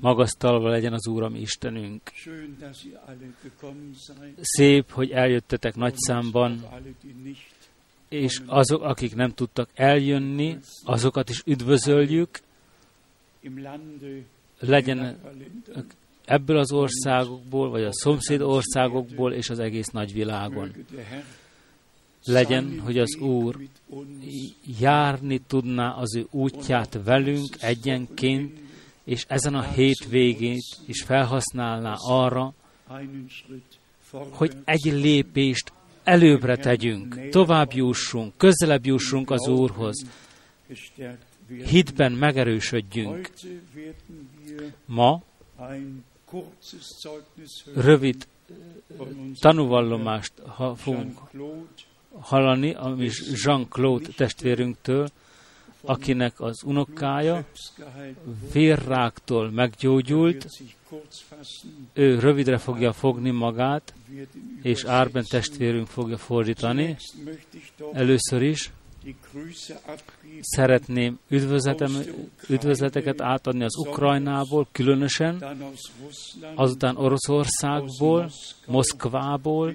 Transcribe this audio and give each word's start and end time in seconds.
Magasztalva 0.00 0.68
legyen 0.68 0.92
az 0.92 1.06
Úr, 1.08 1.22
ami 1.22 1.40
Istenünk. 1.40 2.00
Szép, 4.40 4.90
hogy 4.90 5.10
eljöttetek 5.10 5.74
nagy 5.74 5.94
számban, 5.96 6.64
és 8.08 8.40
azok, 8.46 8.82
akik 8.82 9.14
nem 9.14 9.30
tudtak 9.30 9.68
eljönni, 9.74 10.58
azokat 10.84 11.28
is 11.30 11.42
üdvözöljük, 11.46 12.40
legyen 14.60 15.18
ebből 16.24 16.58
az 16.58 16.72
országokból, 16.72 17.70
vagy 17.70 17.82
a 17.84 17.92
szomszéd 17.92 18.40
országokból, 18.40 19.32
és 19.32 19.50
az 19.50 19.58
egész 19.58 19.86
nagyvilágon. 19.86 20.72
Legyen, 22.26 22.80
hogy 22.80 22.98
az 22.98 23.16
Úr 23.16 23.56
járni 24.80 25.38
tudná 25.38 25.90
az 25.90 26.16
ő 26.16 26.26
útját 26.30 26.98
velünk 27.04 27.56
egyenként, 27.60 28.58
és 29.04 29.24
ezen 29.28 29.54
a 29.54 29.62
hét 29.62 30.08
végét 30.08 30.64
is 30.86 31.02
felhasználná 31.02 31.94
arra, 31.98 32.54
hogy 34.10 34.52
egy 34.64 34.84
lépést 34.84 35.72
előbbre 36.04 36.56
tegyünk, 36.56 37.28
tovább 37.30 37.72
jussunk, 37.72 38.36
közelebb 38.36 38.86
jussunk 38.86 39.30
az 39.30 39.48
Úrhoz, 39.48 40.06
hitben 41.66 42.12
megerősödjünk. 42.12 43.30
Ma 44.86 45.22
rövid 47.74 48.26
tanúvallomást 49.40 50.32
fogunk 50.76 51.18
hallani, 52.20 52.74
ami 52.74 53.10
Jean-Claude 53.44 54.08
testvérünktől, 54.16 55.08
akinek 55.80 56.40
az 56.40 56.62
unokája 56.64 57.44
vérráktól 58.52 59.50
meggyógyult, 59.50 60.46
ő 61.92 62.18
rövidre 62.18 62.58
fogja 62.58 62.92
fogni 62.92 63.30
magát, 63.30 63.94
és 64.62 64.84
Árben 64.84 65.24
testvérünk 65.28 65.86
fogja 65.86 66.16
fordítani. 66.16 66.96
Először 67.92 68.42
is 68.42 68.72
szeretném 70.40 71.18
üdvözleteket 72.48 73.20
átadni 73.20 73.64
az 73.64 73.76
Ukrajnából, 73.76 74.68
különösen, 74.72 75.44
azután 76.54 76.96
Oroszországból, 76.96 78.30
Moszkvából, 78.66 79.74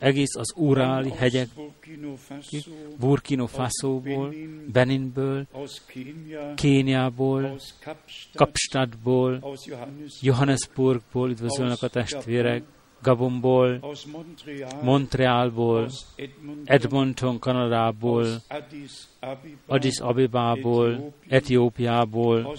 egész 0.00 0.36
az 0.36 0.52
Uráli 0.56 1.10
hegyek, 1.10 1.48
Burkina 2.98 3.46
Faso-ból, 3.46 4.34
Beninből, 4.72 5.46
Kéniából, 6.54 7.58
Kapstadtból, 8.34 9.56
Johannesburgból 10.20 11.30
üdvözölnek 11.30 11.82
a 11.82 11.88
testvérek, 11.88 12.62
Gabonból, 13.02 13.94
Montrealból, 14.82 15.90
Edmonton, 16.64 17.38
Kanadából, 17.38 18.26
Addis 19.66 19.98
Abebából, 19.98 21.12
Etiópiából, 21.28 22.56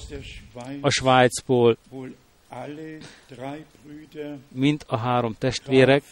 a 0.81 0.89
Svájcból, 0.89 1.77
mint 4.47 4.85
a 4.87 4.97
három 4.97 5.35
testvérek, 5.37 6.03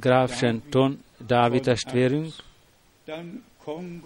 Graf 0.00 0.36
Shenton, 0.36 1.02
Dávid 1.26 1.62
testvérünk, 1.62 2.32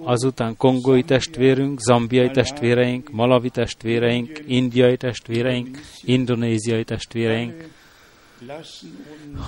azután 0.03 0.57
kongói 0.57 1.03
testvérünk, 1.03 1.81
zambiai 1.81 2.31
testvéreink, 2.31 3.11
malavi 3.11 3.51
testvéreink, 3.51 4.43
indiai 4.47 4.97
testvéreink, 4.97 5.81
indonéziai 6.03 6.85
testvéreink. 6.85 7.69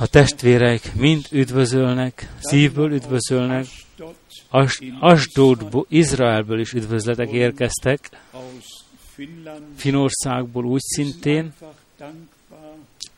A 0.01 0.07
testvérek 0.07 0.95
mind 0.95 1.27
üdvözölnek, 1.31 2.33
szívből 2.39 2.93
üdvözölnek, 2.93 3.67
As- 4.49 4.83
Asdodból, 5.01 5.87
Izraelből 5.89 6.61
is 6.61 6.73
üdvözletek 6.73 7.31
érkeztek, 7.31 8.11
Finországból 9.77 10.65
úgy 10.65 10.81
szintén, 10.81 11.53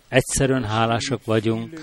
egyszerűen 0.08 0.64
hálásak 0.64 1.24
vagyunk, 1.24 1.80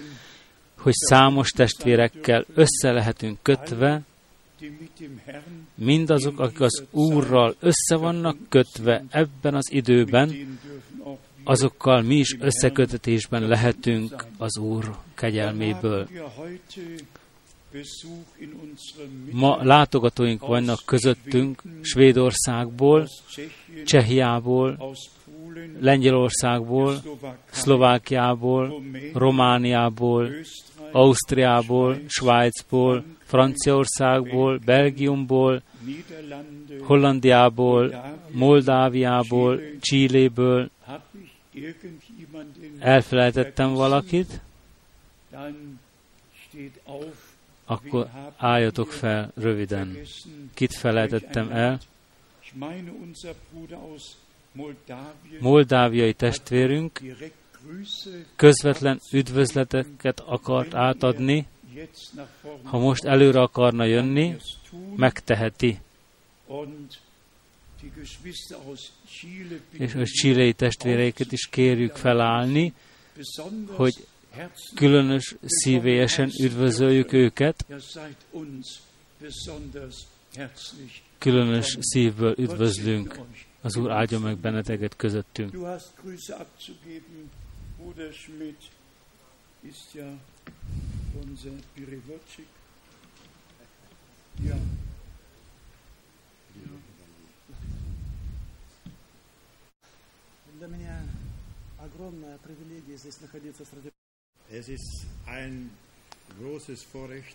hogy 0.87 0.95
számos 0.95 1.49
testvérekkel 1.49 2.45
össze 2.53 2.91
lehetünk 2.91 3.37
kötve, 3.41 4.01
mindazok, 5.75 6.39
akik 6.39 6.59
az 6.59 6.83
Úrral 6.91 7.55
össze 7.59 7.95
vannak 7.95 8.37
kötve 8.49 9.03
ebben 9.09 9.55
az 9.55 9.71
időben, 9.71 10.57
azokkal 11.43 12.01
mi 12.01 12.15
is 12.15 12.35
összekötetésben 12.39 13.47
lehetünk 13.47 14.25
az 14.37 14.57
Úr 14.57 14.95
kegyelméből. 15.15 16.07
Ma 19.31 19.63
látogatóink 19.63 20.47
vannak 20.47 20.79
közöttünk 20.85 21.61
Svédországból, 21.81 23.07
Csehiából, 23.85 24.95
Lengyelországból, 25.79 27.01
Szlovákiából, 27.51 28.81
Romániából, 29.13 30.29
Ausztriából, 30.91 31.99
Svájcból, 32.07 33.03
Franciaországból, 33.23 34.59
Belgiumból, 34.65 35.61
Hollandiából, 36.81 38.13
Moldáviából, 38.31 39.59
Csilléből. 39.79 40.69
Elfelejtettem 42.79 43.73
valakit? 43.73 44.41
Akkor 47.65 48.07
álljatok 48.37 48.91
fel 48.91 49.31
röviden. 49.35 49.97
Kit 50.53 50.73
felejtettem 50.73 51.51
el? 51.51 51.79
Moldáviai 55.39 56.13
testvérünk 56.13 57.01
közvetlen 58.35 58.99
üdvözleteket 59.11 60.19
akart 60.19 60.73
átadni, 60.73 61.47
ha 62.63 62.77
most 62.77 63.03
előre 63.03 63.41
akarna 63.41 63.85
jönni, 63.85 64.35
megteheti. 64.95 65.79
És 69.71 69.95
a 69.95 70.05
csilei 70.05 70.53
testvéreiket 70.53 71.31
is 71.31 71.47
kérjük 71.47 71.95
felállni, 71.95 72.73
hogy 73.67 74.07
különös 74.75 75.35
szívélyesen 75.45 76.31
üdvözöljük 76.41 77.13
őket, 77.13 77.65
különös 81.17 81.77
szívből 81.79 82.35
üdvözlünk. 82.37 83.19
Az 83.60 83.76
Úr 83.76 83.90
áldja 83.90 84.18
meg 84.18 84.36
benneteket 84.36 84.96
közöttünk. 84.96 85.50
Bruder 87.76 88.12
Schmidt 88.12 88.62
ist 89.60 89.94
ja 89.94 90.18
unser 91.14 91.52
Birewotschik. 91.74 92.46
Ja. 94.44 94.56
Для 100.58 100.66
меня 100.68 101.02
огромная 101.78 102.38
привилегия 102.38 102.96
здесь 102.96 103.20
находиться 103.20 103.64
среди... 103.64 103.90
Es 104.50 104.68
ist 104.68 105.06
ein 105.26 105.70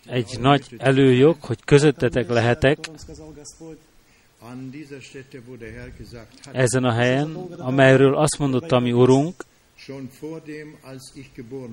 egy 0.06 0.38
nagy 0.40 0.74
előjog, 0.78 1.42
hogy 1.42 1.64
közöttetek 1.64 2.28
lehetek 2.28 2.78
ezen 6.51 6.83
a 6.83 6.91
helyen, 6.91 7.35
amelyről 7.57 8.15
azt 8.15 8.37
mondotta 8.37 8.79
mi 8.79 8.91
Urunk, 8.91 9.45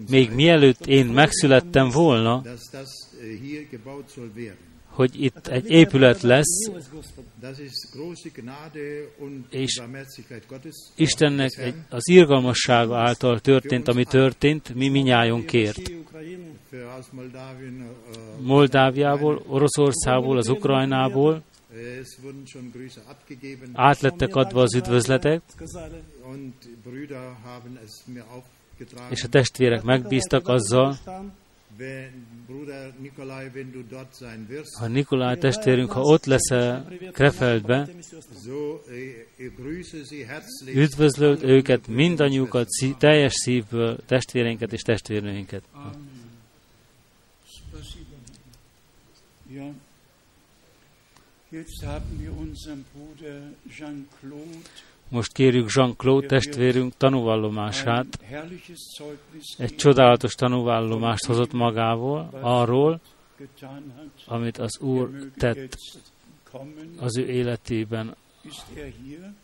még 0.08 0.31
mielőtt 0.31 0.87
én 0.87 1.06
megszülettem 1.06 1.88
volna, 1.88 2.43
hogy 4.87 5.22
itt 5.22 5.46
egy 5.46 5.70
épület 5.70 6.20
lesz, 6.22 6.70
és 9.50 9.81
Istennek 10.96 11.58
egy, 11.58 11.75
az 11.88 12.08
irgalmassága 12.08 12.99
által 12.99 13.40
történt, 13.40 13.88
ami 13.88 14.05
történt, 14.05 14.75
mi 14.75 14.88
minnyájunkért. 14.88 15.93
Moldáviából, 18.40 19.43
Oroszországból, 19.46 20.37
az 20.37 20.49
Ukrajnából, 20.49 21.43
át 23.72 24.00
lettek 24.00 24.34
adva 24.34 24.62
az 24.62 24.75
üdvözletek, 24.75 25.43
és 29.11 29.22
a 29.22 29.28
testvérek 29.28 29.82
megbíztak 29.82 30.49
azzal, 30.49 30.99
Ha 34.78 34.87
Nikolaj 34.87 35.38
testvérünk, 35.38 35.93
ha 35.93 36.00
ott 36.00 36.25
leszel 36.25 36.93
Krefeldbe, 37.12 37.88
üdvözlöd 40.66 41.43
őket, 41.43 41.87
mindannyiukat, 41.87 42.66
teljes 42.99 43.32
szívből, 43.32 43.99
testvéreinket 44.06 44.73
és 44.73 44.82
testvérnőinket. 44.82 45.62
Most 55.08 55.32
kérjük 55.32 55.73
Jean-Claude 55.75 56.26
testvérünk 56.26 56.97
tanúvallomását. 56.97 58.06
Egy 59.58 59.76
csodálatos 59.76 60.35
tanúvallomást 60.35 61.25
hozott 61.25 61.52
magával 61.52 62.29
arról, 62.41 63.00
amit 64.26 64.58
az 64.58 64.79
Úr 64.81 65.31
tett 65.37 65.76
az 66.99 67.17
ő 67.17 67.26
életében. 67.26 68.17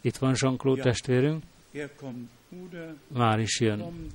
Itt 0.00 0.16
van 0.16 0.34
Jean-Claude 0.36 0.82
testvérünk. 0.82 1.42
Már 3.08 3.38
is 3.38 3.60
jön. 3.60 4.10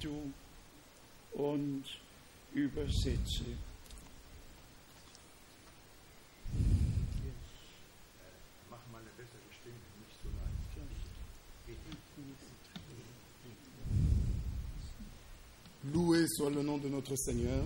Loué 15.93 16.27
soit 16.27 16.49
le 16.49 16.61
nom 16.61 16.77
de 16.77 16.89
notre 16.89 17.15
Seigneur. 17.15 17.63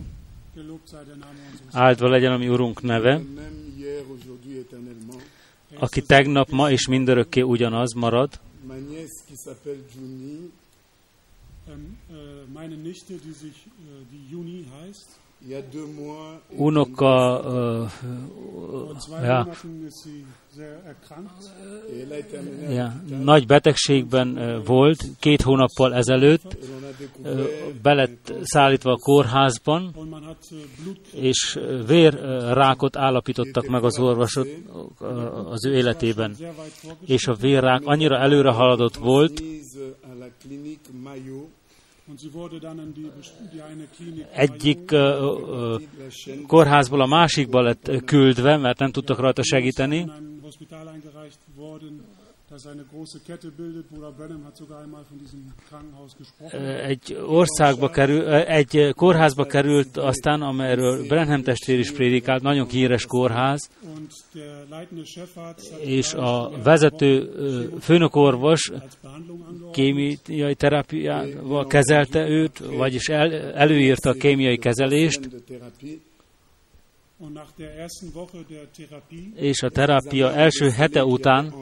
Áldva 1.71 2.07
legyen 2.07 2.31
a 2.31 2.37
mi 2.37 2.47
Urunk 2.47 2.81
neve, 2.81 3.21
aki 5.79 6.01
tegnap, 6.01 6.49
ma 6.49 6.71
és 6.71 6.87
mindörökké 6.87 7.41
ugyanaz 7.41 7.93
marad. 7.93 8.39
Meine 12.53 12.75
Nichte, 12.75 13.13
die 13.13 13.33
sich 13.33 13.67
die 14.11 14.31
Juni 14.31 14.63
heißt, 14.63 15.19
unoka 16.57 17.39
uh, 17.39 17.91
ja, 19.23 19.47
ja, 22.69 22.93
nagy 23.23 23.45
betegségben 23.45 24.27
uh, 24.27 24.65
volt. 24.65 25.05
Két 25.19 25.41
hónappal 25.41 25.93
ezelőtt, 25.93 26.57
uh, 27.23 27.41
belett 27.81 28.33
szállítva 28.41 28.91
a 28.91 28.97
kórházban, 28.97 29.95
és 31.11 31.59
vérrákot 31.87 32.97
állapítottak 32.97 33.67
meg 33.67 33.83
az 33.83 33.99
orvosok 33.99 34.47
az 35.49 35.65
ő 35.65 35.75
életében. 35.75 36.35
És 37.05 37.27
a 37.27 37.33
vérrák 37.33 37.81
annyira 37.85 38.17
előre 38.17 38.51
haladott 38.51 38.95
volt, 38.95 39.43
egyik 44.33 44.95
kórházból 46.47 47.01
a 47.01 47.05
másikba 47.05 47.61
lett 47.61 47.91
küldve, 48.05 48.57
mert 48.57 48.79
nem 48.79 48.91
tudtak 48.91 49.19
rajta 49.19 49.43
segíteni. 49.43 50.11
Egy 56.87 57.17
országba 57.27 57.89
kerül, 57.89 58.33
egy 58.33 58.93
kórházba 58.95 59.45
került 59.45 59.97
aztán, 59.97 60.41
amelyről 60.41 61.07
Brenham 61.07 61.41
testvér 61.41 61.79
is 61.79 61.91
prédikált, 61.91 62.41
nagyon 62.41 62.67
híres 62.67 63.05
kórház, 63.05 63.69
és 65.79 66.13
a 66.13 66.51
vezető 66.63 67.29
főnökorvos 67.81 68.71
kémiai 69.71 70.55
terápiával 70.55 71.67
kezelte 71.67 72.27
őt, 72.27 72.59
vagyis 72.59 73.07
el, 73.07 73.33
előírta 73.53 74.09
a 74.09 74.13
kémiai 74.13 74.57
kezelést, 74.57 75.29
és 79.35 79.61
a 79.61 79.69
terápia 79.69 80.33
első 80.33 80.69
hete 80.69 81.05
után 81.05 81.53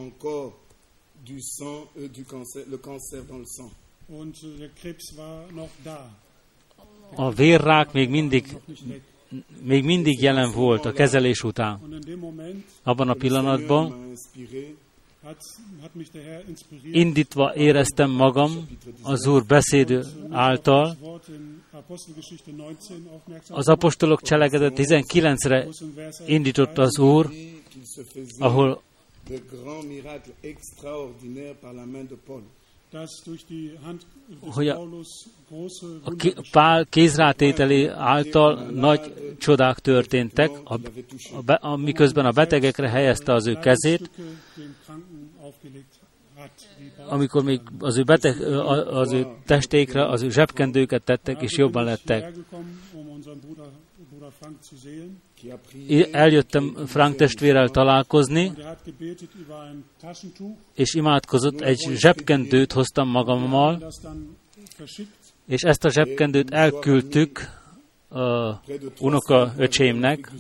du 1.26 1.40
sang, 1.40 1.88
euh, 1.98 2.08
du 2.14 2.24
cancer, 2.24 2.64
le 2.70 2.78
cancer 2.78 3.24
dans 3.30 3.40
le 3.40 3.46
sang. 3.46 3.72
Und 4.08 4.36
der 4.60 4.70
Krebs 4.70 5.14
war 5.18 5.46
noch 5.52 5.70
da. 5.84 6.10
A 7.16 7.32
vérrák 7.32 7.94
még 7.94 8.10
mindig 8.10 8.58
még 9.62 9.84
mindig 9.84 10.22
jelen 10.22 10.52
volt 10.52 10.86
a 10.86 10.92
kezelés 10.92 11.44
után. 11.44 11.80
Abban 12.84 13.10
a 13.10 13.14
pillanatban 13.14 14.14
indítva 16.92 17.56
éreztem 17.56 18.12
magam 18.12 18.68
az 19.02 19.28
Úr 19.28 19.46
beszéd 19.46 20.06
által. 20.30 20.98
Az 23.50 23.68
apostolok 23.68 24.22
cselekedet 24.22 24.74
19-re 24.76 25.68
indított 26.26 26.78
az 26.78 27.00
Úr, 27.00 27.30
ahol 28.38 28.82
de 29.30 29.40
grands 29.52 29.84
miracles 29.84 30.34
extraordinaires 30.44 31.56
par 31.62 31.74
la 31.74 31.86
main 31.86 32.04
de 32.04 32.16
Paul. 32.26 32.44
hogy 34.40 34.68
a, 34.68 34.82
a 36.04 36.14
Pál 36.52 36.86
kézrátételi 36.86 37.88
által 37.88 38.70
nagy 38.72 39.14
csodák 39.40 39.80
történtek, 39.80 40.52
a, 40.64 40.74
a, 41.46 41.68
a, 41.68 41.76
miközben 41.76 42.26
a 42.26 42.32
betegekre 42.32 42.90
helyezte 42.90 43.34
az 43.34 43.48
ő 43.48 43.54
kezét, 43.54 44.10
amikor 47.08 47.44
még 47.44 47.62
az 47.80 47.98
ő, 47.98 48.04
beteg, 48.04 48.42
az 48.88 49.12
ő 49.12 49.28
testékre 49.46 50.10
az 50.10 50.22
ő 50.22 50.30
zsebkendőket 50.30 51.04
tettek, 51.04 51.42
és 51.42 51.58
jobban 51.58 51.84
lettek. 51.84 52.34
Eljöttem 56.12 56.76
Frank 56.86 57.16
testvérrel 57.16 57.70
találkozni, 57.70 58.54
és 60.74 60.94
imádkozott, 60.94 61.62
egy 61.62 61.90
zsebkendőt 61.96 62.72
hoztam 62.72 63.10
magammal, 63.10 63.92
és 65.48 65.62
ezt 65.62 65.86
a 65.86 65.90
zsebkendőt 65.90 66.52
elküldtük 66.52 67.40
a 68.10 68.60
unoka 69.00 69.54
öcsémnek. 69.58 70.32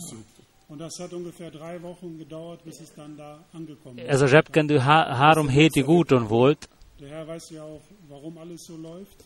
Ez 4.05 4.21
a 4.21 4.27
zsebkendő 4.27 4.77
há- 4.77 5.15
három 5.15 5.47
hétig 5.47 5.87
úton 5.87 6.27
volt, 6.27 6.69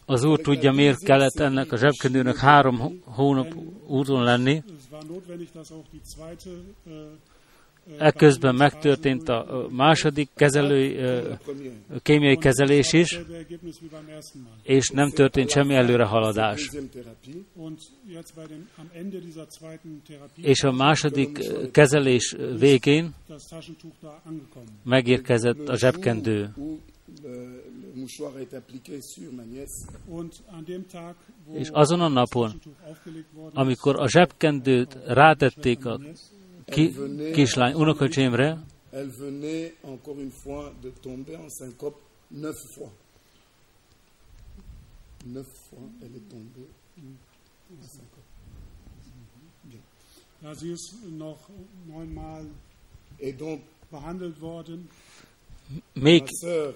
az 0.05 0.23
Úr 0.23 0.39
tudja, 0.39 0.71
miért 0.71 1.03
kellett 1.03 1.39
ennek 1.39 1.71
a 1.71 1.77
zsebkendőnek 1.77 2.35
három 2.35 3.01
hónap 3.05 3.55
úton 3.87 4.23
lenni. 4.23 4.63
Ekközben 7.97 8.55
megtörtént 8.55 9.29
a 9.29 9.67
második 9.69 10.29
kezelői, 10.35 10.99
kémiai 12.01 12.37
kezelés 12.37 12.93
is, 12.93 13.19
és 14.63 14.89
nem 14.89 15.09
történt 15.09 15.49
semmi 15.49 15.75
előrehaladás. 15.75 16.71
És 20.35 20.63
a 20.63 20.71
második 20.71 21.39
kezelés 21.71 22.35
végén 22.59 23.13
megérkezett 24.83 25.67
a 25.67 25.77
zsebkendő 25.77 26.53
és 31.53 31.69
azon 31.69 32.01
a 32.01 32.07
napon, 32.07 32.61
amikor 33.53 33.99
a 33.99 34.07
zsebkendőt 34.07 34.97
rátették 35.05 35.85
a 35.85 35.99
ki, 36.65 36.95
kislány 37.33 37.73
unoköcsémre, 37.73 38.57
elle 38.91 39.11
venait 39.17 39.75
encore 39.83 40.19
une 40.19 40.31
fois 40.31 40.73
de 40.81 40.91
tomber 41.01 41.35
en 41.35 41.49
syncope 41.49 41.97
neuf 42.27 42.57
fois. 42.73 42.91
Neuf 45.25 45.47
fois, 45.69 45.87
elle 46.01 46.15
est 46.15 46.29
tombée 46.29 46.69
en 47.81 47.87
syncope. 47.87 48.27
Bien. 49.61 49.81
Ja, 50.41 50.55
sie 50.55 50.71
ist 50.71 50.93
noch 51.17 51.49
neunmal 51.85 52.45
Et 53.19 53.33
donc, 53.33 53.61
behandelt 53.89 54.41
worden 54.41 54.89
még 55.93 56.23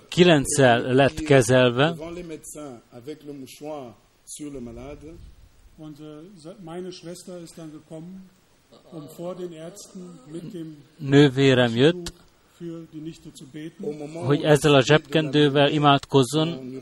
kilencszer 0.08 0.80
lett 0.80 1.20
kezelve, 1.20 1.96
nővérem 10.98 11.76
jött, 11.76 12.14
hogy 14.14 14.44
ezzel 14.44 14.74
a 14.74 14.82
zsebkendővel 14.82 15.70
imádkozzon. 15.70 16.80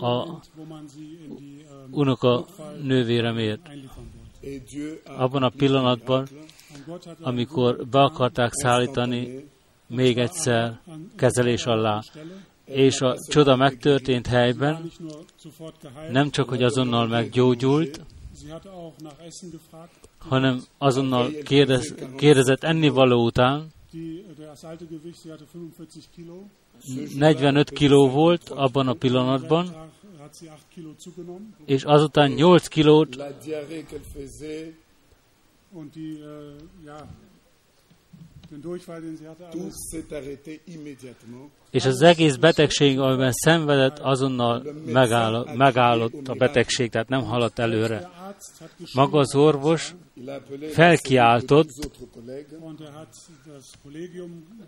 A 0.00 0.40
unoka 1.90 2.46
nővéremért. 2.82 3.68
abban 5.04 5.42
a 5.42 5.48
pillanatban, 5.48 6.28
amikor 7.20 7.86
be 7.86 8.00
akarták 8.00 8.52
szállítani 8.52 9.44
még 9.86 10.18
egyszer 10.18 10.80
kezelés 11.16 11.66
alá, 11.66 12.02
és 12.64 13.00
a 13.00 13.16
csoda 13.28 13.56
megtörtént 13.56 14.26
helyben, 14.26 14.90
nem 16.10 16.30
csak, 16.30 16.48
hogy 16.48 16.62
azonnal 16.62 17.06
meggyógyult, 17.06 18.00
hanem 20.18 20.62
azonnal 20.78 21.30
kérdez, 21.44 21.94
kérdezett 22.16 22.62
ennivaló 22.62 23.24
után, 23.24 23.74
45 27.16 27.70
kiló 27.70 28.08
volt 28.08 28.48
abban 28.48 28.88
a 28.88 28.92
pillanatban, 28.92 29.90
és 31.64 31.84
azután 31.84 32.30
8 32.30 32.68
kilót 32.68 33.22
és 41.70 41.84
az 41.84 42.02
egész 42.02 42.36
betegség, 42.36 42.98
amiben 42.98 43.32
szenvedett, 43.32 43.98
azonnal 43.98 44.62
megáll, 44.86 45.46
megállott 45.54 46.28
a 46.28 46.34
betegség, 46.34 46.90
tehát 46.90 47.08
nem 47.08 47.22
haladt 47.22 47.58
előre. 47.58 48.10
Maga 48.94 49.18
az 49.18 49.34
orvos 49.34 49.94
felkiáltott, 50.72 51.68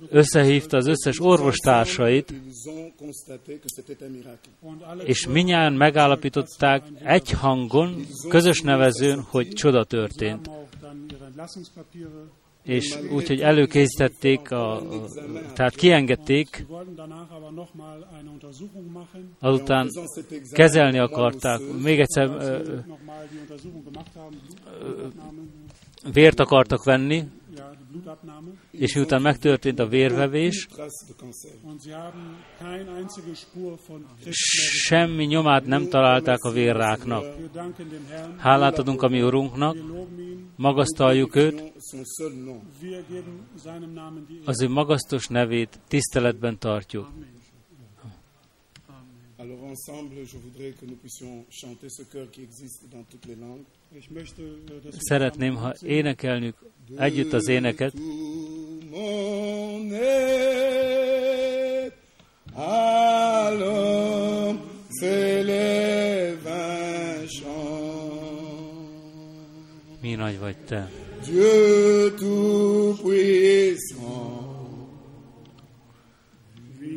összehívta 0.08 0.76
az 0.76 0.86
összes 0.86 1.20
orvostársait, 1.20 2.32
és 5.04 5.26
minnyáján 5.26 5.72
megállapították 5.72 6.82
egy 7.04 7.30
hangon, 7.30 8.06
közös 8.28 8.60
nevezőn, 8.60 9.20
hogy 9.20 9.48
csoda 9.48 9.84
történt 9.84 10.50
és 12.62 12.98
úgyhogy 13.12 13.40
előkészítették, 13.40 14.50
a, 14.50 14.82
tehát 15.54 15.74
kiengedték, 15.74 16.66
azután 19.40 19.90
kezelni 20.52 20.98
akarták, 20.98 21.60
még 21.82 22.00
egyszer 22.00 22.26
ö, 22.26 22.40
ö, 22.40 22.76
vért 26.12 26.40
akartak 26.40 26.84
venni, 26.84 27.24
és 28.70 28.94
miután 28.94 29.22
megtörtént 29.22 29.78
a 29.78 29.86
vérvevés, 29.86 30.68
semmi 34.70 35.24
nyomát 35.24 35.66
nem 35.66 35.88
találták 35.88 36.42
a 36.42 36.50
vérráknak. 36.50 37.24
Hálát 38.36 38.78
adunk 38.78 39.02
a 39.02 39.08
mi 39.08 39.22
Urunknak, 39.22 39.76
magasztaljuk 40.56 41.36
őt, 41.36 41.72
az 44.44 44.62
ő 44.62 44.68
magasztos 44.68 45.26
nevét 45.26 45.80
tiszteletben 45.88 46.58
tartjuk. 46.58 47.08
Alors 49.40 49.62
ensemble, 49.62 50.20
je 50.32 50.36
voudrais 50.36 50.74
que 50.74 50.84
nous 50.84 50.98
puissions 50.98 51.46
chanter 51.48 51.88
ce 51.88 52.02
chœur 52.02 52.28
qui 52.28 52.42
existe 52.42 52.88
dans 52.90 53.04
toutes 53.08 53.26
les 53.26 53.36
langues. 53.36 53.64
Szeretném, 54.98 55.54
ha 55.54 55.74
énekelnünk 55.82 56.54
együtt 56.96 57.32
az 57.32 57.48
éneket. 57.48 57.92
Mi 70.00 70.14
nagy 70.14 70.38
vagy 70.38 70.56
te. 70.56 70.90
Dieu 71.24 72.10
tout-puissant, 72.10 73.18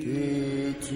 que 0.01 0.73
tu 0.79 0.95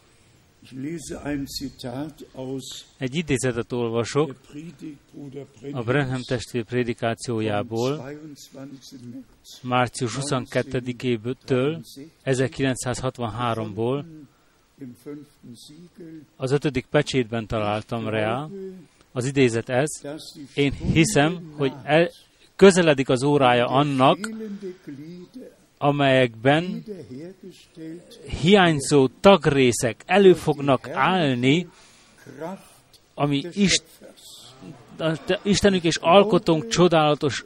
Egy 2.97 3.15
idézetet 3.15 3.71
olvasok 3.71 4.35
a 5.71 5.83
Brenham 5.83 6.21
testvér 6.21 6.63
prédikációjából, 6.63 8.17
március 9.61 10.17
22-től, 10.21 11.83
1963-ból, 12.25 14.05
az 16.35 16.51
ötödik 16.51 16.85
pecsétben 16.85 17.47
találtam 17.47 18.07
rá, 18.07 18.47
az 19.11 19.25
idézet 19.25 19.69
ez, 19.69 20.01
én 20.53 20.71
hiszem, 20.71 21.53
hogy 21.57 21.73
el, 21.83 22.09
közeledik 22.55 23.09
az 23.09 23.23
órája 23.23 23.65
annak, 23.65 24.29
amelyekben 25.81 26.83
hiányzó 28.41 29.07
tagrészek 29.19 30.03
elő 30.05 30.33
fognak 30.33 30.89
állni, 30.89 31.67
ami 33.13 33.43
Ist, 33.53 33.83
Istenünk 35.41 35.83
és 35.83 35.95
alkotónk 35.95 36.67
csodálatos 36.67 37.45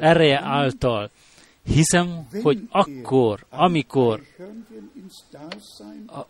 ereje 0.00 0.40
által. 0.42 1.10
Hiszem, 1.64 2.28
hogy 2.42 2.60
akkor, 2.70 3.44
amikor, 3.50 4.22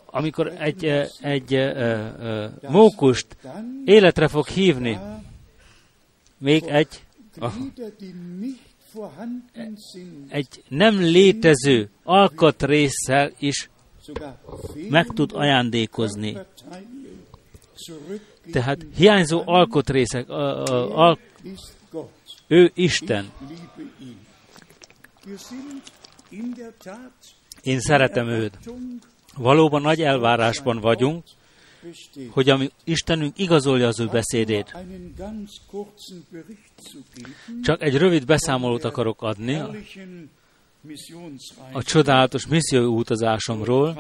amikor 0.07 0.53
egy, 0.59 0.85
egy 1.21 1.73
mókust 2.69 3.37
életre 3.85 4.29
fog 4.29 4.47
hívni, 4.47 4.99
még 6.39 6.63
egy, 6.63 7.05
egy 10.29 10.63
nem 10.69 11.01
létező 11.01 11.91
alkatrészsel 12.03 13.33
is 13.39 13.71
meg 14.89 15.07
tud 15.07 15.31
ajándékozni. 15.33 16.37
Tehát 18.53 18.87
hiányzó 18.97 19.43
alkotrészek, 19.45 20.29
a, 20.29 21.19
ő 22.47 22.71
Isten. 22.75 23.33
Én 27.63 27.81
szeretem 27.81 28.29
őt. 28.29 28.59
Valóban 29.37 29.83
nagy 29.83 30.03
elvárásban 30.03 30.81
vagyunk, 30.81 31.25
hogy 32.31 32.49
ami 32.49 32.71
Istenünk 32.85 33.39
igazolja 33.39 33.87
az 33.87 34.01
ő 34.01 34.07
beszédét. 34.07 34.77
Csak 37.63 37.83
egy 37.83 37.97
rövid 37.97 38.25
beszámolót 38.25 38.85
akarok 38.85 39.23
adni. 39.23 39.61
a 41.73 41.83
csodálatos 41.83 42.47
missziói 42.47 42.85
utazásomról. 42.85 43.99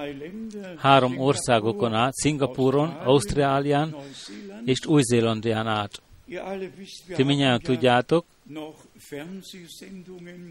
Három 0.76 1.18
országokon 1.18 1.94
át, 1.94 2.14
Szingapúron, 2.14 2.88
Ausztrálián 2.88 3.96
és 4.64 4.86
Új-Zélandián 4.86 5.66
át. 5.66 6.02
Ti 7.14 7.22
mindjárt 7.22 7.62
tudjátok, 7.62 8.24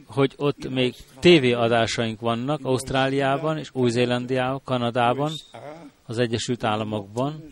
hogy 0.05 0.33
ott 0.37 0.69
még 0.69 0.95
tévéadásaink 1.19 2.19
vannak 2.19 2.59
Ausztráliában 2.63 3.57
és 3.57 3.69
Új-Zélandiában, 3.73 4.61
Kanadában, 4.63 5.31
az 6.05 6.17
Egyesült 6.17 6.63
Államokban 6.63 7.43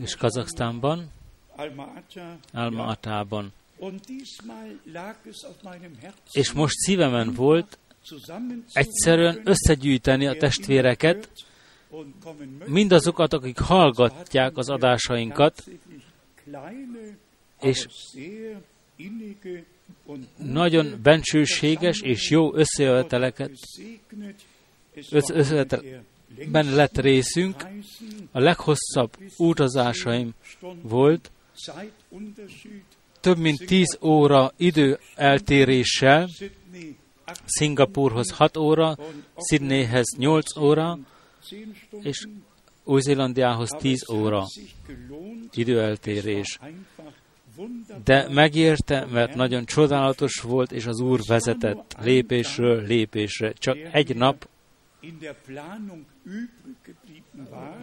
és 0.00 0.16
Kazaksztánban, 0.16 1.10
Alma-Atában. 2.52 3.52
És 6.32 6.52
most 6.52 6.74
szívemen 6.76 7.32
volt 7.34 7.78
egyszerűen 8.72 9.40
összegyűjteni 9.44 10.26
a 10.26 10.36
testvéreket, 10.36 11.30
mindazokat, 12.66 13.32
akik 13.32 13.58
hallgatják 13.58 14.56
az 14.56 14.68
adásainkat, 14.68 15.64
és 17.60 17.86
nagyon 20.36 21.00
bensőséges 21.02 22.00
és 22.00 22.30
jó 22.30 22.54
összejöveteleket 22.54 23.50
összevetelben 25.10 26.74
lett 26.74 26.98
részünk. 26.98 27.66
A 28.32 28.38
leghosszabb 28.38 29.16
utazásaim 29.36 30.34
volt, 30.82 31.30
több 33.20 33.38
mint 33.38 33.66
10 33.66 33.98
óra 34.02 34.52
idő 34.56 34.98
eltéréssel, 35.14 36.28
Szingapurhoz 37.44 38.30
6 38.30 38.56
óra, 38.56 38.96
Sydneyhez 39.48 40.14
8 40.16 40.56
óra, 40.56 40.98
és 42.02 42.26
Új-Zélandiához 42.84 43.70
10 43.78 44.10
óra 44.10 44.44
időeltérés. 45.52 46.58
De 48.04 48.28
megérte, 48.28 49.06
mert 49.06 49.34
nagyon 49.34 49.64
csodálatos 49.64 50.40
volt, 50.40 50.72
és 50.72 50.86
az 50.86 51.00
Úr 51.00 51.20
vezetett 51.26 51.96
lépésről 52.02 52.86
lépésre. 52.86 53.52
Csak 53.52 53.76
egy 53.92 54.16
nap 54.16 54.48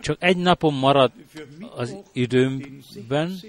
csak 0.02 0.18
egy 0.20 0.38
napon 0.38 0.74
maradt 0.74 1.16
az 1.76 1.96
időmben, 2.14 3.40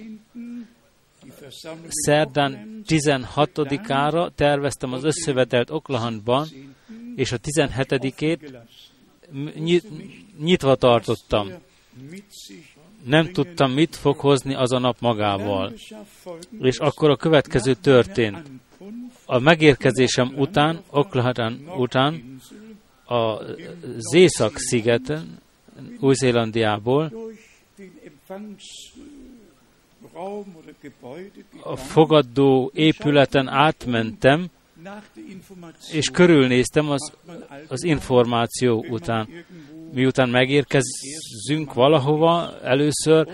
szerdán 1.88 2.82
16-ára 2.86 4.30
terveztem 4.34 4.92
az 4.92 5.04
összevetelt 5.04 5.70
Oklahanban, 5.70 6.48
és 7.16 7.32
a 7.32 7.38
17-ét 7.38 8.58
nyitva 10.38 10.76
tartottam. 10.76 11.48
Nem 13.04 13.32
tudtam, 13.32 13.72
mit 13.72 13.96
fog 13.96 14.16
hozni 14.16 14.54
az 14.54 14.72
a 14.72 14.78
nap 14.78 14.96
magával. 15.00 15.72
És 16.60 16.78
akkor 16.78 17.10
a 17.10 17.16
következő 17.16 17.74
történt. 17.74 18.50
A 19.26 19.38
megérkezésem 19.38 20.32
után, 20.36 20.82
Oklahan 20.90 21.70
után, 21.76 22.40
az 23.04 24.14
Észak-szigeten, 24.14 25.38
Új-Zélandiából 26.00 27.12
a 31.62 31.76
fogadó 31.76 32.70
épületen 32.74 33.48
átmentem, 33.48 34.46
és 35.92 36.08
körülnéztem 36.08 36.90
az, 36.90 37.12
az 37.68 37.82
információ 37.82 38.84
után. 38.88 39.28
Miután 39.92 40.28
megérkezünk 40.28 41.74
valahova, 41.74 42.60
először 42.62 43.28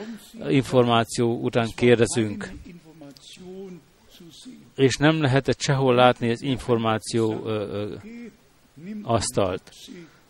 információ 0.49 1.41
után 1.41 1.69
kérdezünk. 1.77 2.51
És 4.77 4.97
nem 4.97 5.21
lehetett 5.21 5.61
sehol 5.61 5.95
látni 5.95 6.31
az 6.31 6.43
információ 6.43 7.43
ö, 7.45 7.51
ö, 7.51 7.95
asztalt. 9.03 9.73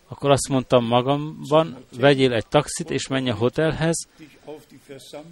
Akkor 0.09 0.31
azt 0.31 0.49
mondtam 0.49 0.87
magamban, 0.87 1.77
vegyél 1.99 2.33
egy 2.33 2.47
taxit, 2.47 2.91
és 2.91 3.07
menj 3.07 3.31
a 3.31 3.35
hotelhez, 3.35 4.09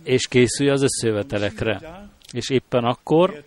és 0.03 0.27
készülj 0.27 0.71
az 0.71 0.83
összejövetelekre. 0.83 2.09
És 2.33 2.51
éppen 2.51 2.85
akkor 2.85 3.45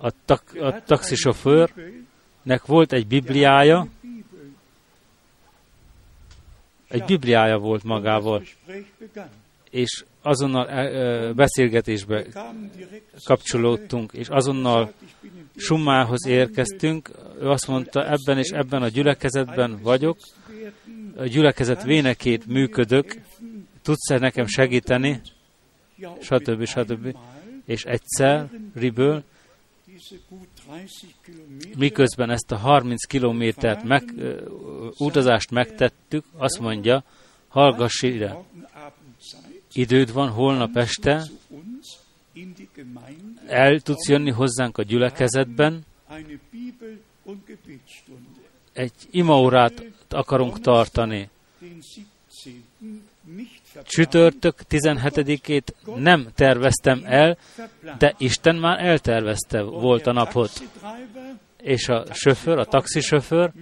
a, 0.00 0.12
tak, 0.24 0.42
a 0.60 0.82
taxisofőrnek 0.82 2.66
volt 2.66 2.92
egy 2.92 3.06
bibliája, 3.06 3.86
egy 6.88 7.04
bibliája 7.04 7.58
volt 7.58 7.82
magával, 7.82 8.42
és 9.70 10.04
azonnal 10.22 11.32
beszélgetésbe 11.32 12.24
kapcsolódtunk, 13.24 14.12
és 14.12 14.28
azonnal 14.28 14.92
Summához 15.56 16.26
érkeztünk. 16.26 17.10
Ő 17.40 17.48
azt 17.48 17.68
mondta, 17.68 18.10
ebben 18.10 18.38
és 18.38 18.48
ebben 18.48 18.82
a 18.82 18.88
gyülekezetben 18.88 19.78
vagyok, 19.82 20.18
a 21.16 21.24
gyülekezet 21.24 21.82
vénekét 21.82 22.46
működök, 22.46 23.20
tudsz-e 23.82 24.18
nekem 24.18 24.46
segíteni, 24.46 25.20
stb. 26.20 26.64
stb. 26.64 27.16
És 27.64 27.84
egyszer, 27.84 28.50
Riből, 28.74 29.22
miközben 31.76 32.30
ezt 32.30 32.52
a 32.52 32.56
30 32.56 33.06
kilométert 33.06 33.82
meg, 33.82 34.14
utazást 34.98 35.50
megtettük, 35.50 36.24
azt 36.36 36.58
mondja, 36.60 37.04
hallgass 37.48 38.02
ide, 38.02 38.36
időd 39.72 40.12
van 40.12 40.30
holnap 40.30 40.76
este, 40.76 41.22
el 43.46 43.80
tudsz 43.80 44.08
jönni 44.08 44.30
hozzánk 44.30 44.78
a 44.78 44.82
gyülekezetben, 44.82 45.84
egy 48.72 48.92
imaurát 49.10 49.84
akarunk 50.08 50.60
tartani. 50.60 51.28
Csütörtök 53.82 54.54
17-ét 54.70 55.66
nem 55.96 56.28
terveztem 56.34 57.02
el, 57.04 57.38
de 57.98 58.14
Isten 58.18 58.56
már 58.56 58.84
eltervezte 58.84 59.62
volt 59.62 60.06
a 60.06 60.12
napot. 60.12 60.50
És 61.62 61.88
a 61.88 62.04
sofőr, 62.12 62.58
a 62.58 62.64
taxisofőr 62.64 63.52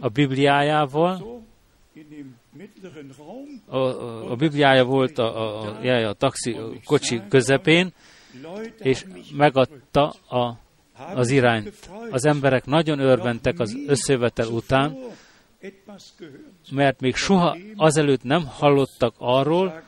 a 0.00 0.08
Bibliájával, 0.08 1.42
a, 3.66 3.76
a, 4.30 4.36
Bibliája 4.36 4.84
volt 4.84 5.18
a, 5.18 5.24
a, 5.24 5.78
a, 5.82 6.08
a 6.08 6.12
taxi 6.12 6.56
kocsi 6.84 7.22
közepén, 7.28 7.92
és 8.78 9.04
megadta 9.36 10.14
a, 10.28 10.58
az 11.14 11.30
irányt. 11.30 11.88
Az 12.10 12.24
emberek 12.24 12.64
nagyon 12.64 12.98
örventek 12.98 13.58
az 13.58 13.76
összevetel 13.86 14.46
után, 14.46 14.96
mert 16.70 17.00
még 17.00 17.14
soha 17.14 17.56
azelőtt 17.76 18.22
nem 18.22 18.46
hallottak 18.46 19.14
arról, 19.18 19.82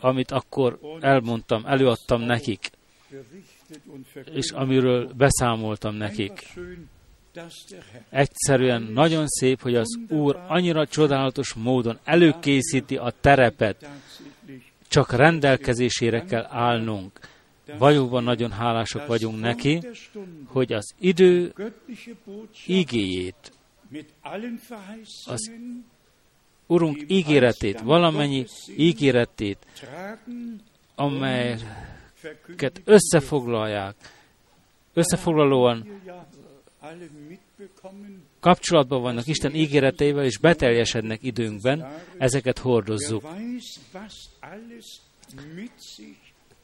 amit 0.00 0.30
akkor 0.30 0.78
elmondtam, 1.00 1.66
előadtam 1.66 2.20
nekik, 2.20 2.70
és 4.32 4.50
amiről 4.50 5.12
beszámoltam 5.16 5.94
nekik. 5.94 6.54
Egyszerűen 8.08 8.82
nagyon 8.82 9.26
szép, 9.26 9.60
hogy 9.60 9.74
az 9.74 9.98
Úr 10.08 10.44
annyira 10.48 10.86
csodálatos 10.86 11.52
módon 11.54 11.98
előkészíti 12.04 12.96
a 12.96 13.12
terepet, 13.20 13.88
csak 14.88 15.12
rendelkezésére 15.12 16.24
kell 16.24 16.46
állnunk. 16.48 17.20
Valóban 17.78 18.24
nagyon 18.24 18.50
hálások 18.50 19.06
vagyunk 19.06 19.40
neki, 19.40 19.80
hogy 20.44 20.72
az 20.72 20.94
idő 20.98 21.52
igéjét, 22.66 23.52
az 25.26 25.50
Urunk 26.72 27.04
ígéretét, 27.06 27.80
valamennyi 27.80 28.46
ígéretét, 28.76 29.58
amelyeket 30.94 32.82
összefoglalják, 32.84 33.94
összefoglalóan 34.92 36.00
kapcsolatban 38.40 39.02
vannak 39.02 39.26
Isten 39.26 39.54
ígéreteivel, 39.54 40.24
és 40.24 40.38
beteljesednek 40.38 41.22
időnkben, 41.22 41.86
ezeket 42.18 42.58
hordozzuk. 42.58 43.24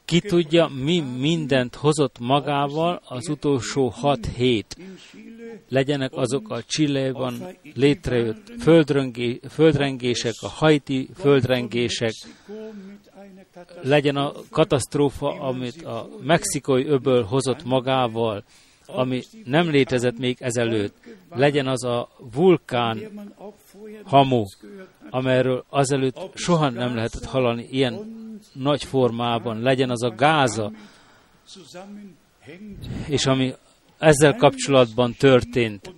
Ki 0.09 0.19
tudja, 0.19 0.67
mi 0.67 0.99
mindent 0.99 1.75
hozott 1.75 2.19
magával 2.19 3.01
az 3.05 3.29
utolsó 3.29 3.87
hat 3.87 4.25
hét. 4.25 4.77
Legyenek 5.67 6.13
azok 6.13 6.49
a 6.49 6.63
Csilléban 6.63 7.33
létrejött 7.73 8.51
földrengé, 8.59 9.39
földrengések, 9.49 10.33
a 10.41 10.47
haiti 10.47 11.09
földrengések, 11.15 12.13
legyen 13.81 14.15
a 14.15 14.31
katasztrófa, 14.49 15.39
amit 15.39 15.83
a 15.83 16.09
mexikói 16.21 16.85
öböl 16.85 17.23
hozott 17.23 17.63
magával, 17.63 18.43
ami 18.85 19.21
nem 19.45 19.69
létezett 19.69 20.17
még 20.17 20.37
ezelőtt. 20.39 20.95
Legyen 21.29 21.67
az 21.67 21.83
a 21.83 22.09
vulkán 22.33 23.01
hamu, 24.03 24.43
amelyről 25.09 25.65
azelőtt 25.69 26.17
soha 26.33 26.69
nem 26.69 26.95
lehetett 26.95 27.25
hallani 27.25 27.67
ilyen 27.71 28.18
nagy 28.53 28.83
formában, 28.83 29.61
legyen 29.61 29.89
az 29.89 30.03
a 30.03 30.09
gáza, 30.09 30.71
és 33.07 33.25
ami 33.25 33.53
ezzel 33.97 34.35
kapcsolatban 34.35 35.13
történt, 35.13 35.93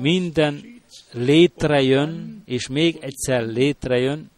minden 0.00 0.80
létrejön, 1.12 2.42
és 2.44 2.68
még 2.68 2.98
egyszer 3.00 3.46
létrejön, 3.46 4.30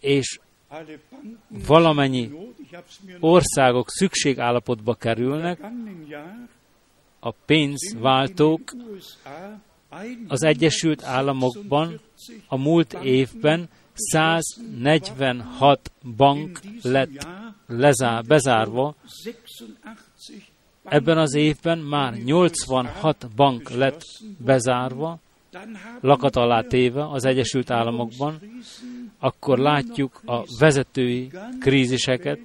és 0.00 0.40
valamennyi 1.48 2.30
országok 3.20 3.90
szükségállapotba 3.90 4.94
kerülnek, 4.94 5.60
a 7.20 7.30
pénzváltók 7.30 8.72
az 10.28 10.42
Egyesült 10.42 11.02
Államokban 11.02 12.00
a 12.46 12.56
múlt 12.56 12.92
évben 12.92 13.68
146 13.94 15.90
bank 16.16 16.60
lett 16.82 17.26
lezár, 17.66 18.24
bezárva, 18.24 18.94
Ebben 20.84 21.18
az 21.18 21.34
évben 21.34 21.78
már 21.78 22.14
86 22.14 23.28
bank 23.36 23.70
lett 23.70 24.02
bezárva, 24.38 25.18
lakat 26.00 26.36
alá 26.36 26.60
téve 26.60 27.08
az 27.08 27.24
Egyesült 27.24 27.70
Államokban, 27.70 28.40
akkor 29.18 29.58
látjuk 29.58 30.20
a 30.24 30.42
vezetői 30.58 31.30
kríziseket, 31.60 32.38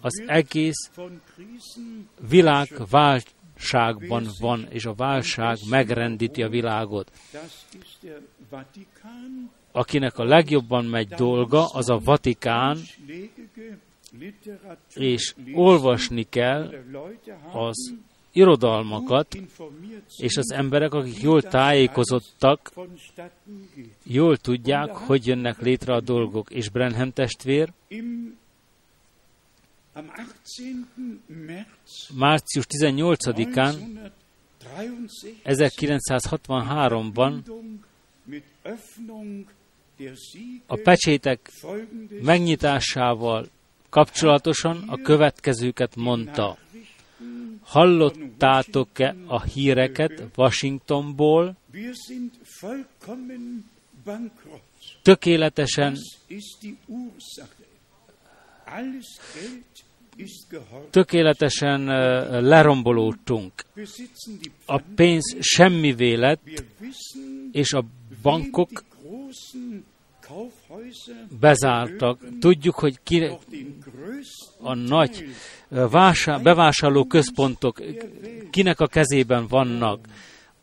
az 0.00 0.22
egész 0.26 0.90
világ 2.28 2.68
válságban 2.90 4.26
van, 4.40 4.66
és 4.70 4.84
a 4.84 4.94
válság 4.94 5.56
megrendíti 5.68 6.42
a 6.42 6.48
világot. 6.48 7.10
Akinek 9.76 10.18
a 10.18 10.24
legjobban 10.24 10.84
megy 10.84 11.08
dolga, 11.08 11.66
az 11.66 11.88
a 11.88 11.98
Vatikán, 12.04 12.78
és 14.94 15.34
olvasni 15.54 16.26
kell 16.28 16.74
az 17.52 17.94
irodalmakat, 18.32 19.38
és 20.16 20.36
az 20.36 20.50
emberek, 20.50 20.94
akik 20.94 21.20
jól 21.20 21.42
tájékozottak, 21.42 22.72
jól 24.02 24.36
tudják, 24.36 24.90
hogy 24.90 25.26
jönnek 25.26 25.60
létre 25.60 25.94
a 25.94 26.00
dolgok. 26.00 26.50
És 26.50 26.68
Brenham 26.68 27.12
testvér 27.12 27.72
március 32.14 32.66
18-án 32.68 33.74
1963-ban 35.44 37.42
a 40.66 40.76
pecsétek 40.76 41.50
megnyitásával 42.22 43.46
kapcsolatosan 43.88 44.84
a 44.86 44.96
következőket 45.02 45.96
mondta. 45.96 46.58
Hallottátok-e 47.62 49.14
a 49.26 49.42
híreket 49.42 50.22
Washingtonból? 50.36 51.56
Tökéletesen 55.02 55.96
tökéletesen 60.90 61.84
lerombolódtunk. 62.42 63.52
A 64.66 64.78
pénz 64.94 65.36
semmi 65.40 66.16
lett, 66.16 66.62
és 67.52 67.72
a 67.72 67.84
bankok 68.22 68.84
bezártak. 71.40 72.20
Tudjuk, 72.40 72.74
hogy 72.74 72.98
ki 73.02 73.30
a 74.60 74.74
nagy 74.74 75.24
vásá, 75.68 76.38
bevásárló 76.38 77.04
központok 77.04 77.82
kinek 78.50 78.80
a 78.80 78.86
kezében 78.86 79.46
vannak. 79.46 80.06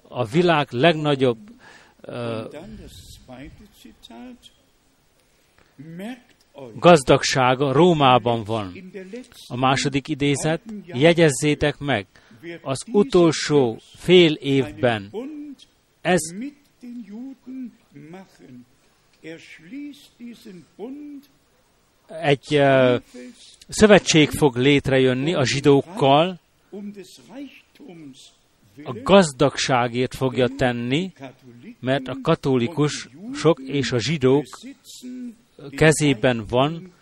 A 0.08 0.26
világ 0.26 0.68
legnagyobb 0.72 1.38
uh, 2.02 2.54
gazdagsága 6.80 7.72
Rómában 7.72 8.44
van. 8.44 8.92
A 9.48 9.56
második 9.56 10.08
idézet, 10.08 10.62
jegyezzétek 10.86 11.78
meg, 11.78 12.08
az 12.62 12.84
utolsó 12.92 13.80
fél 13.96 14.34
évben 14.34 15.12
ez 16.02 16.22
egy 22.08 22.56
uh, 22.56 23.02
szövetség 23.68 24.30
fog 24.30 24.56
létrejönni 24.56 25.34
a 25.34 25.46
zsidókkal, 25.46 26.40
a 28.84 28.94
gazdagságért 29.04 30.16
fogja 30.16 30.48
tenni, 30.48 31.14
mert 31.80 32.08
a 32.08 32.18
katolikusok 32.22 33.60
és 33.66 33.92
a 33.92 34.00
zsidók 34.00 34.46
kezében 35.70 36.46
van 36.50 36.94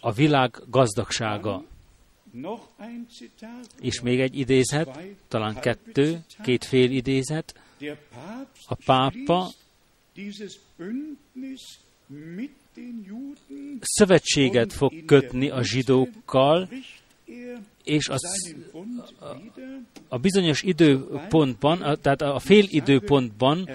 a 0.00 0.12
világ 0.12 0.54
gazdagsága. 0.70 1.64
És 3.80 4.00
még 4.00 4.20
egy 4.20 4.38
idézet, 4.38 5.00
talán 5.28 5.60
kettő, 5.60 6.20
két 6.42 6.64
fél 6.64 6.90
idézet. 6.90 7.60
A 8.66 8.74
pápa 8.84 9.50
szövetséget 13.80 14.72
fog 14.72 15.04
kötni 15.04 15.50
a 15.50 15.62
zsidókkal, 15.62 16.68
és 17.84 18.08
az, 18.08 18.54
a 20.08 20.18
bizonyos 20.18 20.62
időpontban, 20.62 21.98
tehát 22.00 22.22
a 22.22 22.38
fél 22.38 22.64
időpontban, 22.68 23.68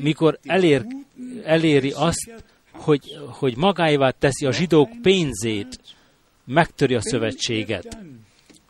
mikor 0.00 0.38
elér, 0.42 0.86
eléri 1.44 1.90
azt, 1.90 2.44
hogy, 2.70 3.16
hogy 3.28 3.56
magáévá 3.56 4.10
teszi 4.10 4.46
a 4.46 4.52
zsidók 4.52 4.90
pénzét, 5.02 5.80
megtöri 6.44 6.94
a 6.94 7.00
szövetséget. 7.00 7.98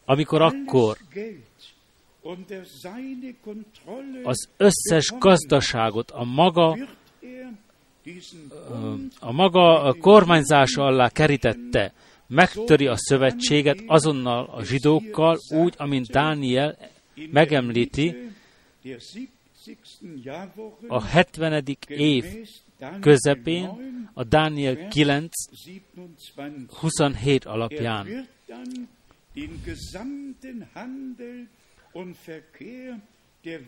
Amikor 0.04 0.42
akkor 0.42 0.98
az 4.22 4.48
összes 4.56 5.12
gazdaságot 5.18 6.10
a 6.10 6.24
maga 6.24 6.78
a 9.20 9.32
maga 9.32 9.94
kormányzása 10.00 10.82
alá 10.82 11.08
kerítette, 11.08 11.92
megtöri 12.26 12.86
a 12.86 12.96
szövetséget 12.96 13.82
azonnal 13.86 14.44
a 14.44 14.64
zsidókkal, 14.64 15.38
úgy, 15.50 15.74
amint 15.76 16.06
Dániel 16.06 16.78
megemlíti 17.30 18.16
a 20.86 21.04
70. 21.04 21.64
év 21.86 22.24
közepén 23.00 23.70
a 24.14 24.24
Dániel 24.24 24.88
9, 24.88 25.30
27 26.68 27.44
alapján. 27.44 28.28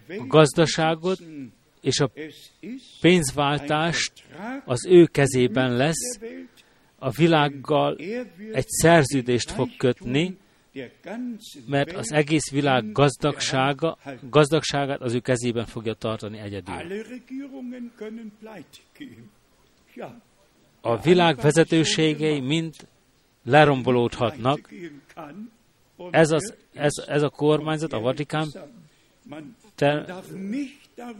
A 0.09 0.27
gazdaságot 0.27 1.19
és 1.81 2.01
a 2.01 2.11
pénzváltást 3.01 4.12
az 4.64 4.87
ő 4.87 5.05
kezében 5.07 5.77
lesz, 5.77 6.19
a 6.99 7.11
világgal 7.11 7.97
egy 8.53 8.69
szerződést 8.69 9.51
fog 9.51 9.77
kötni, 9.77 10.38
mert 11.66 11.93
az 11.93 12.12
egész 12.12 12.51
világ 12.51 12.93
gazdagsága, 12.93 13.99
gazdagságát 14.31 15.01
az 15.01 15.14
ő 15.14 15.21
kezében 15.21 15.66
fogja 15.66 15.95
tartani 15.95 16.38
egyedül. 16.38 16.75
A 20.81 21.01
világ 21.01 21.37
vezetőségei 21.37 22.40
mind 22.40 22.75
lerombolódhatnak. 23.45 24.73
Ez, 26.11 26.31
az, 26.31 26.55
ez, 26.73 26.93
ez 27.07 27.23
a 27.23 27.29
kormányzat, 27.29 27.93
a 27.93 28.01
Vatikán 28.01 28.49
te, 29.75 30.23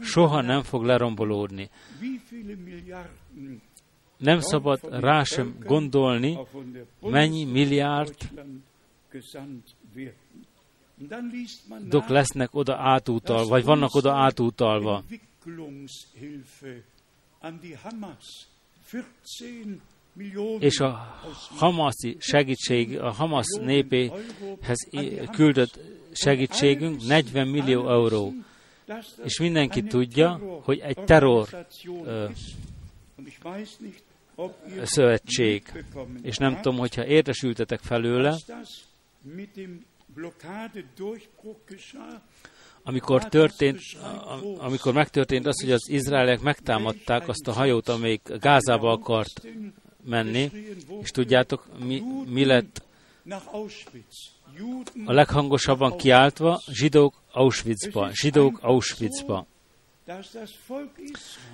soha 0.01 0.41
nem 0.41 0.63
fog 0.63 0.83
lerombolódni. 0.83 1.69
Nem 4.17 4.39
szabad 4.39 4.79
rá 4.89 5.23
sem 5.23 5.55
gondolni, 5.63 6.37
mennyi 7.01 7.45
milliárd 7.45 8.15
dok 11.87 12.07
lesznek 12.07 12.55
oda 12.55 12.77
átútal, 12.77 13.47
vagy 13.47 13.63
vannak 13.63 13.93
oda 13.93 14.13
átútalva. 14.13 15.03
És 20.59 20.79
a 20.79 21.19
Hamasi 21.57 22.17
segítség, 22.19 22.99
a 22.99 23.11
Hamas 23.11 23.45
népéhez 23.61 24.87
küldött 25.31 25.79
segítségünk 26.11 27.01
40 27.07 27.47
millió 27.47 27.89
euró. 27.89 28.33
És 29.23 29.39
mindenki 29.39 29.83
tudja, 29.83 30.39
hogy 30.63 30.79
egy 30.79 30.97
terror 31.05 31.65
ö, 32.05 32.25
szövetség, 34.83 35.85
és 36.21 36.37
nem 36.37 36.55
tudom, 36.55 36.77
hogyha 36.77 37.05
értesültetek 37.05 37.79
felőle, 37.79 38.37
amikor, 42.83 43.29
történt, 43.29 43.79
amikor 44.57 44.93
megtörtént 44.93 45.45
az, 45.45 45.61
hogy 45.61 45.71
az 45.71 45.89
izraelek 45.89 46.41
megtámadták 46.41 47.27
azt 47.27 47.47
a 47.47 47.51
hajót, 47.51 47.89
amelyik 47.89 48.21
Gázába 48.39 48.91
akart 48.91 49.41
menni, 50.03 50.51
és 51.01 51.11
tudjátok, 51.11 51.65
mi, 51.85 52.01
mi 52.27 52.45
lett 52.45 52.83
a 55.05 55.13
leghangosabban 55.13 55.97
kiáltva, 55.97 56.61
zsidók 56.71 57.21
Auschwitzba, 57.31 58.09
zsidók 58.13 58.59
Auschwitzba. 58.61 59.45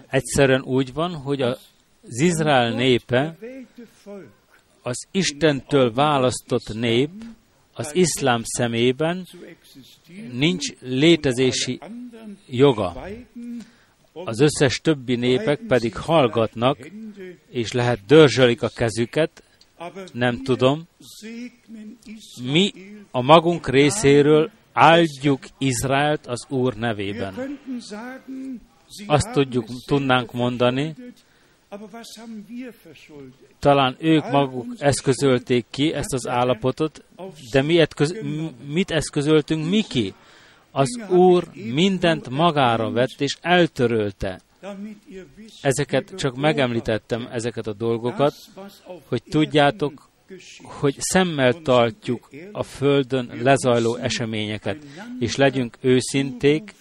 Egyszerűen 0.08 0.62
úgy 0.62 0.94
van, 0.94 1.16
hogy 1.16 1.42
az 1.42 1.60
Izrael 2.22 2.72
népe 2.72 3.38
az 4.82 5.08
Istentől 5.12 5.94
választott 5.94 6.74
nép, 6.74 7.10
az 7.74 7.96
iszlám 7.96 8.42
szemében 8.44 9.28
nincs 10.32 10.80
létezési 10.80 11.80
joga. 12.50 13.08
Az 14.26 14.40
összes 14.40 14.82
többi 14.82 15.16
népek 15.16 15.60
pedig 15.68 15.96
hallgatnak, 15.96 16.78
és 17.50 17.72
lehet 17.72 18.06
dörzsölik 18.06 18.62
a 18.62 18.70
kezüket, 18.76 19.44
nem 20.14 20.44
tudom. 20.44 20.88
Mi 22.44 22.74
a 23.12 23.22
magunk 23.22 23.68
részéről 23.68 24.52
áldjuk 24.74 25.40
Izraelt 25.58 26.28
az 26.28 26.46
Úr 26.50 26.76
nevében. 26.76 27.60
Azt 29.08 29.32
tudjuk, 29.32 29.66
tudnánk 29.86 30.34
mondani, 30.34 30.96
talán 33.60 33.96
ők 34.00 34.32
maguk 34.32 34.66
eszközölték 34.78 35.66
ki 35.70 35.94
ezt 35.94 36.14
az 36.14 36.28
állapotot, 36.28 37.04
de 37.52 37.62
mi 37.62 37.80
eszköz, 37.80 38.12
m- 38.12 38.74
mit 38.74 38.92
eszközöltünk 38.92 39.70
mi 39.70 39.82
ki? 39.82 40.14
Az 40.78 41.00
Úr 41.10 41.48
mindent 41.74 42.30
magára 42.30 42.92
vett 42.92 43.22
és 43.22 43.38
eltörölte. 43.42 44.42
Ezeket 45.62 46.14
csak 46.16 46.36
megemlítettem, 46.36 47.28
ezeket 47.32 47.68
a 47.68 47.74
dolgokat, 47.74 48.34
hogy 49.08 49.24
tudjátok, 49.30 50.10
hogy 50.64 50.96
szemmel 50.98 51.54
tartjuk 51.54 52.30
a 52.52 52.64
Földön 52.64 53.32
lezajló 53.42 53.96
eseményeket, 53.96 54.78
és 55.20 55.36
legyünk 55.36 55.78
őszinték, 55.82 56.74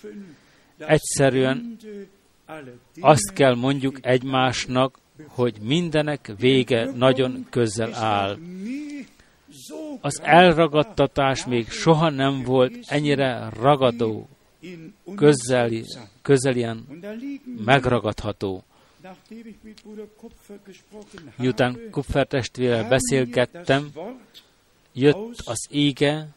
egyszerűen 0.78 1.76
azt 3.00 3.32
kell 3.32 3.54
mondjuk 3.54 3.98
egymásnak, 4.02 4.98
hogy 5.26 5.54
mindenek 5.62 6.32
vége 6.38 6.90
nagyon 6.94 7.46
közel 7.50 7.94
áll. 7.94 8.38
Az 10.00 10.20
elragadtatás 10.22 11.46
még 11.46 11.68
soha 11.68 12.10
nem 12.10 12.42
volt 12.42 12.74
ennyire 12.86 13.50
ragadó, 13.60 14.28
közeli, 15.16 15.84
közelien 16.22 16.86
megragadható. 17.64 18.64
Miután 21.36 21.78
Kupfer 21.90 22.26
testvérrel 22.26 22.88
beszélgettem, 22.88 23.90
jött 24.92 25.40
az 25.44 25.66
ége 25.70 26.28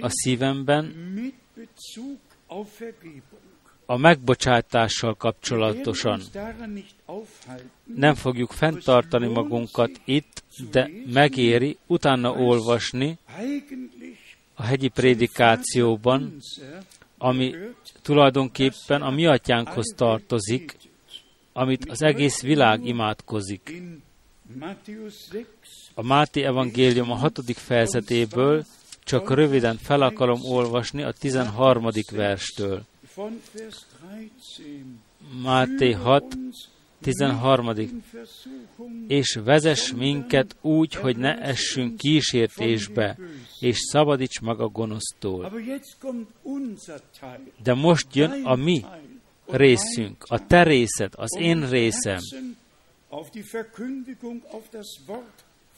a 0.00 0.08
szívemben 0.08 0.94
a 3.92 3.96
megbocsátással 3.96 5.14
kapcsolatosan. 5.14 6.22
Nem 7.84 8.14
fogjuk 8.14 8.50
fenntartani 8.50 9.26
magunkat 9.26 9.90
itt, 10.04 10.42
de 10.70 10.90
megéri 11.12 11.76
utána 11.86 12.32
olvasni 12.32 13.18
a 14.54 14.62
hegyi 14.62 14.88
prédikációban, 14.88 16.36
ami 17.18 17.54
tulajdonképpen 18.02 19.02
a 19.02 19.10
mi 19.10 19.26
atyánkhoz 19.26 19.94
tartozik, 19.96 20.76
amit 21.52 21.90
az 21.90 22.02
egész 22.02 22.42
világ 22.42 22.86
imádkozik. 22.86 23.82
A 25.94 26.02
Máté 26.02 26.44
evangélium 26.44 27.10
a 27.10 27.14
hatodik 27.14 27.56
fejezetéből 27.56 28.64
csak 29.04 29.30
röviden 29.30 29.76
fel 29.76 30.02
akarom 30.02 30.40
olvasni 30.44 31.02
a 31.02 31.12
13. 31.12 31.88
verstől. 32.12 32.90
Máté 35.42 35.92
6, 35.92 36.24
13. 37.00 37.90
És 39.08 39.38
vezess 39.44 39.92
minket 39.92 40.56
úgy, 40.60 40.94
hogy 40.94 41.16
ne 41.16 41.38
essünk 41.40 41.96
kísértésbe, 41.96 43.18
és 43.60 43.78
szabadíts 43.78 44.40
meg 44.40 44.60
a 44.60 44.68
gonosztól. 44.68 45.52
De 47.62 47.74
most 47.74 48.14
jön 48.14 48.44
a 48.44 48.54
mi 48.54 48.84
részünk, 49.46 50.24
a 50.26 50.46
te 50.46 50.62
részed, 50.62 51.12
az 51.16 51.36
én 51.38 51.68
részem, 51.68 52.18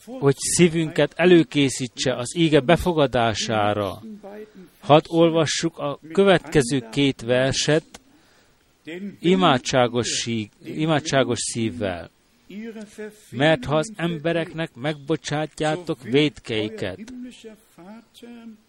hogy 0.05 0.35
szívünket 0.37 1.13
előkészítse 1.15 2.15
az 2.15 2.35
íge 2.37 2.59
befogadására. 2.59 4.01
Hadd 4.79 5.03
olvassuk 5.07 5.77
a 5.77 5.99
következő 6.11 6.87
két 6.91 7.21
verset 7.21 8.01
imádságos, 9.19 10.07
síg, 10.07 10.49
imádságos 10.63 11.39
szívvel. 11.39 12.09
Mert 13.29 13.65
ha 13.65 13.75
az 13.75 13.91
embereknek 13.95 14.73
megbocsátjátok 14.75 16.03
védkeiket, 16.03 16.99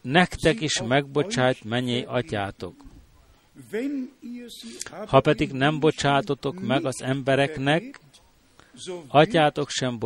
nektek 0.00 0.60
is 0.60 0.82
megbocsát 0.82 1.64
mennyei 1.64 2.04
atyátok. 2.06 2.74
Ha 5.06 5.20
pedig 5.20 5.52
nem 5.52 5.80
bocsátotok 5.80 6.60
meg 6.60 6.84
az 6.84 7.02
embereknek, 7.02 8.00
atyátok 9.08 9.70
sem 9.70 9.98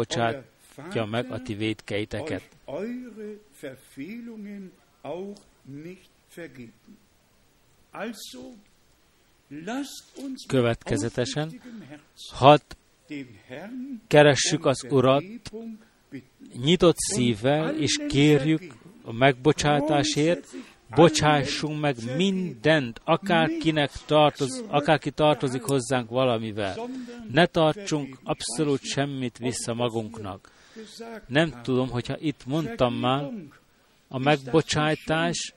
bocsátja 0.81 1.05
meg 1.05 1.31
a 1.31 1.43
ti 1.43 1.55
védkeiteket. 1.55 2.43
Következetesen, 10.47 11.61
hadd 12.33 12.61
keressük 14.07 14.66
az 14.66 14.87
Urat 14.90 15.25
nyitott 16.62 16.97
szívvel, 16.99 17.77
és 17.77 18.01
kérjük 18.09 18.75
a 19.05 19.12
megbocsátásért, 19.12 20.49
bocsássunk 20.95 21.81
meg 21.81 21.97
mindent, 22.16 23.01
akárkinek 23.05 23.90
tartoz, 24.07 24.64
akárki 24.69 25.11
tartozik 25.11 25.62
hozzánk 25.62 26.11
valamivel. 26.11 26.88
Ne 27.33 27.47
tartsunk 27.47 28.19
abszolút 28.23 28.83
semmit 28.83 29.38
vissza 29.38 29.75
magunknak. 29.75 30.60
Nem 31.26 31.62
tudom, 31.62 31.88
hogyha 31.88 32.16
itt 32.18 32.46
mondtam 32.46 32.94
már, 32.94 33.30
a 34.09 34.18
megbocsátás 34.18 35.54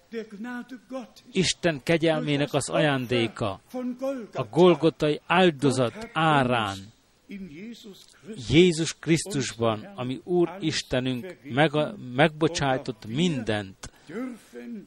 Isten 1.31 1.83
kegyelmének 1.83 2.53
az 2.53 2.69
ajándéka, 2.69 3.61
a 4.33 4.43
Golgotai 4.43 5.21
áldozat 5.25 6.09
árán, 6.13 6.77
Jézus 8.49 8.95
Krisztusban, 8.99 9.91
ami 9.95 10.21
Úr 10.23 10.57
Istenünk 10.59 11.37
meg, 11.43 11.71
megbocsájtott 12.15 13.05
mindent, 13.05 13.91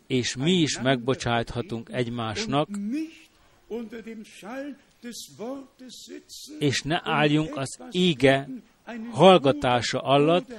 és 0.07 0.37
mi 0.37 0.53
is 0.53 0.81
megbocsáthatunk 0.81 1.89
egymásnak, 1.93 2.69
és 6.59 6.83
ne 6.83 7.01
álljunk 7.05 7.57
az 7.57 7.79
íge 7.91 8.49
hallgatása 9.11 9.99
alatt, 10.01 10.55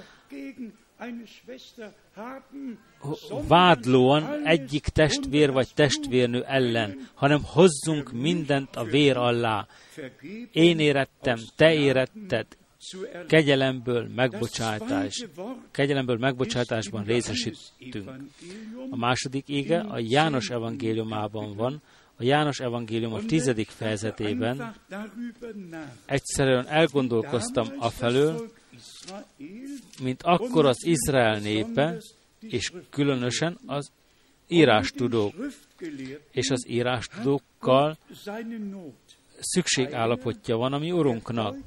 vádlóan 3.48 4.46
egyik 4.46 4.88
testvér 4.88 5.52
vagy 5.52 5.68
testvérnő 5.74 6.44
ellen, 6.44 7.10
hanem 7.14 7.40
hozzunk 7.44 8.12
mindent 8.12 8.76
a 8.76 8.84
vér 8.84 9.18
alá. 9.18 9.68
Én 10.52 10.80
érettem, 10.80 11.38
te 11.56 11.74
éretted, 11.74 12.46
kegyelemből 13.28 14.08
megbocsátás. 14.16 15.26
Kegyelemből 15.72 16.18
megbocsátásban 16.18 17.04
részesítünk. 17.04 18.10
A 18.90 18.96
második 18.96 19.48
ége 19.50 19.80
a 19.80 20.00
János 20.00 20.50
evangéliumában 20.50 21.56
van, 21.56 21.82
a 22.18 22.24
János 22.24 22.60
evangélium 22.60 23.14
a 23.14 23.26
tizedik 23.26 23.70
fejezetében. 23.70 24.76
Egyszerűen 26.06 26.68
elgondolkoztam 26.68 27.68
afelől, 27.78 28.52
mint 30.02 30.24
akkor 30.24 30.66
az 30.66 30.86
Izrael 30.86 31.40
népe, 31.40 31.98
és 32.40 32.72
különösen 32.90 33.58
az 33.66 33.92
írástudók, 34.48 35.34
és 36.32 36.50
az 36.50 36.68
írástudókkal 36.68 37.98
szükségállapotja 39.40 40.58
van 40.58 40.74
a 40.74 40.78
mi 40.78 40.92
urunknak. 40.92 41.58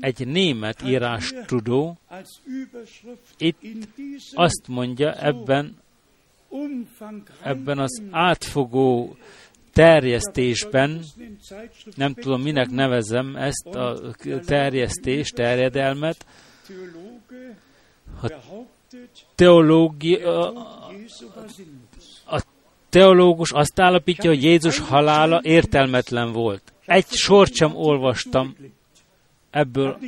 Egy 0.00 0.26
német 0.26 0.82
írástudó 0.82 1.98
itt 3.38 3.58
azt 4.32 4.68
mondja 4.68 5.12
ebben, 5.12 5.76
ebben 7.42 7.78
az 7.78 8.02
átfogó 8.10 9.16
terjesztésben, 9.72 11.04
nem 11.96 12.14
tudom, 12.14 12.42
minek 12.42 12.70
nevezem 12.70 13.36
ezt 13.36 13.66
a 13.66 14.00
terjesztés, 14.46 15.30
terjedelmet, 15.30 16.26
a 18.22 18.32
teológia, 19.34 20.52
a 22.26 22.42
teológus 22.88 23.52
azt 23.52 23.80
állapítja, 23.80 24.30
hogy 24.30 24.42
Jézus 24.42 24.78
halála 24.78 25.40
értelmetlen 25.42 26.32
volt. 26.32 26.72
Egy 26.86 27.06
sort 27.08 27.54
sem 27.54 27.76
olvastam 27.76 28.56
ebből, 29.50 29.98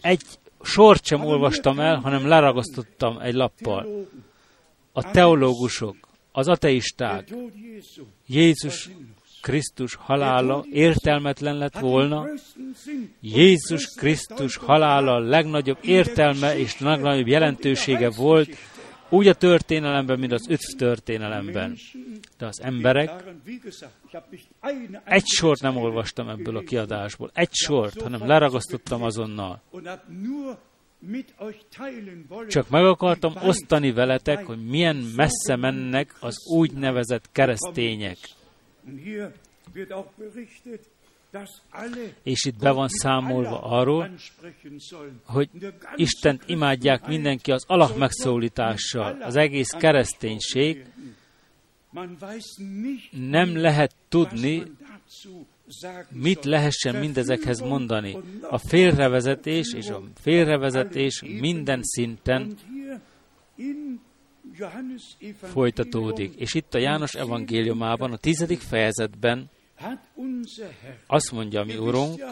egy 0.00 0.22
sort 0.62 1.04
sem 1.04 1.24
olvastam 1.24 1.80
el, 1.80 1.96
hanem 1.96 2.26
leragasztottam 2.26 3.18
egy 3.20 3.34
lappal. 3.34 4.08
A 4.92 5.10
teológusok, 5.10 5.96
az 6.32 6.48
ateisták, 6.48 7.28
Jézus 8.26 8.90
Krisztus 9.40 9.94
halála 9.94 10.64
értelmetlen 10.70 11.56
lett 11.56 11.78
volna, 11.78 12.26
Jézus 13.20 13.86
Krisztus 13.86 14.56
halála 14.56 15.18
legnagyobb 15.18 15.78
értelme 15.82 16.58
és 16.58 16.80
legnagyobb 16.80 17.26
jelentősége 17.26 18.10
volt, 18.10 18.56
úgy 19.10 19.28
a 19.28 19.34
történelemben, 19.34 20.18
mint 20.18 20.32
az 20.32 20.46
öt 20.48 20.76
történelemben. 20.76 21.76
De 22.38 22.46
az 22.46 22.60
emberek 22.62 23.24
egy 25.04 25.26
sort 25.26 25.60
nem 25.60 25.76
olvastam 25.76 26.28
ebből 26.28 26.56
a 26.56 26.60
kiadásból. 26.60 27.30
Egy 27.34 27.52
sort, 27.52 28.02
hanem 28.02 28.26
leragasztottam 28.26 29.02
azonnal. 29.02 29.62
Csak 32.48 32.68
meg 32.68 32.84
akartam 32.84 33.32
osztani 33.42 33.92
veletek, 33.92 34.44
hogy 34.44 34.64
milyen 34.64 34.96
messze 35.16 35.56
mennek 35.56 36.16
az 36.20 36.34
úgynevezett 36.52 37.32
keresztények. 37.32 38.16
És 42.22 42.44
itt 42.44 42.58
be 42.58 42.70
van 42.70 42.88
számolva 42.88 43.62
arról, 43.62 44.10
hogy 45.24 45.50
Istent 45.94 46.42
imádják 46.46 47.06
mindenki 47.06 47.52
az 47.52 47.64
alak 47.66 47.96
megszólítással, 47.96 49.22
az 49.22 49.36
egész 49.36 49.70
kereszténység. 49.70 50.86
Nem 53.10 53.56
lehet 53.56 53.94
tudni, 54.08 54.62
mit 56.10 56.44
lehessen 56.44 56.94
mindezekhez 56.94 57.60
mondani. 57.60 58.16
A 58.50 58.58
félrevezetés 58.58 59.72
és 59.72 59.88
a 59.88 60.02
félrevezetés 60.20 61.22
minden 61.22 61.80
szinten 61.82 62.56
folytatódik. 65.52 66.34
És 66.34 66.54
itt 66.54 66.74
a 66.74 66.78
János 66.78 67.14
evangéliumában, 67.14 68.12
a 68.12 68.16
tizedik 68.16 68.60
fejezetben 68.60 69.50
azt 71.06 71.32
mondja 71.32 71.64
mi 71.64 71.76
Urunk, 71.76 72.24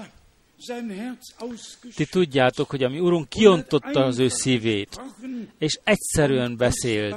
ti 1.95 2.07
tudjátok, 2.07 2.71
hogy 2.71 2.83
a 2.83 2.89
mi 2.89 2.99
Urunk 2.99 3.29
kiontotta 3.29 4.05
az 4.05 4.19
ő 4.19 4.29
szívét, 4.29 5.01
és 5.59 5.79
egyszerűen 5.85 6.57
beszélt, 6.57 7.17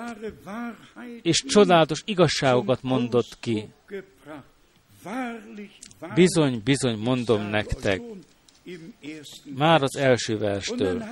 és 1.21 1.43
csodálatos 1.47 2.01
igazságokat 2.05 2.81
mondott 2.81 3.39
ki. 3.39 3.67
Bizony, 6.15 6.61
bizony 6.63 6.97
mondom 6.97 7.41
nektek, 7.41 8.01
már 9.55 9.81
az 9.81 9.95
első 9.95 10.37
verstől. 10.37 11.03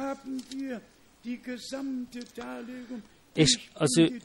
És 3.34 3.60
az 3.74 3.98
ő, 3.98 4.22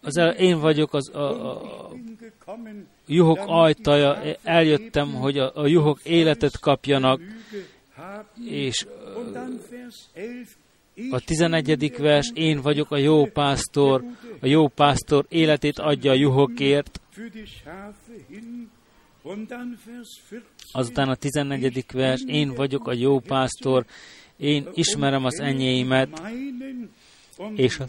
az 0.00 0.16
el, 0.16 0.30
én 0.30 0.58
vagyok 0.58 0.94
az 0.94 1.14
a, 1.14 1.50
a, 1.50 1.92
juhok 3.06 3.38
ajtaja, 3.46 4.36
eljöttem, 4.42 5.14
hogy 5.14 5.38
a, 5.38 5.52
a 5.54 5.66
juhok 5.66 6.04
életet 6.04 6.58
kapjanak, 6.58 7.20
és 8.44 8.86
a 11.10 11.20
11. 11.20 11.96
vers, 11.98 12.30
én 12.34 12.60
vagyok 12.60 12.90
a 12.90 12.96
jó 12.96 13.26
pásztor, 13.26 14.04
a 14.40 14.46
jó 14.46 14.68
pásztor 14.68 15.26
életét 15.28 15.78
adja 15.78 16.10
a 16.10 16.14
juhokért. 16.14 17.00
Azután 20.72 21.08
a 21.08 21.14
14. 21.14 21.84
vers, 21.92 22.22
én 22.26 22.54
vagyok 22.54 22.88
a 22.88 22.92
jó 22.92 23.20
pásztor, 23.20 23.86
én 24.36 24.68
ismerem 24.74 25.24
az 25.24 25.40
enyéimet, 25.40 26.22
és 27.54 27.78
az 27.78 27.88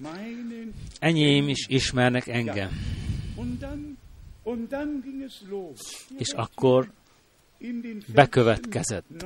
enyém 0.99 1.47
is 1.49 1.65
ismernek 1.67 2.27
engem. 2.27 2.69
És 6.17 6.31
akkor 6.31 6.91
bekövetkezett 8.13 9.23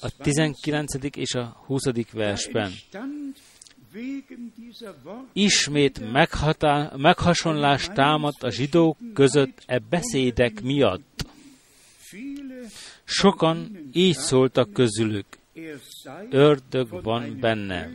a 0.00 0.10
19. 0.22 1.16
és 1.16 1.34
a 1.34 1.62
20. 1.66 1.82
versben. 2.12 2.72
Ismét 5.32 6.12
meghatá, 6.12 6.92
meghasonlás 6.96 7.88
támadt 7.94 8.42
a 8.42 8.50
zsidók 8.50 8.96
között 9.14 9.62
e 9.66 9.78
beszédek 9.78 10.62
miatt. 10.62 11.26
Sokan 13.04 13.88
így 13.92 14.16
szóltak 14.16 14.72
közülük, 14.72 15.26
ördög 16.30 17.02
van 17.02 17.38
benne, 17.40 17.90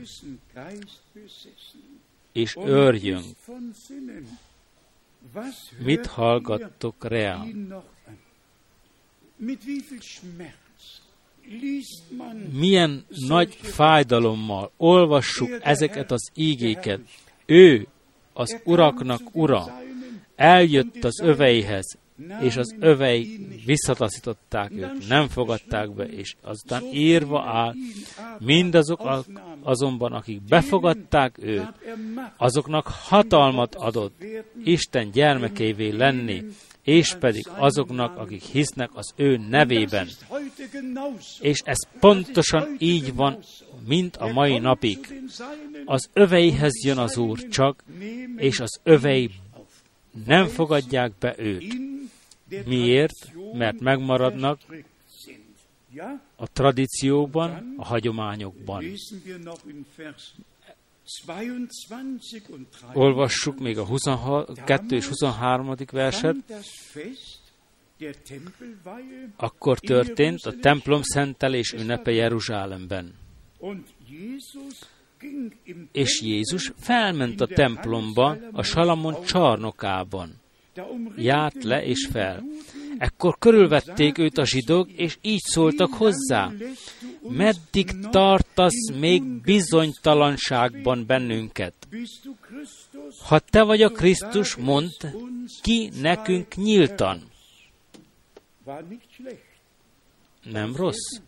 és 2.32 2.56
őrjünk. 2.66 3.26
Mit 5.80 6.06
hallgattok 6.06 7.06
reál? 7.08 7.48
Milyen 12.54 13.06
nagy 13.28 13.54
fájdalommal 13.62 14.72
olvassuk 14.78 15.50
ezeket 15.62 16.12
az 16.12 16.30
ígéket. 16.36 17.00
Ő, 17.46 17.88
az 18.34 18.62
uraknak 18.64 19.22
ura, 19.32 19.82
eljött 20.36 21.04
az 21.04 21.20
öveihez, 21.20 21.98
és 22.42 22.58
az 22.58 22.76
övei 22.80 23.48
visszataszították 23.66 24.72
őt, 24.72 25.08
nem 25.08 25.28
fogadták 25.28 25.92
be, 25.92 26.06
és 26.06 26.36
azután 26.42 26.84
írva 26.94 27.42
áll, 27.42 27.74
mindazok 28.40 29.26
azonban, 29.62 30.14
akik 30.14 30.42
befogadták 30.42 31.38
őt, 31.42 31.74
azoknak 32.38 32.88
hatalmat 32.88 33.76
adott 33.76 34.24
Isten 34.64 35.12
gyermekévé 35.12 35.90
lenni, 35.90 36.44
és 36.84 37.16
pedig 37.20 37.48
azoknak, 37.56 38.18
akik 38.18 38.42
hisznek 38.42 38.90
az 38.94 39.14
ő 39.16 39.38
nevében. 39.38 40.08
És 41.40 41.62
ez 41.66 41.88
pontosan 42.00 42.76
így 42.78 43.16
van, 43.16 43.40
mint 43.88 44.16
a 44.16 44.32
mai 44.32 44.58
napig. 44.58 45.24
Az 45.86 46.10
öveihez 46.14 46.86
jön 46.86 46.98
az 46.98 47.18
Úr 47.18 47.48
csak, 47.48 47.84
és 48.38 48.60
az 48.60 48.80
övei 48.84 49.32
nem 50.26 50.48
fogadják 50.48 51.12
be 51.20 51.36
őt. 51.38 51.74
Miért? 52.66 53.32
Mert 53.54 53.80
megmaradnak 53.80 54.60
a 56.36 56.48
tradícióban, 56.48 57.74
a 57.78 57.86
hagyományokban. 57.86 58.84
Olvassuk 62.94 63.60
még 63.60 63.78
a 63.78 63.86
22 63.86 64.96
és 64.96 65.08
23. 65.08 65.76
verset. 65.92 66.36
Akkor 69.36 69.80
történt 69.80 70.46
a 70.46 70.54
templom 70.62 71.02
szentelés 71.02 71.74
ünnepe 71.74 72.12
Jeruzsálemben. 72.12 73.14
És 75.92 76.22
Jézus 76.22 76.72
felment 76.78 77.42
a 77.42 77.48
templomba, 77.48 78.38
a 78.52 78.64
Salamon 78.64 79.24
csarnokában. 79.24 80.42
Járt 81.16 81.64
le 81.64 81.84
és 81.84 82.08
fel. 82.12 82.44
Ekkor 82.98 83.38
körülvették 83.40 84.18
őt 84.18 84.38
a 84.38 84.46
zsidók, 84.46 84.92
és 84.92 85.18
így 85.22 85.42
szóltak 85.42 85.94
hozzá. 85.94 86.52
Meddig 87.30 88.00
tartasz 88.10 88.92
még 89.00 89.24
bizonytalanságban 89.24 91.06
bennünket? 91.06 91.74
Ha 93.24 93.40
te 93.40 93.64
vagy 93.64 93.82
a 93.82 93.90
Krisztus, 93.90 94.56
mondd 94.56 95.06
ki 95.62 95.90
nekünk 96.02 96.56
nyíltan. 96.56 97.22
Nem 100.44 100.76
rossz? 100.76 101.20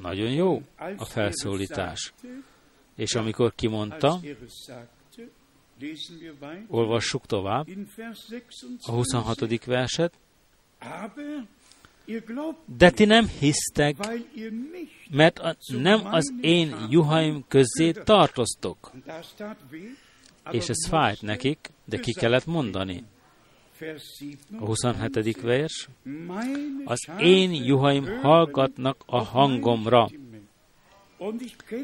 Nagyon 0.00 0.30
jó 0.30 0.62
a 0.96 1.04
felszólítás. 1.04 2.12
És 2.96 3.14
amikor 3.14 3.54
kimondta, 3.54 4.20
olvassuk 6.68 7.26
tovább, 7.26 7.66
a 8.80 8.90
26. 8.90 9.64
verset, 9.64 10.12
de 12.64 12.90
ti 12.90 13.04
nem 13.04 13.28
hisztek, 13.28 13.96
mert 15.10 15.38
a, 15.38 15.56
nem 15.66 16.06
az 16.06 16.32
én 16.40 16.76
juhaim 16.90 17.44
közé 17.48 17.90
tartoztok. 17.92 18.92
És 20.50 20.68
ez 20.68 20.86
fájt 20.88 21.22
nekik, 21.22 21.70
de 21.84 21.98
ki 21.98 22.12
kellett 22.12 22.46
mondani. 22.46 23.04
A 24.58 24.64
27. 24.64 25.40
vers, 25.40 25.88
az 26.84 27.08
én 27.18 27.52
juhaim 27.52 28.20
hallgatnak 28.20 29.02
a 29.06 29.18
hangomra, 29.18 30.08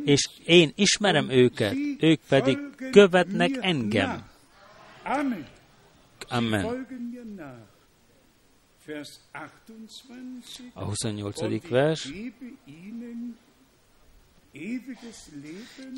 és 0.05 0.29
én 0.45 0.73
ismerem 0.75 1.31
őket, 1.31 1.75
ők 2.01 2.21
pedig 2.29 2.59
követnek 2.91 3.51
engem. 3.61 4.31
Amen. 6.29 6.87
A 10.73 10.85
28. 10.85 11.69
vers. 11.69 12.13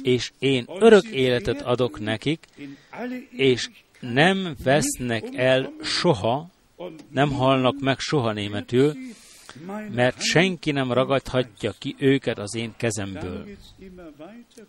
és 0.03 0.33
én 0.39 0.65
örök 0.69 1.05
életet 1.05 1.63
adok 1.63 2.01
nekik, 2.01 2.47
és 3.31 3.71
nem 4.01 4.57
vesznek 4.63 5.25
el 5.35 5.73
soha, 5.83 6.49
nem 7.11 7.33
halnak 7.33 7.81
meg 7.81 7.99
soha 7.99 8.33
németül, 8.33 8.95
mert 9.95 10.21
senki 10.23 10.71
nem 10.71 10.93
ragadhatja 10.93 11.73
ki 11.79 11.95
őket 11.99 12.39
az 12.39 12.55
én 12.55 12.73
kezemből. 12.77 13.47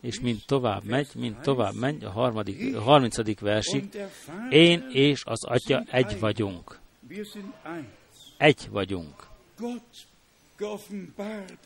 És 0.01 0.19
mint 0.19 0.45
tovább 0.45 0.83
megy, 0.83 1.07
mint 1.15 1.41
tovább 1.41 1.75
megy, 1.75 2.03
a, 2.03 2.09
harmadik, 2.09 2.75
a 2.75 2.81
30. 2.81 3.39
versig, 3.39 3.83
én 4.49 4.87
és 4.89 5.21
az 5.25 5.45
Atya 5.45 5.83
egy 5.91 6.19
vagyunk. 6.19 6.79
Egy 8.37 8.67
vagyunk. 8.71 9.27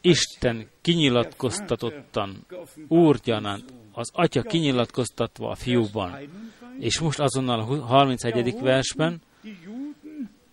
Isten 0.01 0.67
kinyilatkoztatottan, 0.82 2.45
úrgyanánt, 2.88 3.74
az 3.91 4.09
Atya 4.13 4.41
kinyilatkoztatva 4.41 5.49
a 5.49 5.55
fiúban. 5.55 6.17
És 6.80 6.99
most 6.99 7.20
azonnal 7.20 7.59
a 7.59 7.86
31. 7.86 8.59
versben, 8.59 9.22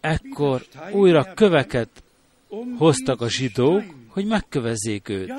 ekkor 0.01 0.67
újra 0.93 1.35
köveket 1.35 2.03
hoztak 2.79 3.21
a 3.21 3.29
zsidók, 3.29 3.83
hogy 4.09 4.27
megkövezzék 4.27 5.09
őt. 5.09 5.33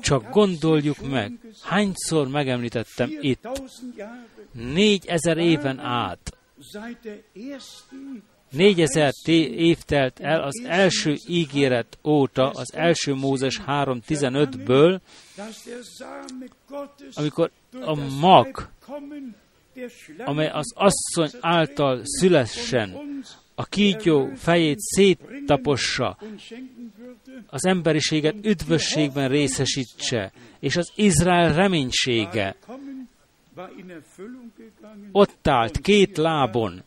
Csak 0.00 0.30
gondoljuk 0.30 1.10
meg, 1.10 1.32
hányszor 1.62 2.28
megemlítettem 2.28 3.10
itt, 3.20 3.48
négyezer 4.52 5.38
éven 5.38 5.78
át, 5.78 6.36
négyezer 8.52 9.12
év 9.26 9.78
telt 9.78 10.20
el 10.20 10.42
az 10.42 10.62
első 10.66 11.16
ígéret 11.26 11.98
óta, 12.04 12.50
az 12.50 12.74
első 12.74 13.14
Mózes 13.14 13.60
3.15-ből, 13.66 15.00
amikor 17.14 17.50
a 17.80 17.94
mag, 18.20 18.68
amely 20.24 20.48
az 20.48 20.72
asszony 20.74 21.30
által 21.40 22.00
szülessen, 22.04 22.96
a 23.54 23.64
kígyó 23.64 24.30
fejét 24.34 24.78
széttapossa, 24.78 26.18
az 27.46 27.64
emberiséget 27.64 28.34
üdvösségben 28.42 29.28
részesítse, 29.28 30.32
és 30.58 30.76
az 30.76 30.92
Izrael 30.94 31.54
reménysége. 31.54 32.56
Ott 35.12 35.48
állt 35.48 35.78
két 35.80 36.16
lábon, 36.16 36.82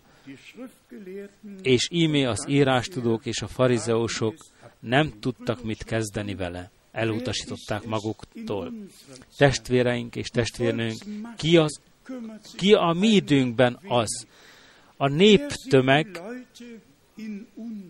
és 1.62 1.88
ímé 1.92 2.24
az 2.24 2.46
írástudók 2.50 3.26
és 3.26 3.42
a 3.42 3.48
farizeusok 3.48 4.36
nem 4.80 5.14
tudtak 5.20 5.64
mit 5.64 5.84
kezdeni 5.84 6.36
vele. 6.36 6.72
Elutasították 6.92 7.86
maguktól. 7.86 8.74
Testvéreink 9.38 10.16
és 10.16 10.28
testvérnőnk, 10.28 10.98
ki, 11.38 11.58
az, 11.58 11.80
ki 12.56 12.74
a 12.74 12.96
mi 13.00 13.08
időnkben 13.08 13.80
az, 13.88 14.28
a 14.98 15.08
néptömeg, 15.08 16.22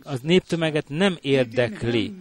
az 0.03 0.19
néptömeget 0.19 0.89
nem 0.89 1.17
érdekli. 1.21 2.13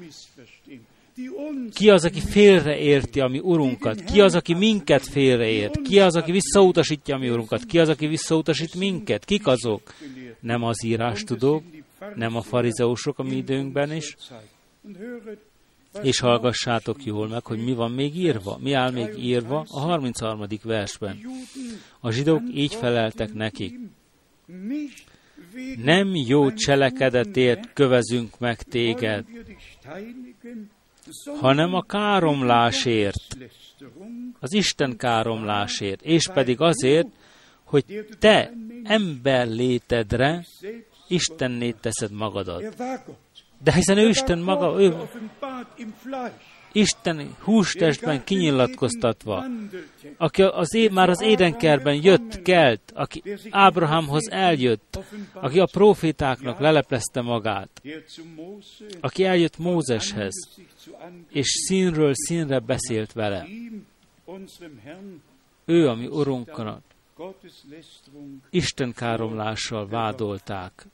Ki 1.72 1.90
az, 1.90 2.04
aki 2.04 2.20
félreérti 2.20 3.20
a 3.20 3.28
mi 3.28 3.38
urunkat? 3.38 4.04
Ki 4.04 4.20
az, 4.20 4.34
aki 4.34 4.54
minket 4.54 5.06
félreért? 5.06 5.82
Ki 5.82 6.00
az, 6.00 6.16
aki 6.16 6.32
visszautasítja 6.32 7.14
a 7.14 7.18
mi 7.18 7.30
urunkat? 7.30 7.64
Ki 7.64 7.78
az, 7.78 7.88
aki 7.88 8.06
visszautasít 8.06 8.74
minket? 8.74 9.24
Kik 9.24 9.46
azok? 9.46 9.94
Nem 10.40 10.62
az 10.62 10.84
írástudók, 10.84 11.62
nem 12.14 12.36
a 12.36 12.42
farizeusok 12.42 13.18
a 13.18 13.22
mi 13.22 13.36
időnkben 13.36 13.92
is. 13.92 14.16
És 16.02 16.20
hallgassátok 16.20 17.04
jól 17.04 17.28
meg, 17.28 17.46
hogy 17.46 17.64
mi 17.64 17.72
van 17.72 17.90
még 17.90 18.16
írva. 18.16 18.58
Mi 18.62 18.72
áll 18.72 18.90
még 18.90 19.18
írva 19.18 19.66
a 19.68 19.80
33. 19.80 20.46
versben. 20.62 21.20
A 22.00 22.10
zsidók 22.10 22.42
így 22.54 22.74
feleltek 22.74 23.32
nekik. 23.32 23.78
Nem 25.76 26.14
jó 26.14 26.52
cselekedetért 26.52 27.72
kövezünk 27.72 28.38
meg 28.38 28.62
téged, 28.62 29.24
hanem 31.40 31.74
a 31.74 31.82
káromlásért, 31.82 33.36
az 34.40 34.52
Isten 34.52 34.96
káromlásért, 34.96 36.02
és 36.02 36.28
pedig 36.34 36.60
azért, 36.60 37.06
hogy 37.64 38.06
te 38.18 38.52
ember 38.84 39.48
létedre 39.48 40.44
Istenné 41.08 41.70
teszed 41.70 42.12
magadat. 42.12 42.74
De 43.62 43.72
hiszen 43.72 43.98
ő 43.98 44.08
Isten 44.08 44.38
maga, 44.38 44.80
ő 44.80 44.96
Isten 46.76 47.34
hústestben 47.38 48.24
kinyilatkoztatva, 48.24 49.44
aki 50.16 50.42
az 50.42 50.74
é, 50.74 50.88
már 50.88 51.08
az 51.08 51.20
édenkerben 51.20 52.02
jött, 52.02 52.42
kelt, 52.42 52.80
aki 52.94 53.22
Ábrahámhoz 53.50 54.30
eljött, 54.30 54.98
aki 55.32 55.60
a 55.60 55.68
profétáknak 55.72 56.58
leleplezte 56.58 57.20
magát, 57.20 57.82
aki 59.00 59.24
eljött 59.24 59.58
Mózeshez, 59.58 60.34
és 61.28 61.46
színről 61.48 62.12
színre 62.14 62.58
beszélt 62.58 63.12
vele. 63.12 63.46
Ő, 65.64 65.88
ami 65.88 66.06
Urunknak, 66.06 66.82
Isten 68.50 68.92
káromlással 68.92 69.88
vádolták. 69.88 70.86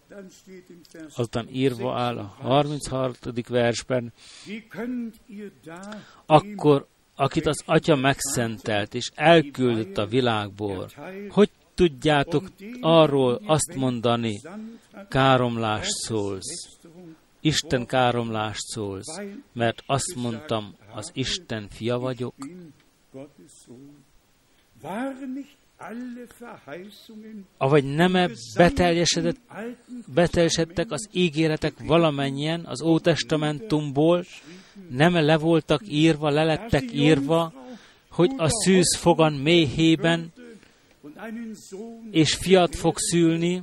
Aztán 1.14 1.48
írva 1.48 2.00
áll 2.00 2.18
a 2.18 2.22
33. 2.22 3.12
versben, 3.48 4.12
akkor, 6.26 6.86
akit 7.14 7.46
az 7.46 7.62
Atya 7.66 7.96
megszentelt 7.96 8.94
és 8.94 9.10
elküldött 9.14 9.96
a 9.96 10.06
világból, 10.06 10.90
hogy 11.28 11.50
tudjátok 11.74 12.50
arról 12.80 13.40
azt 13.46 13.74
mondani, 13.74 14.40
káromlás 15.08 15.86
szólsz, 15.88 16.78
Isten 17.40 17.86
káromlás 17.86 18.56
szólsz, 18.58 19.20
mert 19.52 19.82
azt 19.86 20.14
mondtam, 20.14 20.74
az 20.94 21.10
Isten 21.14 21.68
fia 21.68 21.98
vagyok? 21.98 22.34
Avagy 27.56 27.84
nem-e 27.84 28.30
beteljesedett, 28.56 29.36
beteljesedtek 30.14 30.90
az 30.90 31.08
ígéretek 31.12 31.74
valamennyien 31.84 32.64
az 32.64 32.82
Ótestamentumból, 32.82 34.24
nem-e 34.90 35.20
le 35.20 35.36
voltak 35.36 35.82
írva, 35.88 36.30
le 36.30 36.44
lettek 36.44 36.92
írva, 36.92 37.52
hogy 38.10 38.30
a 38.36 38.48
szűz 38.48 38.96
fogan 38.96 39.32
méhében, 39.32 40.32
és 42.10 42.34
fiat 42.34 42.76
fog 42.76 42.98
szülni, 42.98 43.62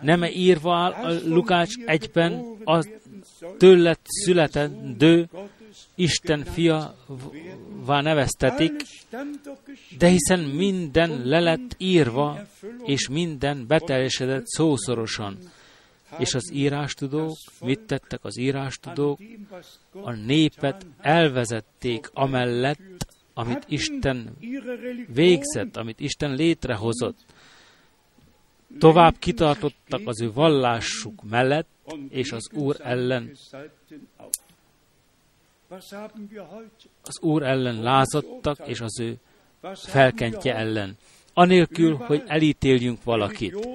nem-e 0.00 0.30
írva 0.30 0.76
áll 0.76 0.92
a 0.92 1.18
Lukács 1.24 1.74
egyben 1.86 2.44
a 2.64 2.84
tőled 3.58 3.98
születendő 4.02 5.28
Isten 5.94 6.44
fiavá 6.44 8.00
neveztetik, 8.00 8.72
de 9.98 10.08
hiszen 10.08 10.40
minden 10.40 11.22
le 11.24 11.40
lett 11.40 11.74
írva, 11.78 12.46
és 12.84 13.08
minden 13.08 13.66
beteljesedett 13.66 14.46
szószorosan. 14.46 15.38
És 16.18 16.34
az 16.34 16.52
írástudók, 16.52 17.36
mit 17.60 17.80
tettek 17.80 18.24
az 18.24 18.38
írástudók? 18.38 19.20
A 19.92 20.12
népet 20.12 20.86
elvezették 21.00 22.10
amellett, 22.12 23.06
amit 23.34 23.64
Isten 23.68 24.36
végzett, 25.06 25.76
amit 25.76 26.00
Isten 26.00 26.34
létrehozott. 26.34 27.18
Tovább 28.78 29.18
kitartottak 29.18 30.00
az 30.04 30.20
ő 30.20 30.32
vallásuk 30.32 31.22
mellett, 31.22 31.68
és 32.08 32.32
az 32.32 32.50
Úr 32.52 32.76
ellen 32.82 33.36
az 37.02 37.20
Úr 37.20 37.42
ellen 37.42 37.82
lázadtak, 37.82 38.58
és 38.64 38.80
az 38.80 39.00
ő 39.00 39.16
felkentje 39.74 40.54
ellen. 40.54 40.96
Anélkül, 41.34 41.94
hogy 41.94 42.22
elítéljünk 42.26 43.04
valakit. 43.04 43.68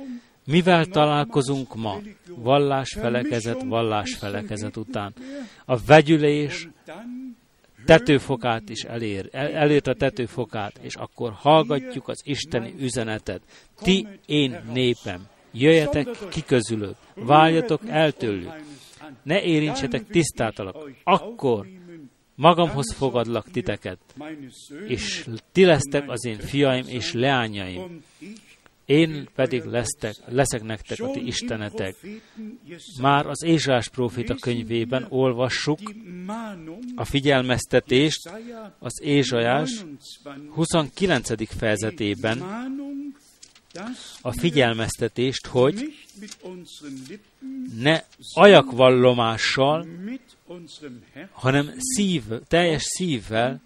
Mivel 0.46 0.86
találkozunk 0.86 1.76
ma? 1.76 1.98
Vallásfelekezet, 2.36 3.64
vallásfelekezet 3.64 4.78
után. 4.78 5.14
A 5.66 5.78
vegyülés 5.78 6.68
tetőfokát 7.86 8.70
is 8.70 8.84
elér, 8.84 9.30
el, 9.32 9.48
elért 9.48 9.88
a 9.88 9.94
tetőfokát, 9.94 10.80
és 10.82 10.96
akkor 10.96 11.32
hallgatjuk 11.32 12.08
az 12.08 12.22
isteni 12.24 12.74
üzenetet. 12.80 13.42
Ti, 13.82 14.08
én 14.26 14.60
népem, 14.74 15.28
jöjjetek 15.52 16.08
ki 16.30 16.44
közülök, 16.44 16.96
váljatok 17.16 17.82
el 17.88 18.12
tőlük, 18.12 18.54
ne 19.24 19.42
érintsetek 19.42 20.08
tisztátalak, 20.08 20.76
akkor 21.04 21.68
magamhoz 22.40 22.94
fogadlak 22.94 23.52
titeket, 23.52 24.00
és 24.88 25.28
ti 25.52 25.66
lesztek 25.66 26.10
az 26.10 26.26
én 26.26 26.40
fiaim 26.40 26.86
és 26.88 27.14
leányaim, 27.14 28.04
én 28.86 29.30
pedig 29.36 29.64
lesztek, 29.64 30.16
leszek 30.26 30.64
nektek 30.64 31.00
a 31.00 31.12
ti 31.12 31.26
istenetek. 31.26 31.96
Már 33.02 33.26
az 33.26 33.44
Ézsás 33.44 33.88
próféta 33.88 34.36
könyvében 34.36 35.06
olvassuk 35.10 35.80
a 36.96 37.06
figyelmeztetést 37.06 38.30
az 38.80 39.02
Ézsajás 39.02 39.86
29. 40.50 41.58
fejezetében, 41.58 42.42
a 44.22 44.32
figyelmeztetést, 44.32 45.48
hogy 45.48 45.94
ne 47.80 48.02
ajakvallomással, 48.34 49.86
hanem 51.32 51.74
szív, 51.78 52.24
teljes 52.48 52.82
szívvel 52.84 53.62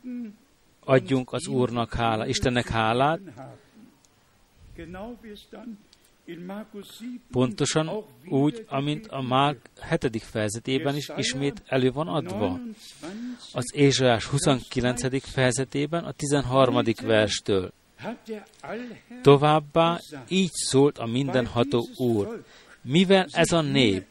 adjunk 0.79 1.31
az 1.31 1.47
Úrnak 1.47 1.93
hála, 1.93 2.27
Istennek 2.27 2.67
hálát, 2.67 3.19
Pontosan 7.31 7.89
úgy, 8.25 8.65
amint 8.67 9.07
a 9.07 9.21
Márk 9.21 9.69
7. 9.89 10.23
fejezetében 10.23 10.95
is 10.95 11.11
ismét 11.15 11.61
elő 11.65 11.91
van 11.91 12.07
adva. 12.07 12.59
Az 13.53 13.75
Ézsajás 13.75 14.25
29. 14.25 15.23
fejezetében 15.23 16.03
a 16.03 16.11
13. 16.11 16.81
verstől. 17.01 17.71
Továbbá 19.21 19.99
így 20.27 20.51
szólt 20.51 20.97
a 20.97 21.05
mindenható 21.05 21.87
Úr, 21.95 22.43
mivel 22.81 23.25
ez 23.31 23.51
a 23.51 23.61
nép 23.61 24.05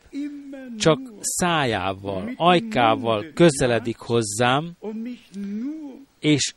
csak 0.78 1.00
szájával, 1.20 2.30
ajkával 2.36 3.24
közeledik 3.34 3.98
hozzám, 3.98 4.72
és 6.20 6.54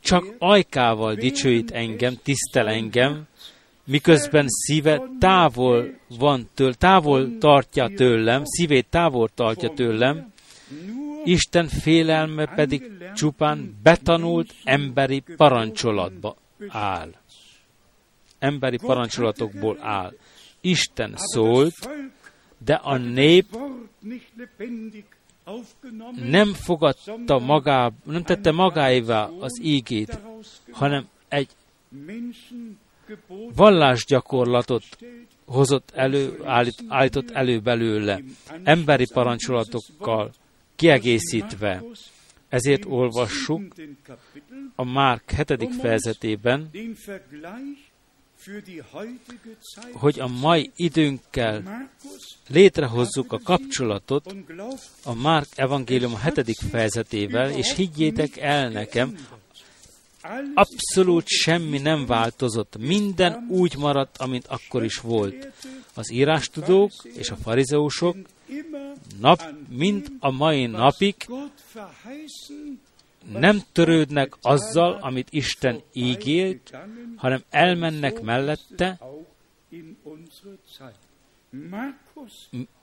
csak 0.00 0.34
ajkával 0.38 1.14
dicsőít 1.14 1.70
engem, 1.70 2.14
tisztel 2.22 2.68
engem, 2.68 3.26
miközben 3.84 4.46
szíve 4.48 5.02
távol 5.18 5.98
van 6.18 6.48
től, 6.54 6.74
távol 6.74 7.38
tartja 7.38 7.88
tőlem, 7.88 8.42
szívét 8.44 8.86
távol 8.90 9.28
tartja 9.34 9.68
tőlem, 9.68 10.32
Isten 11.24 11.68
félelme 11.68 12.46
pedig 12.54 12.92
csupán 13.14 13.78
betanult 13.82 14.54
emberi 14.64 15.22
parancsolatba 15.36 16.36
áll. 16.68 17.14
Emberi 18.38 18.76
parancsolatokból 18.76 19.78
áll. 19.80 20.12
Isten 20.60 21.12
szólt, 21.16 21.90
de 22.64 22.74
a 22.74 22.96
nép 22.96 23.56
nem 26.14 26.52
fogadta 26.52 27.38
magá, 27.38 27.90
nem 28.04 28.22
tette 28.22 28.52
magáévá 28.52 29.30
az 29.38 29.60
ígét, 29.62 30.18
hanem 30.70 31.08
egy 31.28 31.48
vallásgyakorlatot 33.54 34.84
hozott 35.44 35.90
elő, 35.94 36.40
állít, 36.44 36.84
állított 36.88 37.30
elő 37.30 37.60
belőle, 37.60 38.20
emberi 38.62 39.06
parancsolatokkal 39.12 40.30
kiegészítve. 40.76 41.82
Ezért 42.48 42.84
olvassuk 42.84 43.74
a 44.74 44.84
Márk 44.84 45.30
7. 45.30 45.74
fejezetében, 45.80 46.70
hogy 49.92 50.20
a 50.20 50.26
mai 50.26 50.70
időnkkel 50.76 51.90
létrehozzuk 52.48 53.32
a 53.32 53.38
kapcsolatot 53.44 54.34
a 55.04 55.14
Márk 55.14 55.48
evangélium 55.54 56.20
7. 56.34 56.56
fejezetével, 56.70 57.50
és 57.50 57.74
higgyétek 57.74 58.36
el 58.36 58.68
nekem, 58.68 59.16
abszolút 60.54 61.26
semmi 61.26 61.78
nem 61.78 62.06
változott, 62.06 62.76
minden 62.78 63.46
úgy 63.48 63.76
maradt, 63.76 64.16
amint 64.18 64.46
akkor 64.46 64.84
is 64.84 64.96
volt. 64.96 65.52
Az 65.94 66.12
írástudók 66.12 66.92
és 67.14 67.30
a 67.30 67.36
farizeusok 67.36 68.16
nap, 69.20 69.42
mint 69.68 70.10
a 70.18 70.30
mai 70.30 70.66
napig 70.66 71.14
nem 73.32 73.62
törődnek 73.72 74.36
azzal, 74.40 74.98
amit 75.00 75.28
Isten 75.30 75.80
ígért, 75.92 76.70
hanem 77.16 77.42
elmennek 77.50 78.20
mellette 78.20 78.98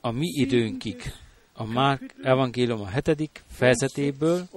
a 0.01 0.11
mi 0.11 0.27
időnkig. 0.27 1.01
A 1.53 1.65
Márk 1.65 2.15
evangélium 2.21 2.81
a 2.81 2.87
hetedik 2.87 3.43
fejezetéből 3.47 4.47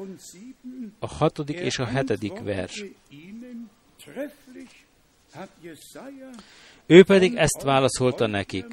a 0.98 1.06
hatodik 1.06 1.58
és 1.58 1.78
a 1.78 1.84
hetedik 1.84 2.38
vers. 2.38 2.84
Ő 6.86 7.04
pedig 7.04 7.34
ezt 7.34 7.62
válaszolta 7.62 8.26
nekik. 8.26 8.66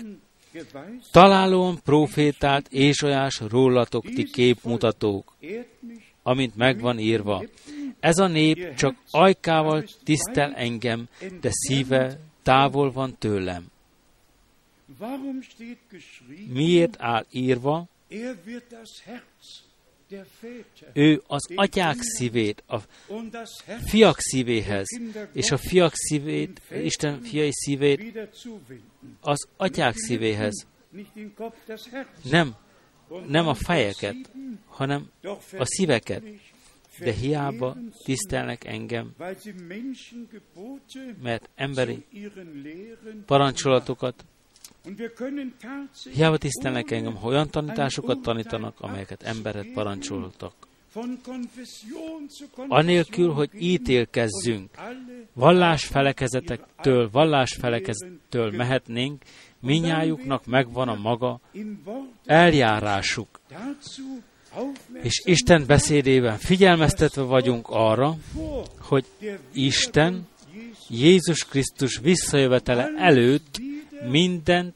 Találóan 1.11 1.79
profétált 1.83 2.67
Ézsajás 2.67 3.41
rólatok 3.49 4.03
ti 4.03 4.23
képmutatók, 4.23 5.35
amint 6.23 6.55
megvan 6.55 6.99
írva. 6.99 7.43
Ez 7.99 8.17
a 8.17 8.27
nép 8.27 8.75
csak 8.75 8.95
ajkával 9.11 9.83
tisztel 10.03 10.53
engem, 10.53 11.07
de 11.41 11.49
szíve 11.51 12.19
távol 12.43 12.91
van 12.91 13.15
tőlem. 13.17 13.65
Miért 16.47 16.95
áll 16.99 17.25
írva? 17.31 17.87
Ő 20.93 21.21
az 21.27 21.49
atyák 21.55 21.95
szívét 21.99 22.63
a 22.67 22.77
fiak 23.85 24.19
szívéhez, 24.19 24.87
és 25.33 25.51
a 25.51 25.57
fiak 25.57 25.91
szívét, 25.95 26.61
Isten 26.83 27.21
fiai 27.21 27.51
szívét 27.51 28.29
az 29.21 29.47
atyák 29.57 29.95
szívéhez. 29.95 30.65
Nem, 32.29 32.55
nem 33.27 33.47
a 33.47 33.53
fejeket, 33.53 34.15
hanem 34.67 35.09
a 35.57 35.65
szíveket. 35.65 36.23
De 36.99 37.11
hiába 37.11 37.77
tisztelnek 38.03 38.65
engem, 38.65 39.15
mert 41.21 41.49
emberi 41.55 42.05
parancsolatokat 43.25 44.25
Hiába 46.13 46.37
tisztelnek 46.37 46.91
engem, 46.91 47.15
ha 47.15 47.27
olyan 47.27 47.49
tanításokat 47.49 48.21
tanítanak, 48.21 48.75
amelyeket 48.79 49.23
emberek 49.23 49.71
parancsoltak. 49.73 50.53
Anélkül, 52.67 53.31
hogy 53.31 53.49
ítélkezzünk, 53.53 54.69
vallásfelekezetektől, 55.33 57.09
vallásfelekezettől 57.11 58.51
mehetnénk, 58.51 59.23
minnyájuknak 59.61 60.45
megvan 60.45 60.87
a 60.87 60.95
maga 60.95 61.39
eljárásuk. 62.25 63.39
És 65.01 65.21
Isten 65.25 65.63
beszédében 65.67 66.37
figyelmeztetve 66.37 67.21
vagyunk 67.21 67.67
arra, 67.69 68.15
hogy 68.79 69.05
Isten 69.53 70.27
Jézus 70.89 71.45
Krisztus 71.45 71.97
visszajövetele 71.97 72.89
előtt 72.97 73.61
mindent 74.09 74.75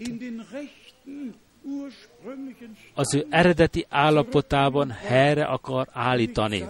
az 2.93 3.15
ő 3.15 3.25
eredeti 3.29 3.85
állapotában 3.89 4.91
helyre 4.91 5.43
akar 5.43 5.87
állítani. 5.91 6.65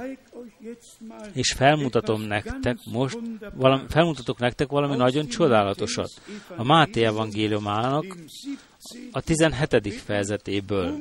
És 1.34 1.54
felmutatom 1.54 2.22
nektek 2.22 2.78
most, 2.91 3.18
valami, 3.54 3.84
felmutatok 3.89 4.39
nektek 4.39 4.68
valami 4.68 4.96
nagyon 4.96 5.28
csodálatosat. 5.28 6.22
A 6.56 6.64
Máté 6.64 7.04
evangéliumának 7.04 8.18
a 9.12 9.22
17. 9.22 9.93
fejezetéből, 9.93 10.98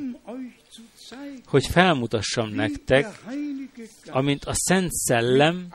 hogy 1.47 1.67
felmutassam 1.67 2.49
nektek, 2.49 3.07
amint 4.07 4.45
a 4.45 4.53
Szent 4.55 4.93
Szellem 4.93 5.69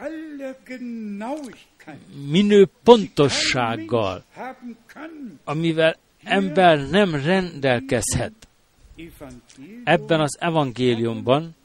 minő 2.30 2.70
pontossággal, 2.84 4.24
amivel 5.44 5.98
ember 6.24 6.90
nem 6.90 7.16
rendelkezhet. 7.16 8.34
Ebben 9.84 10.20
az 10.20 10.38
evangéliumban 10.40 11.56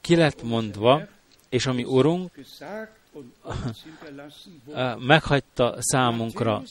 ki 0.00 0.16
lett 0.16 0.42
mondva, 0.42 1.06
és 1.48 1.66
ami 1.66 1.84
Urunk 1.84 2.30
meghagyta 4.98 5.76
számunkra. 5.78 6.62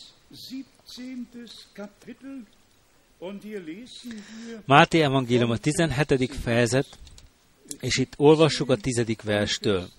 Máté 4.66 5.02
evangélium 5.02 5.50
a 5.50 5.58
17. 5.58 6.34
fejezet, 6.36 6.98
és 7.80 7.98
itt 7.98 8.14
olvassuk 8.18 8.70
a 8.70 8.76
10. 8.76 9.06
verstől. 9.24 9.90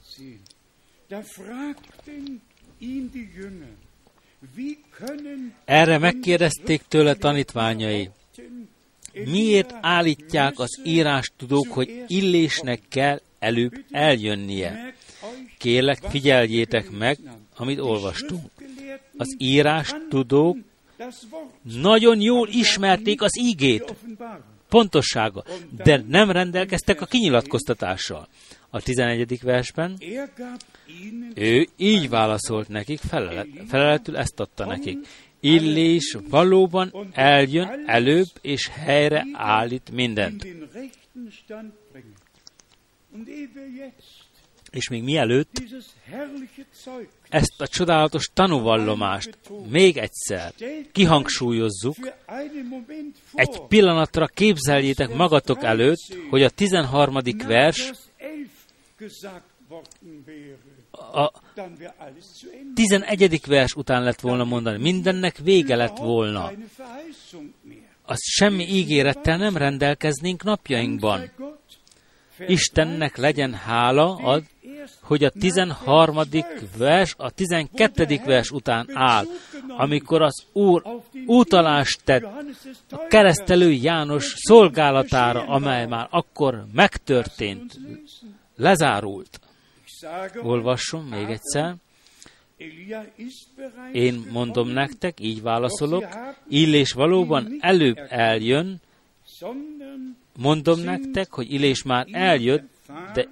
Erre 5.65 5.99
megkérdezték 5.99 6.83
tőle 6.89 7.15
tanítványai, 7.15 8.11
miért 9.13 9.75
állítják 9.81 10.59
az 10.59 10.81
írás 10.85 11.33
tudók, 11.37 11.67
hogy 11.69 12.05
illésnek 12.07 12.83
kell 12.89 13.21
előbb 13.39 13.85
eljönnie. 13.91 14.95
Kérlek, 15.59 15.99
figyeljétek 16.09 16.91
meg, 16.91 17.19
amit 17.57 17.79
olvastunk. 17.79 18.51
az 19.17 19.35
írás 19.39 19.95
tudók 20.09 20.57
nagyon 21.63 22.21
jól 22.21 22.49
ismerték 22.49 23.23
az 23.23 23.39
ígét, 23.39 23.95
pontossága, 24.69 25.45
de 25.85 26.05
nem 26.09 26.31
rendelkeztek 26.31 27.01
a 27.01 27.07
kinyilatkoztatással. 27.07 28.29
A 28.71 28.83
11. 28.83 29.41
versben 29.43 29.99
ő 31.35 31.69
így 31.77 32.09
válaszolt 32.09 32.69
nekik, 32.69 32.99
felelet, 32.99 33.47
feleletül 33.69 34.17
ezt 34.17 34.41
adta 34.41 34.67
nekik. 34.67 34.99
Illés 35.41 36.17
valóban 36.29 36.93
eljön 37.13 37.83
előbb, 37.87 38.29
és 38.41 38.69
helyre 38.69 39.27
állít 39.33 39.91
mindent. 39.91 40.47
És 44.71 44.89
még 44.89 45.03
mielőtt 45.03 45.63
ezt 47.29 47.61
a 47.61 47.67
csodálatos 47.67 48.31
tanúvallomást 48.35 49.39
még 49.69 49.97
egyszer 49.97 50.53
kihangsúlyozzuk, 50.93 51.97
egy 53.35 53.61
pillanatra 53.69 54.27
képzeljétek 54.27 55.15
magatok 55.15 55.63
előtt, 55.63 56.17
hogy 56.31 56.43
a 56.43 56.51
13. 56.51 57.19
vers 57.47 57.93
a 60.91 61.31
11. 62.75 63.41
vers 63.47 63.75
után 63.75 64.03
lett 64.03 64.21
volna 64.21 64.45
mondani, 64.45 64.79
mindennek 64.79 65.37
vége 65.37 65.77
lett 65.77 65.97
volna. 65.97 66.53
Az 68.03 68.19
semmi 68.21 68.65
ígérettel 68.69 69.37
nem 69.37 69.57
rendelkeznénk 69.57 70.43
napjainkban. 70.43 71.31
Istennek 72.47 73.17
legyen 73.17 73.55
hála, 73.55 74.15
ad, 74.15 74.43
hogy 75.03 75.25
a 75.25 75.31
13. 75.31 76.19
vers, 76.77 77.15
a 77.19 77.31
12. 77.31 78.21
vers 78.25 78.51
után 78.51 78.89
áll, 78.93 79.25
amikor 79.69 80.23
az 80.23 80.45
Úr 80.53 80.83
utalást 81.27 82.01
tett 82.05 82.25
a 82.91 83.07
keresztelő 83.09 83.71
János 83.71 84.35
szolgálatára, 84.37 85.47
amely 85.47 85.87
már 85.87 86.07
akkor 86.11 86.65
megtörtént, 86.73 87.79
lezárult. 88.57 89.41
Olvasom 90.43 91.05
még 91.05 91.29
egyszer. 91.29 91.75
Én 93.93 94.27
mondom 94.31 94.69
nektek, 94.69 95.21
így 95.21 95.43
válaszolok, 95.43 96.07
Illés 96.49 96.93
valóban 96.93 97.57
előbb 97.61 97.99
eljön, 98.09 98.81
mondom 100.39 100.81
nektek, 100.81 101.33
hogy 101.33 101.53
Illés 101.53 101.83
már 101.83 102.07
eljött, 102.13 102.69
de 103.15 103.29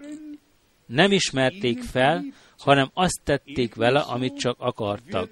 nem 0.87 1.13
ismerték 1.13 1.83
fel, 1.83 2.25
hanem 2.59 2.91
azt 2.95 3.21
tették 3.25 3.75
vele, 3.75 4.01
amit 4.01 4.39
csak 4.39 4.57
akartak. 4.59 5.31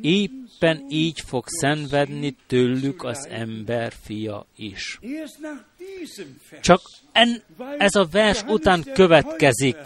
Éppen 0.00 0.86
így 0.88 1.20
fog 1.26 1.44
szenvedni 1.46 2.36
tőlük 2.46 3.04
az 3.04 3.26
ember 3.30 3.92
fia 4.02 4.46
is. 4.56 4.98
Csak 6.60 6.80
en, 7.12 7.42
ez 7.78 7.94
a 7.94 8.06
vers 8.10 8.42
után 8.42 8.84
következik. 8.92 9.76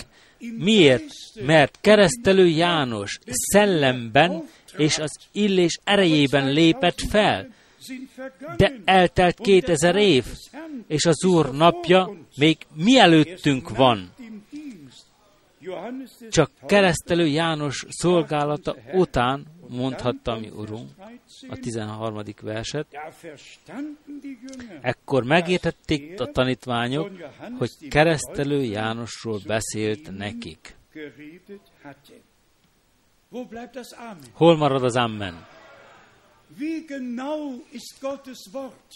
Miért? 0.59 1.05
Mert 1.47 1.79
keresztelő 1.81 2.47
János 2.47 3.19
szellemben 3.27 4.49
és 4.77 4.99
az 4.99 5.19
illés 5.33 5.79
erejében 5.85 6.53
lépett 6.53 7.01
fel. 7.01 7.49
De 8.57 8.81
eltelt 8.85 9.39
2000 9.41 9.97
év, 9.97 10.25
és 10.87 11.05
az 11.05 11.25
Úr 11.25 11.53
napja 11.53 12.17
még 12.37 12.57
mielőttünk 12.75 13.77
van. 13.77 14.13
Csak 16.31 16.51
keresztelő 16.67 17.27
János 17.27 17.85
szolgálata 17.89 18.77
után 18.93 19.47
mondhatta 19.69 20.39
mi 20.39 20.49
Urunk 20.49 20.91
a 21.49 21.57
13. 21.57 22.23
verset. 22.41 22.87
Ekkor 24.81 25.25
megértették 25.25 26.21
a 26.21 26.27
tanítványok, 26.27 27.11
hogy 27.59 27.71
keresztelő 27.89 28.63
Jánosról 28.63 29.41
beszélt 29.47 30.17
nekik. 30.17 30.77
Hol 34.33 34.57
marad 34.57 34.85
az 34.85 34.97
Amen? 34.97 35.47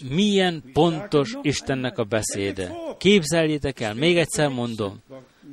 Milyen 0.09 0.63
pontos 0.73 1.35
Istennek 1.41 1.97
a 1.97 2.03
beszéde. 2.03 2.71
Képzeljétek 2.97 3.79
el, 3.79 3.93
még 3.93 4.17
egyszer 4.17 4.49
mondom, 4.49 5.01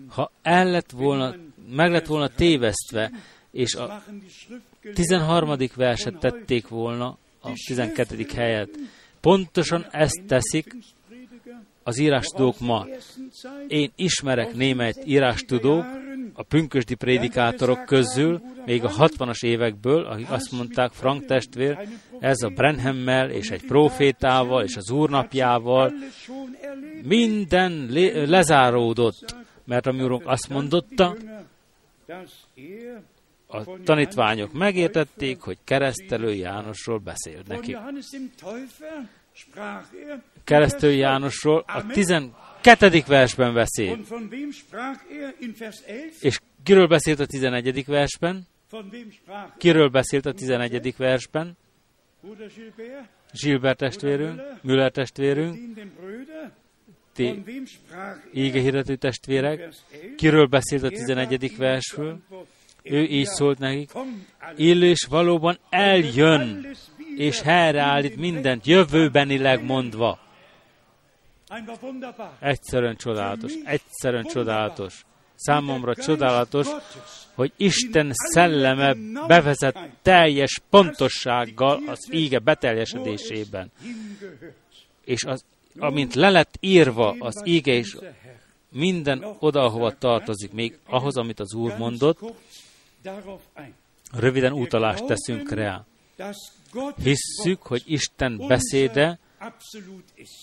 ha 0.09 0.31
el 0.43 0.71
lett 0.71 0.91
volna, 0.91 1.35
meg 1.69 1.91
lett 1.91 2.07
volna 2.07 2.29
tévesztve, 2.29 3.11
és 3.51 3.75
a 3.75 4.03
13. 4.95 5.57
verset 5.75 6.19
tették 6.19 6.69
volna 6.69 7.19
a 7.41 7.53
12. 7.67 8.27
helyet. 8.35 8.79
Pontosan 9.21 9.87
ezt 9.91 10.23
teszik 10.27 10.77
az 11.85 11.99
írástudók 11.99 12.61
ma. 12.61 12.87
Én 13.69 13.93
ismerek 13.97 14.55
német 14.55 15.07
írástudók, 15.07 15.85
a 16.33 16.43
pünkösdi 16.43 16.95
prédikátorok 16.95 17.85
közül, 17.85 18.41
még 18.65 18.85
a 18.85 18.89
60-as 18.89 19.45
évekből, 19.45 20.05
akik 20.05 20.31
azt 20.31 20.53
mondták, 20.53 20.93
Frank 20.93 21.25
testvér, 21.25 21.89
ez 22.21 22.43
a 22.43 22.49
Brenhemmel 22.49 23.31
és 23.31 23.51
egy 23.51 23.65
profétával 23.67 24.65
és 24.65 24.77
az 24.77 24.91
úrnapjával 24.91 25.93
minden 27.03 27.87
le- 27.91 28.27
lezáródott, 28.27 29.37
mert 29.65 29.87
a 29.87 29.93
úrunk 29.93 30.27
azt 30.27 30.49
mondotta, 30.49 31.17
a 33.47 33.83
tanítványok 33.85 34.53
megértették, 34.53 35.41
hogy 35.41 35.59
keresztelő 35.65 36.33
Jánosról 36.33 36.99
beszélt 36.99 37.47
neki. 37.47 37.77
Keresztelő 40.45 40.93
Jánosról 40.93 41.65
a 41.67 41.87
12. 41.87 43.03
versben 43.07 43.55
beszél. 43.55 43.99
És 46.21 46.39
kiről 46.63 46.87
beszélt 46.87 47.21
a 47.21 47.27
11. 47.27 47.85
versben? 47.87 48.47
Kiről 49.59 49.89
beszélt 49.89 50.27
a 50.27 50.33
11. 50.33 50.95
versben? 50.97 51.57
Gilbert 53.43 53.79
testvérünk, 53.79 54.41
Müller 54.63 54.91
testvérünk, 54.91 55.59
ti 57.13 57.43
égehirdető 58.33 58.97
testvérek. 58.97 59.69
Kiről 60.17 60.47
beszélt 60.47 60.83
a 60.83 60.89
11. 60.89 61.57
versről? 61.57 62.19
Ő 62.83 63.03
így 63.03 63.27
szólt 63.27 63.59
nekik, 63.59 63.91
illés 64.57 65.07
valóban 65.11 65.59
eljön, 65.71 66.67
és 67.17 67.41
helyreállít 67.41 68.17
mindent, 68.17 68.67
jövőbenileg 68.67 69.65
mondva. 69.65 70.19
Egyszerűen 72.41 72.97
csodálatos, 72.97 73.53
egyszerűen 73.65 74.25
csodálatos. 74.25 75.05
Számomra 75.35 75.95
csodálatos, 75.95 76.69
hogy 77.35 77.53
Isten 77.57 78.11
szelleme 78.13 78.95
bevezet 79.27 79.79
teljes 80.03 80.61
pontossággal 80.71 81.83
az 81.87 82.09
íge 82.11 82.39
beteljesedésében. 82.39 83.71
És 85.05 85.25
az, 85.25 85.45
amint 85.79 86.15
le 86.15 86.31
lett 86.31 86.57
írva 86.61 87.17
az 87.19 87.43
íge, 87.45 87.73
és 87.73 87.97
minden 88.71 89.25
oda, 89.39 89.63
ahova 89.63 89.99
tartozik, 89.99 90.53
még 90.53 90.79
ahhoz, 90.87 91.17
amit 91.17 91.41
az 91.41 91.55
Úr 91.55 91.77
mondott, 91.77 92.19
röviden 94.13 94.53
utalást 94.53 95.05
teszünk 95.05 95.51
rá. 95.51 95.85
Hisszük, 97.03 97.63
hogy 97.63 97.83
Isten 97.87 98.37
beszéde, 98.49 99.19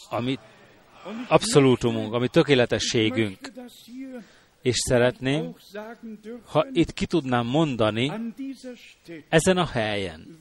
ami 0.10 0.40
abszolútumunk, 1.28 2.14
ami 2.14 2.28
tökéletességünk. 2.28 3.38
És 4.62 4.76
szeretném, 4.78 5.56
ha 6.46 6.66
itt 6.72 6.94
ki 6.94 7.06
tudnám 7.06 7.46
mondani, 7.46 8.12
ezen 9.30 9.58
a 9.58 9.66
helyen 9.66 10.40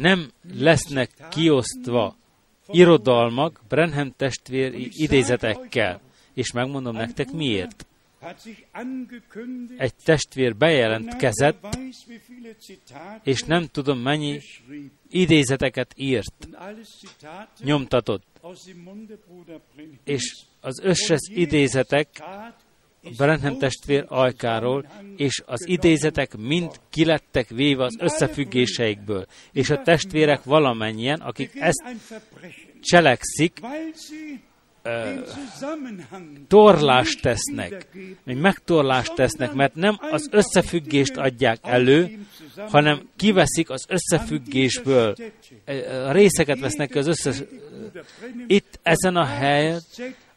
nem 0.00 0.30
lesznek 0.54 1.10
kiosztva 1.30 2.16
irodalmak 2.66 3.60
Brenham 3.68 4.12
testvéri 4.16 4.88
idézetekkel. 4.90 6.00
És 6.34 6.52
megmondom 6.52 6.94
nektek 6.94 7.30
miért. 7.30 7.86
Egy 9.76 9.94
testvér 10.04 10.56
bejelentkezett, 10.56 11.78
és 13.22 13.42
nem 13.42 13.66
tudom 13.66 13.98
mennyi 13.98 14.40
idézeteket 15.10 15.92
írt, 15.96 16.48
nyomtatott. 17.58 18.24
És 20.04 20.34
az 20.60 20.80
összes 20.82 21.20
idézetek 21.28 22.08
Brenham 23.16 23.58
testvér 23.58 24.04
ajkáról, 24.08 24.86
és 25.16 25.42
az 25.46 25.68
idézetek 25.68 26.36
mind 26.36 26.80
kilettek 26.90 27.48
véve 27.48 27.84
az 27.84 27.96
összefüggéseikből, 27.98 29.26
és 29.52 29.70
a 29.70 29.82
testvérek 29.82 30.44
valamennyien, 30.44 31.20
akik 31.20 31.50
ezt 31.54 31.82
cselekszik, 32.80 33.60
torlást 36.48 37.22
tesznek, 37.22 37.86
vagy 38.24 38.40
megtorlást 38.40 39.14
tesznek, 39.14 39.52
mert 39.52 39.74
nem 39.74 39.98
az 40.10 40.28
összefüggést 40.30 41.16
adják 41.16 41.58
elő, 41.62 42.18
hanem 42.68 43.08
kiveszik 43.16 43.70
az 43.70 43.84
összefüggésből, 43.88 45.14
részeket 46.10 46.60
vesznek 46.60 46.94
az 46.94 47.06
összes... 47.06 47.42
Itt 48.46 48.78
ezen 48.82 49.16
a 49.16 49.24
helyen 49.24 49.80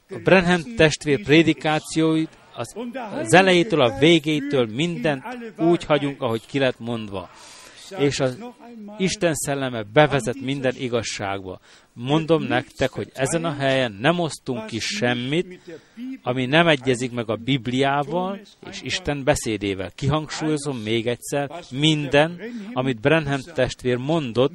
a 0.09 0.19
Brenham 0.23 0.75
testvér 0.75 1.23
prédikációit 1.23 2.29
az, 2.53 2.75
az 3.19 3.33
elejétől 3.33 3.81
a 3.81 3.97
végétől 3.97 4.67
mindent 4.67 5.23
úgy 5.57 5.83
hagyunk, 5.83 6.21
ahogy 6.21 6.45
ki 6.45 6.59
lett 6.59 6.79
mondva. 6.79 7.29
És 7.97 8.19
az 8.19 8.37
Isten 8.97 9.33
szelleme 9.33 9.83
bevezet 9.83 10.41
minden 10.41 10.73
igazságba. 10.77 11.59
Mondom 11.93 12.43
nektek, 12.43 12.89
hogy 12.89 13.11
ezen 13.13 13.45
a 13.45 13.53
helyen 13.53 13.91
nem 13.91 14.19
osztunk 14.19 14.65
ki 14.65 14.79
semmit, 14.79 15.79
ami 16.21 16.45
nem 16.45 16.67
egyezik 16.67 17.11
meg 17.11 17.29
a 17.29 17.35
Bibliával 17.35 18.39
és 18.69 18.81
Isten 18.81 19.23
beszédével. 19.23 19.91
Kihangsúlyozom 19.95 20.77
még 20.77 21.07
egyszer, 21.07 21.51
minden, 21.71 22.41
amit 22.73 22.99
Brenham 22.99 23.41
testvér 23.53 23.97
mondott, 23.97 24.53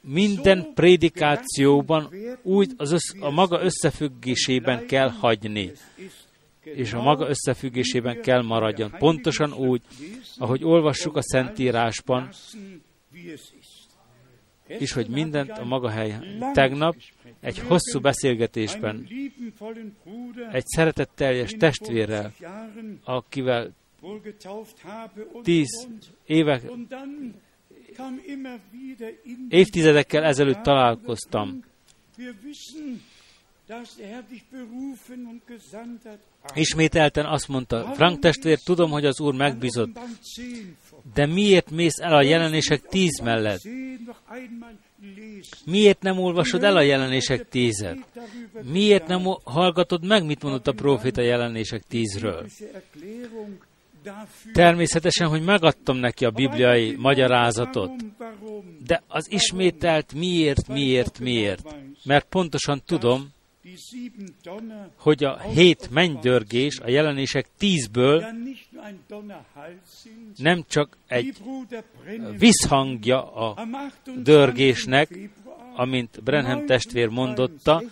minden 0.00 0.72
prédikációban 0.74 2.10
úgy 2.42 2.72
az 2.76 2.92
össz, 2.92 3.12
a 3.20 3.30
maga 3.30 3.62
összefüggésében 3.62 4.86
kell 4.86 5.08
hagyni, 5.08 5.72
és 6.64 6.92
a 6.92 7.02
maga 7.02 7.28
összefüggésében 7.28 8.20
kell 8.20 8.42
maradjon. 8.42 8.90
Pontosan 8.98 9.52
úgy, 9.52 9.82
ahogy 10.38 10.64
olvassuk 10.64 11.16
a 11.16 11.22
Szentírásban, 11.22 12.28
és 14.66 14.92
hogy 14.92 15.08
mindent 15.08 15.50
a 15.50 15.64
maga 15.64 15.88
helyen. 15.88 16.52
Tegnap 16.52 16.96
egy 17.40 17.58
hosszú 17.58 18.00
beszélgetésben 18.00 19.08
egy 20.52 20.66
szeretetteljes 20.66 21.50
testvérrel, 21.50 22.32
akivel 23.04 23.70
tíz 25.42 25.88
évek, 26.26 26.62
évtizedekkel 29.48 30.24
ezelőtt 30.24 30.62
találkoztam. 30.62 31.64
Ismételten 36.54 37.26
azt 37.26 37.48
mondta, 37.48 37.92
Frank 37.94 38.18
testvér, 38.18 38.58
tudom, 38.58 38.90
hogy 38.90 39.04
az 39.04 39.20
Úr 39.20 39.34
megbízott, 39.34 39.98
de 41.14 41.26
miért 41.26 41.70
mész 41.70 41.98
el 41.98 42.14
a 42.14 42.22
jelenések 42.22 42.82
tíz 42.82 43.20
mellett? 43.20 43.60
Miért 45.64 46.02
nem 46.02 46.18
olvasod 46.18 46.62
el 46.62 46.76
a 46.76 46.82
jelenések 46.82 47.48
tízet? 47.48 47.98
Miért 48.62 49.06
nem 49.06 49.22
hallgatod 49.44 50.06
meg, 50.06 50.24
mit 50.24 50.42
mondott 50.42 50.66
a 50.66 50.72
proféta 50.72 51.22
jelenések 51.22 51.82
tízről? 51.88 52.46
Természetesen, 54.52 55.28
hogy 55.28 55.42
megadtam 55.44 55.96
neki 55.96 56.24
a 56.24 56.30
bibliai 56.30 56.96
magyarázatot, 56.96 57.90
de 58.86 59.02
az 59.08 59.30
ismételt 59.30 60.12
miért, 60.12 60.68
miért, 60.68 61.18
miért? 61.18 61.74
Mert 62.04 62.26
pontosan 62.28 62.82
tudom, 62.86 63.36
hogy 64.96 65.24
a 65.24 65.38
hét 65.38 65.88
mennydörgés 65.90 66.78
a 66.78 66.88
jelenések 66.88 67.46
tízből 67.58 68.24
nem 70.36 70.64
csak 70.68 70.96
egy 71.06 71.36
visszhangja 72.38 73.32
a 73.34 73.66
dörgésnek, 74.16 75.18
amint 75.76 76.22
Brenham 76.22 76.66
testvér 76.66 77.08
mondotta, 77.08 77.82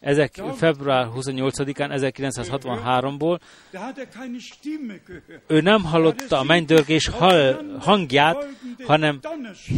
ezek 0.00 0.42
február 0.54 1.08
28-án 1.16 2.12
1963-ból, 2.14 3.38
ő 5.46 5.60
nem 5.60 5.84
hallotta 5.84 6.38
a 6.38 6.42
mennydörgés 6.42 7.10
hangját, 7.78 8.48
hanem 8.86 9.20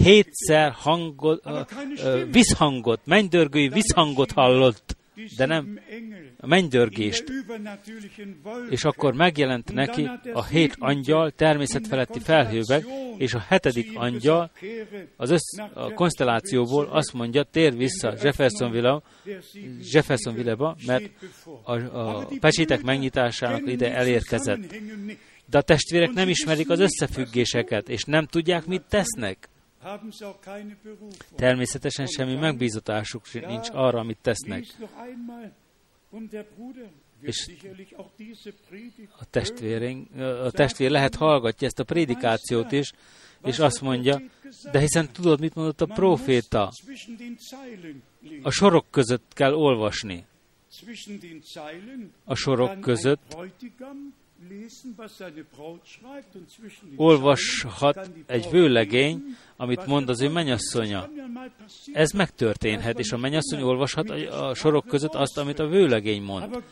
hétszer 0.03 0.73
hangot, 0.73 1.43
visszhangot, 2.31 3.01
mennydörgői 3.05 3.69
visszhangot 3.69 4.33
hallott 4.33 4.97
de 5.37 5.47
nem. 5.47 5.81
a 6.37 6.47
mennydörgést. 6.47 7.25
És 8.71 8.85
akkor 8.85 9.15
megjelent 9.15 9.73
neki 9.73 10.11
a 10.33 10.45
hét 10.45 10.75
angyal 10.79 11.31
természetfeletti 11.31 12.21
felhőben, 12.21 12.85
és 13.17 13.35
a 13.35 13.39
hetedik 13.39 13.91
angyal 13.95 14.51
az 15.17 15.31
össz, 15.31 15.59
a 15.73 15.93
konstellációból 15.93 16.87
azt 16.87 17.13
mondja, 17.13 17.43
tér 17.43 17.77
vissza 17.77 18.15
Jeffersonville, 18.23 19.03
Jeffersonville-ba, 19.93 20.77
mert 20.87 21.11
a, 21.63 21.73
a 21.73 22.29
pecsétek 22.41 22.83
megnyitásának 22.83 23.71
ide 23.71 23.95
elérkezett. 23.95 24.77
De 25.47 25.59
a 25.59 25.63
testvérek 25.63 26.13
nem 26.13 26.29
ismerik 26.29 26.71
az 26.71 26.81
összefüggéseket, 26.81 27.89
és 27.89 28.03
nem 28.03 28.27
tudják, 28.27 28.67
mit 28.67 28.83
tesznek. 28.89 29.49
Természetesen 31.37 32.07
semmi 32.07 32.35
megbízatásuk 32.35 33.33
nincs 33.33 33.69
arra, 33.73 33.99
amit 33.99 34.19
tesznek. 34.21 34.65
És 37.21 37.51
a, 39.17 39.25
testvérénk, 39.31 40.21
a 40.21 40.51
testvér 40.51 40.91
lehet 40.91 41.15
hallgatja 41.15 41.67
ezt 41.67 41.79
a 41.79 41.85
prédikációt 41.85 42.73
is, 42.73 42.93
és 43.45 43.59
azt 43.59 43.81
mondja, 43.81 44.21
de 44.73 44.79
hiszen 44.79 45.13
tudod, 45.13 45.41
mit 45.41 45.55
mondott 45.55 45.81
a 45.81 45.87
proféta? 45.87 46.71
A 48.43 48.51
sorok 48.51 48.87
között 48.91 49.33
kell 49.33 49.53
olvasni. 49.53 50.25
A 52.25 52.35
sorok 52.35 52.81
között 52.81 53.37
olvashat 56.97 58.11
egy 58.27 58.49
vőlegény, 58.51 59.23
amit 59.57 59.87
mond 59.87 60.09
az 60.09 60.21
ő 60.21 60.29
menyasszonya. 60.29 61.11
Ez 61.93 62.11
megtörténhet, 62.11 62.99
és 62.99 63.13
a 63.13 63.17
menyasszony 63.17 63.63
olvashat 63.63 64.11
a 64.11 64.55
sorok 64.55 64.87
között 64.87 65.15
azt, 65.15 65.39
amit 65.39 65.59
a 65.59 65.67
vőlegény 65.67 66.23
mond. 66.23 66.63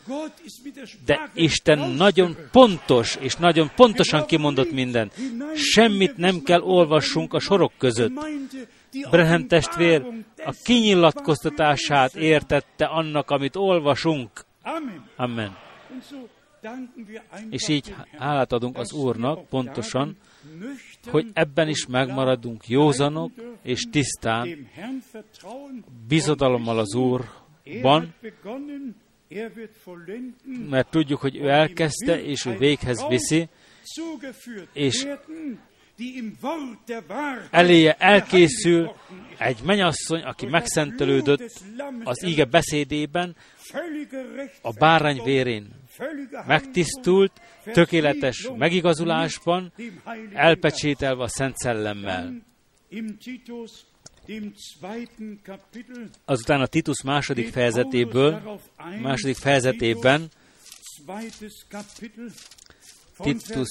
De 1.05 1.31
Isten 1.33 1.89
nagyon 1.89 2.37
pontos, 2.51 3.15
és 3.15 3.35
nagyon 3.35 3.71
pontosan 3.75 4.25
kimondott 4.25 4.71
mindent. 4.71 5.13
Semmit 5.55 6.17
nem 6.17 6.41
kell 6.41 6.61
olvassunk 6.61 7.33
a 7.33 7.39
sorok 7.39 7.71
között. 7.77 8.11
Brehem 9.09 9.47
testvér 9.47 10.05
a 10.45 10.55
kinyilatkoztatását 10.63 12.15
értette 12.15 12.85
annak, 12.85 13.31
amit 13.31 13.55
olvasunk. 13.55 14.45
Amen. 15.15 15.57
És 17.49 17.67
így 17.67 17.95
hálát 18.17 18.51
adunk 18.51 18.77
az 18.77 18.93
Úrnak 18.93 19.47
pontosan, 19.47 20.17
hogy 21.05 21.27
ebben 21.33 21.67
is 21.67 21.85
megmaradunk 21.85 22.67
józanok 22.67 23.31
és 23.61 23.81
tisztán, 23.91 24.67
bizodalommal 26.07 26.79
az 26.79 26.95
Úrban, 26.95 28.13
mert 30.69 30.89
tudjuk, 30.89 31.19
hogy 31.19 31.35
ő 31.35 31.49
elkezdte, 31.49 32.23
és 32.23 32.45
ő 32.45 32.57
véghez 32.57 33.05
viszi, 33.07 33.49
és 34.73 35.07
eléje 37.51 37.93
elkészül 37.93 38.91
egy 39.37 39.57
menyasszony, 39.63 40.21
aki 40.21 40.45
megszentelődött 40.45 41.61
az 42.03 42.23
ige 42.23 42.45
beszédében, 42.45 43.35
a 44.61 44.71
bárány 44.71 45.21
vérén 45.23 45.82
megtisztult, 46.47 47.31
tökéletes 47.63 48.49
megigazulásban, 48.57 49.73
elpecsételve 50.33 51.23
a 51.23 51.27
Szent 51.27 51.57
Szellemmel. 51.57 52.33
Azután 56.25 56.61
a 56.61 56.67
Titus 56.67 57.01
második 57.01 57.51
fejezetéből, 57.51 58.59
második 59.01 59.35
fejezetében, 59.35 60.29
Titus 63.17 63.67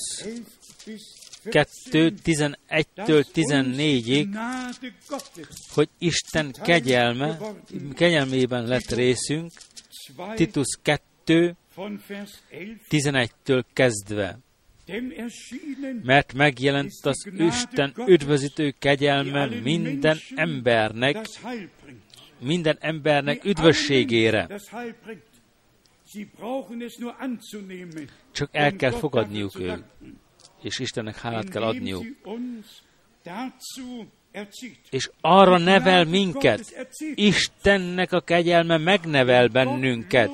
2, 1.44 2.14
11-től 2.24 3.24
14-ig, 3.34 4.28
hogy 5.74 5.88
Isten 5.98 6.52
kegyelme, 6.62 7.38
kegyelmében 7.94 8.66
lett 8.66 8.90
részünk, 8.90 9.52
Titus 10.34 10.66
2, 10.82 11.56
11-től 12.90 13.62
kezdve. 13.72 14.38
Mert 16.02 16.32
megjelent 16.32 16.90
az 17.02 17.28
Isten 17.38 17.94
üdvözítő 18.06 18.74
kegyelme 18.78 19.46
minden 19.46 20.18
embernek, 20.34 21.26
minden 22.38 22.76
embernek 22.80 23.44
üdvösségére. 23.44 24.46
Csak 28.32 28.48
el 28.52 28.76
kell 28.76 28.90
fogadniuk 28.90 29.60
ők, 29.60 29.84
és 30.62 30.78
Istennek 30.78 31.16
hálát 31.16 31.48
kell 31.48 31.62
adniuk. 31.62 32.04
és 34.90 35.10
arra 35.20 35.58
nevel 35.58 36.04
minket, 36.04 36.86
Istennek 37.14 38.12
a 38.12 38.20
kegyelme 38.20 38.76
megnevel 38.76 39.48
bennünket, 39.48 40.30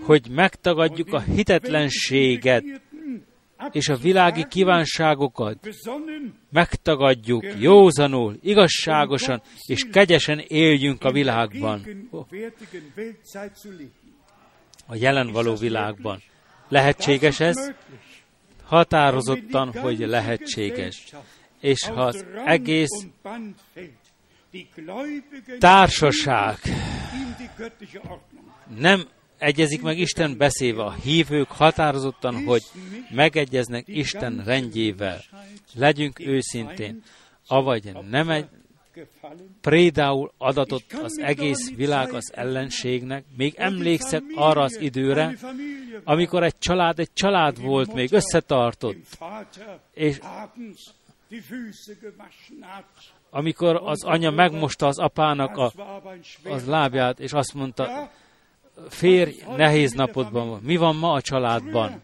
hogy 0.00 0.28
megtagadjuk 0.30 1.12
a 1.12 1.20
hitetlenséget 1.20 2.64
és 3.70 3.88
a 3.88 3.96
világi 3.96 4.46
kívánságokat, 4.48 5.68
megtagadjuk 6.50 7.44
józanul, 7.58 8.38
igazságosan 8.42 9.42
és 9.66 9.86
kegyesen 9.92 10.38
éljünk 10.38 11.04
a 11.04 11.12
világban, 11.12 11.82
a 14.86 14.94
jelen 14.94 15.32
való 15.32 15.54
világban. 15.54 16.22
Lehetséges 16.68 17.40
ez? 17.40 17.72
Határozottan, 18.64 19.72
hogy 19.72 19.98
lehetséges. 19.98 21.12
És 21.60 21.86
ha 21.86 22.02
az 22.02 22.24
egész 22.44 23.06
társaság 25.58 26.58
nem 28.76 29.06
egyezik 29.44 29.82
meg 29.82 29.98
Isten 29.98 30.36
beszéve, 30.36 30.82
a 30.82 30.92
hívők 30.92 31.48
határozottan, 31.50 32.44
hogy 32.44 32.62
megegyeznek 33.10 33.84
Isten 33.88 34.42
rendjével. 34.44 35.20
Legyünk 35.74 36.20
őszintén, 36.20 37.02
avagy 37.46 37.92
nem 38.10 38.30
egy 38.30 38.46
prédául 39.60 40.32
adatott 40.38 40.92
az 41.02 41.18
egész 41.18 41.74
világ 41.74 42.12
az 42.12 42.32
ellenségnek. 42.34 43.24
Még 43.36 43.54
emlékszek 43.56 44.22
arra 44.34 44.62
az 44.62 44.80
időre, 44.80 45.36
amikor 46.04 46.42
egy 46.42 46.58
család 46.58 46.98
egy 46.98 47.12
család 47.12 47.60
volt, 47.62 47.94
még 47.94 48.12
összetartott, 48.12 48.96
és 49.94 50.20
amikor 53.30 53.80
az 53.84 54.04
anya 54.04 54.30
megmosta 54.30 54.86
az 54.86 54.98
apának 54.98 55.56
a, 55.56 55.72
az 56.44 56.66
lábját, 56.66 57.20
és 57.20 57.32
azt 57.32 57.54
mondta, 57.54 58.10
férj 58.88 59.34
nehéz 59.56 59.92
napodban 59.92 60.48
van. 60.48 60.60
Mi 60.62 60.76
van 60.76 60.96
ma 60.96 61.12
a 61.12 61.20
családban? 61.20 62.02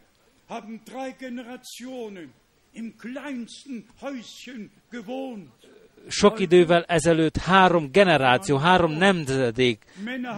Sok 6.08 6.40
idővel 6.40 6.82
ezelőtt 6.82 7.36
három 7.36 7.90
generáció, 7.92 8.56
három 8.56 8.92
nemzedék 8.92 9.84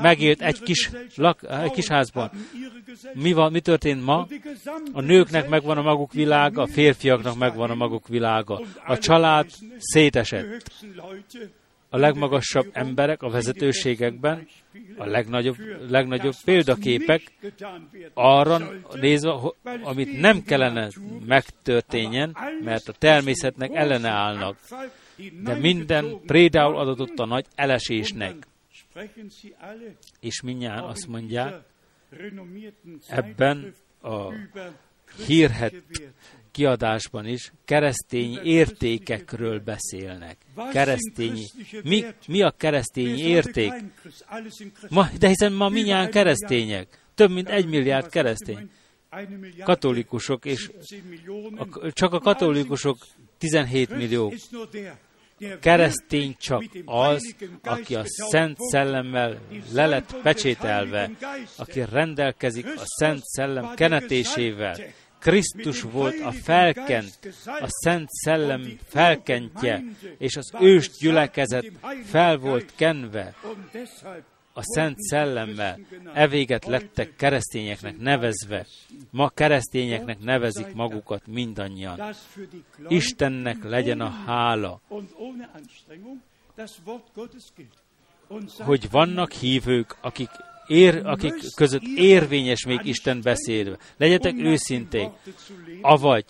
megélt 0.02 0.40
egy 0.40 0.62
kis, 0.62 0.90
lak, 1.14 1.42
egy 1.62 1.70
kis 1.70 1.86
házban. 1.88 2.30
Mi, 3.14 3.32
van, 3.32 3.52
mi 3.52 3.60
történt 3.60 4.04
ma? 4.04 4.26
A 4.92 5.00
nőknek 5.00 5.48
megvan 5.48 5.78
a 5.78 5.82
maguk 5.82 6.12
világa, 6.12 6.62
a 6.62 6.66
férfiaknak 6.66 7.38
megvan 7.38 7.70
a 7.70 7.74
maguk 7.74 8.08
világa. 8.08 8.60
A 8.86 8.98
család 8.98 9.50
szétesett 9.78 10.72
a 11.92 11.98
legmagasabb 11.98 12.68
emberek 12.72 13.22
a 13.22 13.28
vezetőségekben, 13.28 14.48
a 14.96 15.06
legnagyobb, 15.06 15.56
legnagyobb 15.88 16.34
példaképek 16.44 17.22
arra 18.14 18.72
nézve, 18.94 19.34
amit 19.82 20.20
nem 20.20 20.42
kellene 20.42 20.88
megtörténjen, 21.26 22.36
mert 22.64 22.88
a 22.88 22.92
természetnek 22.92 23.70
ellene 23.74 24.08
állnak. 24.08 24.58
De 25.42 25.54
minden 25.54 26.20
prédául 26.26 26.76
adatott 26.76 27.18
a 27.18 27.26
nagy 27.26 27.46
elesésnek. 27.54 28.34
És 30.20 30.42
mindjárt 30.42 30.84
azt 30.84 31.06
mondják, 31.06 31.54
ebben 33.08 33.74
a 34.02 34.32
hírhet 35.26 35.74
kiadásban 36.52 37.26
is 37.26 37.52
keresztény 37.64 38.38
értékekről 38.42 39.60
beszélnek. 39.60 40.36
Keresztény, 40.72 41.38
mi, 41.82 42.04
mi 42.26 42.42
a 42.42 42.50
keresztény 42.50 43.18
érték? 43.18 43.72
Ma, 44.88 45.08
de 45.18 45.28
hiszen 45.28 45.52
ma 45.52 45.68
minnyáján 45.68 46.10
keresztények. 46.10 47.00
Több 47.14 47.30
mint 47.30 47.48
egy 47.48 47.66
milliárd 47.66 48.08
keresztény. 48.08 48.70
Katolikusok, 49.64 50.44
és 50.44 50.70
a, 51.56 51.92
csak 51.92 52.12
a 52.12 52.18
katolikusok 52.18 52.96
17 53.38 53.90
millió. 53.96 54.32
Keresztény 55.60 56.36
csak 56.38 56.64
az, 56.84 57.34
aki 57.62 57.94
a 57.94 58.02
Szent 58.04 58.56
Szellemmel 58.60 59.40
le 59.72 59.86
lett 59.86 60.16
pecsételve, 60.22 61.10
aki 61.56 61.84
rendelkezik 61.90 62.66
a 62.66 62.82
Szent 62.84 63.22
Szellem 63.22 63.74
kenetésével, 63.74 64.76
Krisztus 65.22 65.82
volt 65.82 66.20
a 66.20 66.32
felkent, 66.32 67.18
a 67.44 67.66
Szent 67.68 68.08
Szellem 68.10 68.78
felkentje, 68.84 69.84
és 70.18 70.36
az 70.36 70.50
ős 70.60 70.90
gyülekezet 70.90 71.72
fel 72.04 72.36
volt 72.36 72.72
kenve 72.74 73.34
a 74.52 74.62
Szent 74.62 74.98
Szellemmel. 75.00 75.78
Evéget 76.14 76.66
lettek 76.66 77.16
keresztényeknek 77.16 77.98
nevezve. 77.98 78.66
Ma 79.10 79.28
keresztényeknek 79.28 80.18
nevezik 80.18 80.74
magukat 80.74 81.26
mindannyian. 81.26 82.14
Istennek 82.88 83.64
legyen 83.64 84.00
a 84.00 84.08
hála, 84.08 84.80
hogy 88.58 88.90
vannak 88.90 89.32
hívők, 89.32 89.96
akik 90.00 90.30
ér, 90.72 91.00
akik 91.04 91.34
között 91.54 91.82
érvényes 91.96 92.66
még 92.66 92.80
Isten 92.82 93.20
beszédve. 93.22 93.76
Legyetek 93.96 94.34
őszinték, 94.38 95.08
avagy 95.80 96.24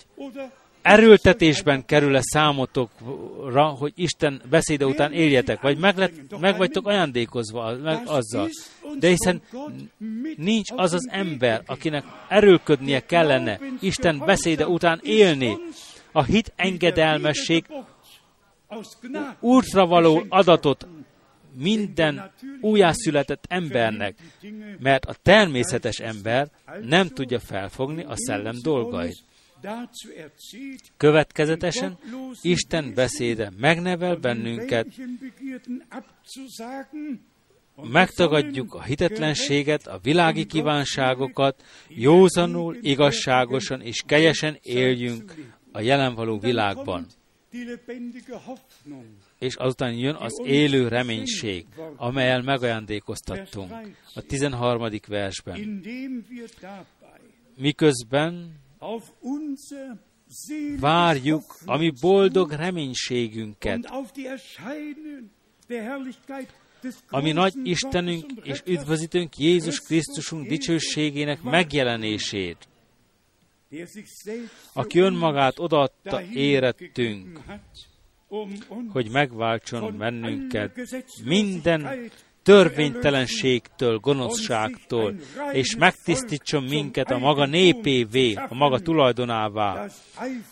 erőltetésben 0.82 1.84
kerül-e 1.84 2.20
számotokra, 2.22 3.64
hogy 3.64 3.92
Isten 3.96 4.42
beszéde 4.50 4.86
után 4.86 5.12
éljetek, 5.12 5.60
vagy 5.60 5.78
meg, 5.78 5.96
lett, 5.96 6.38
meg 6.40 6.56
vagytok 6.56 6.86
ajándékozva 6.86 7.76
meg 7.82 8.02
azzal. 8.06 8.48
De 8.98 9.08
hiszen 9.08 9.42
nincs 10.36 10.70
az 10.76 10.92
az 10.92 11.08
ember, 11.10 11.62
akinek 11.66 12.04
erőlködnie 12.28 13.06
kellene 13.06 13.60
Isten 13.80 14.22
beszéde 14.26 14.66
után 14.66 15.00
élni. 15.02 15.56
A 16.12 16.22
hit 16.22 16.52
engedelmesség 16.56 17.64
útra 19.40 19.86
való 19.86 20.22
adatot 20.28 20.86
minden 21.54 22.30
újjászületett 22.60 23.44
embernek, 23.48 24.16
mert 24.78 25.04
a 25.04 25.14
természetes 25.22 25.98
ember 25.98 26.50
nem 26.82 27.08
tudja 27.08 27.38
felfogni 27.38 28.02
a 28.02 28.14
szellem 28.16 28.56
dolgait. 28.62 29.24
Következetesen 30.96 31.98
Isten 32.40 32.94
beszéde 32.94 33.52
megnevel 33.56 34.16
bennünket, 34.16 34.86
megtagadjuk 37.82 38.74
a 38.74 38.82
hitetlenséget, 38.82 39.86
a 39.86 39.98
világi 40.02 40.46
kívánságokat, 40.46 41.64
józanul, 41.88 42.76
igazságosan 42.80 43.80
és 43.80 44.02
kegyesen 44.06 44.58
éljünk 44.62 45.34
a 45.72 45.80
jelen 45.80 46.14
való 46.14 46.38
világban 46.38 47.06
és 49.42 49.54
azután 49.54 49.92
jön 49.92 50.14
az 50.14 50.40
élő 50.44 50.88
reménység, 50.88 51.66
amelyel 51.96 52.42
megajándékoztattunk. 52.42 53.72
A 54.14 54.20
13. 54.20 54.90
versben. 55.08 55.82
Miközben 57.56 58.60
várjuk 60.80 61.56
a 61.64 61.76
mi 61.76 61.92
boldog 62.00 62.50
reménységünket, 62.50 63.92
ami 67.08 67.32
nagy 67.32 67.54
Istenünk 67.62 68.30
és 68.42 68.62
üdvözítőnk 68.66 69.38
Jézus 69.38 69.80
Krisztusunk 69.80 70.48
dicsőségének 70.48 71.42
megjelenését, 71.42 72.68
aki 74.72 74.98
önmagát 74.98 75.58
odaadta 75.58 76.22
érettünk, 76.22 77.40
hogy 78.88 79.10
megváltson 79.10 79.96
bennünket 79.96 80.80
minden 81.24 82.10
törvénytelenségtől, 82.42 83.98
gonoszságtól, 83.98 85.14
és 85.52 85.76
megtisztítson 85.76 86.62
minket 86.62 87.10
a 87.10 87.18
maga 87.18 87.46
népévé, 87.46 88.34
a 88.34 88.54
maga 88.54 88.78
tulajdonává, 88.78 89.86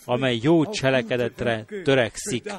amely 0.05 0.39
jó 0.41 0.65
cselekedetre 0.65 1.65
törekszik. 1.83 2.51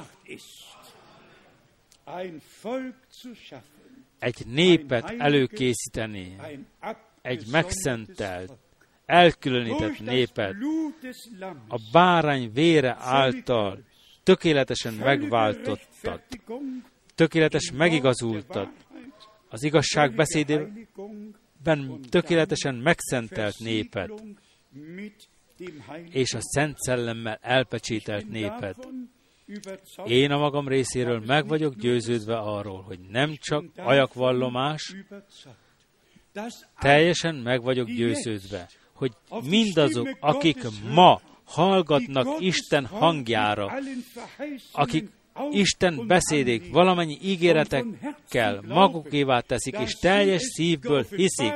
Egy 4.19 4.45
népet 4.45 5.15
előkészíteni, 5.17 6.35
egy 7.21 7.45
megszentelt, 7.51 8.51
elkülönített 9.05 9.99
népet, 9.99 10.55
a 11.67 11.79
bárány 11.91 12.51
vére 12.53 12.95
által 12.99 13.79
tökéletesen 14.23 14.93
megváltottat, 14.93 16.23
tökéletes 17.15 17.71
megigazultat, 17.71 18.69
az 19.49 19.63
igazság 19.63 20.15
beszédében 20.15 20.87
tökéletesen 22.09 22.75
megszentelt 22.75 23.59
népet, 23.59 24.11
és 26.09 26.33
a 26.33 26.41
Szent 26.41 26.77
Szellemmel 26.77 27.39
elpecsételt 27.41 28.29
népet. 28.29 28.87
Én 30.05 30.31
a 30.31 30.37
magam 30.37 30.67
részéről 30.67 31.23
meg 31.25 31.47
vagyok 31.47 31.75
győződve 31.75 32.37
arról, 32.37 32.81
hogy 32.81 32.99
nem 32.99 33.35
csak 33.35 33.65
ajakvallomás, 33.75 34.95
teljesen 36.79 37.35
meg 37.35 37.61
vagyok 37.61 37.87
győződve, 37.87 38.69
hogy 38.93 39.11
mindazok, 39.49 40.17
akik 40.19 40.57
ma 40.93 41.21
hallgatnak 41.45 42.27
Isten 42.39 42.85
hangjára, 42.85 43.73
akik 44.71 45.09
Isten 45.51 46.07
beszédék 46.07 46.71
valamennyi 46.71 47.17
ígéretekkel 47.21 48.61
magukévá 48.67 49.39
teszik, 49.39 49.77
és 49.79 49.93
teljes 49.93 50.41
szívből 50.41 51.05
hiszik, 51.09 51.53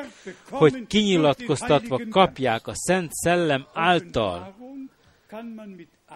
hogy 0.49 0.87
kinyilatkoztatva 0.87 2.01
kapják 2.09 2.67
a 2.67 2.71
Szent 2.75 3.11
Szellem 3.13 3.67
által. 3.73 4.55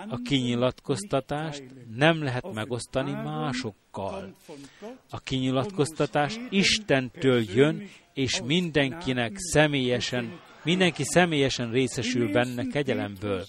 A 0.10 0.22
kinyilatkoztatást 0.24 1.64
nem 1.96 2.24
lehet 2.24 2.54
megosztani 2.54 3.12
másokkal. 3.12 4.36
A 5.10 5.20
kinyilatkoztatás 5.20 6.40
Istentől 6.50 7.44
jön, 7.54 7.90
és 8.14 8.42
mindenkinek 8.46 9.32
személyesen, 9.36 10.40
mindenki 10.64 11.04
személyesen 11.04 11.72
részesül 11.72 12.32
benne 12.32 12.66
kegyelemből. 12.68 13.46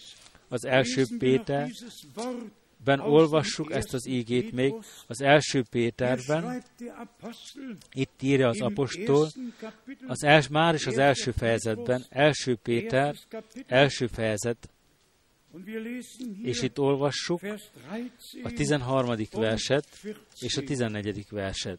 Az 0.53 0.65
első 0.65 1.05
Péter 1.19 1.71
ben 2.85 3.01
olvassuk 3.01 3.73
ezt 3.73 3.95
az 3.95 4.07
ígét 4.07 4.53
még, 4.53 4.75
az 5.07 5.21
első 5.21 5.63
Péterben, 5.71 6.63
itt 7.93 8.23
írja 8.23 8.49
az 8.49 8.61
apostol, 8.61 9.29
az 10.07 10.25
els, 10.25 10.49
már 10.49 10.75
is 10.75 10.87
az 10.87 10.99
első 10.99 11.31
fejezetben, 11.31 12.05
első 12.09 12.57
Péter, 12.63 13.15
első 13.67 14.07
fejezet, 14.07 14.69
és 16.43 16.63
itt 16.63 16.79
olvassuk 16.79 17.41
a 18.43 18.51
13. 18.55 19.15
verset 19.31 19.87
és 20.39 20.57
a 20.57 20.63
14. 20.63 21.27
verset. 21.31 21.79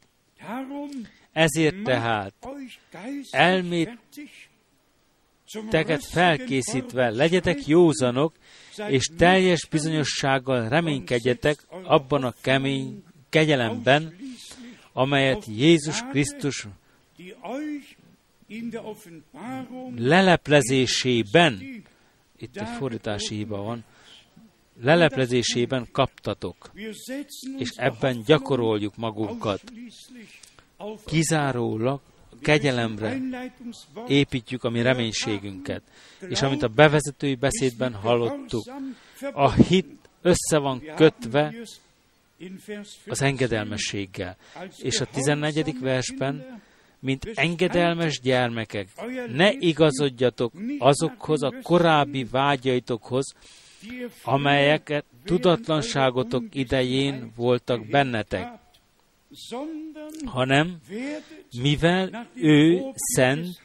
Ezért 1.32 1.84
tehát 1.84 2.34
elmét 3.32 3.98
teket 5.70 6.06
felkészítve 6.06 7.10
legyetek 7.10 7.68
józanok, 7.68 8.34
és 8.88 9.10
teljes 9.18 9.68
bizonyossággal 9.68 10.70
reménykedjetek 10.70 11.66
abban 11.84 12.24
a 12.24 12.34
kemény 12.42 13.04
kegyelemben, 13.30 14.16
amelyet 14.94 15.46
Jézus 15.46 16.02
Krisztus 16.12 16.68
leleplezésében, 19.96 21.84
itt 22.38 22.58
egy 22.58 22.68
fordítási 22.78 23.36
hiba 23.36 23.62
van, 23.62 23.84
leleplezésében 24.82 25.88
kaptatok, 25.92 26.72
és 27.58 27.70
ebben 27.76 28.24
gyakoroljuk 28.26 28.96
magunkat. 28.96 29.62
Kizárólag 31.06 32.02
kegyelemre 32.44 33.22
építjük 34.08 34.64
a 34.64 34.70
mi 34.70 34.82
reménységünket. 34.82 35.82
És 36.28 36.42
amit 36.42 36.64
a 36.64 36.68
bevezetői 36.68 37.36
beszédben 37.36 37.94
hallottuk, 37.94 38.72
a 39.34 39.52
hit 39.52 39.88
össze 40.22 40.58
van 40.58 40.84
kötve 40.96 41.54
az 43.08 43.22
engedelmességgel. 43.22 44.38
És 44.78 45.00
a 45.00 45.06
14. 45.06 45.80
versben, 45.80 46.62
mint 47.00 47.32
engedelmes 47.34 48.20
gyermekek, 48.20 48.88
ne 49.34 49.52
igazodjatok 49.52 50.54
azokhoz 50.80 51.44
a 51.44 51.54
korábbi 51.62 52.24
vágyaitokhoz, 52.24 53.34
amelyeket 54.24 55.06
tudatlanságotok 55.26 56.44
idején 56.52 57.32
voltak 57.36 57.88
bennetek, 57.88 58.48
hanem 60.26 60.80
mivel 61.62 62.30
ő 62.36 62.82
szent, 62.96 63.62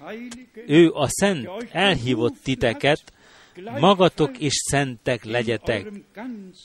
ő 0.67 0.91
a 0.91 1.07
szent 1.09 1.49
elhívott 1.73 2.37
titeket, 2.43 3.13
magatok 3.81 4.41
is 4.41 4.55
szentek 4.55 5.25
legyetek, 5.25 5.91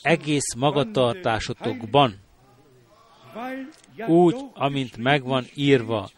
egész 0.01 0.53
magatartásotokban, 0.57 2.19
úgy, 4.07 4.35
amint 4.53 4.97
megvan 4.97 5.45
írva, 5.55 6.09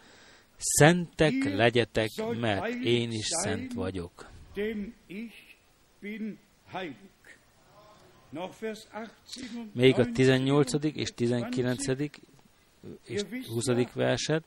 szentek 0.58 1.34
legyetek, 1.44 2.10
mert 2.40 2.74
én 2.84 3.12
is 3.12 3.28
szent 3.28 3.74
vagyok. 3.74 4.30
Még 9.74 10.00
a 10.00 10.12
18. 10.14 10.74
és 10.94 11.14
19 11.16 11.86
és 13.06 13.22
20. 13.54 13.66
verset. 13.94 14.44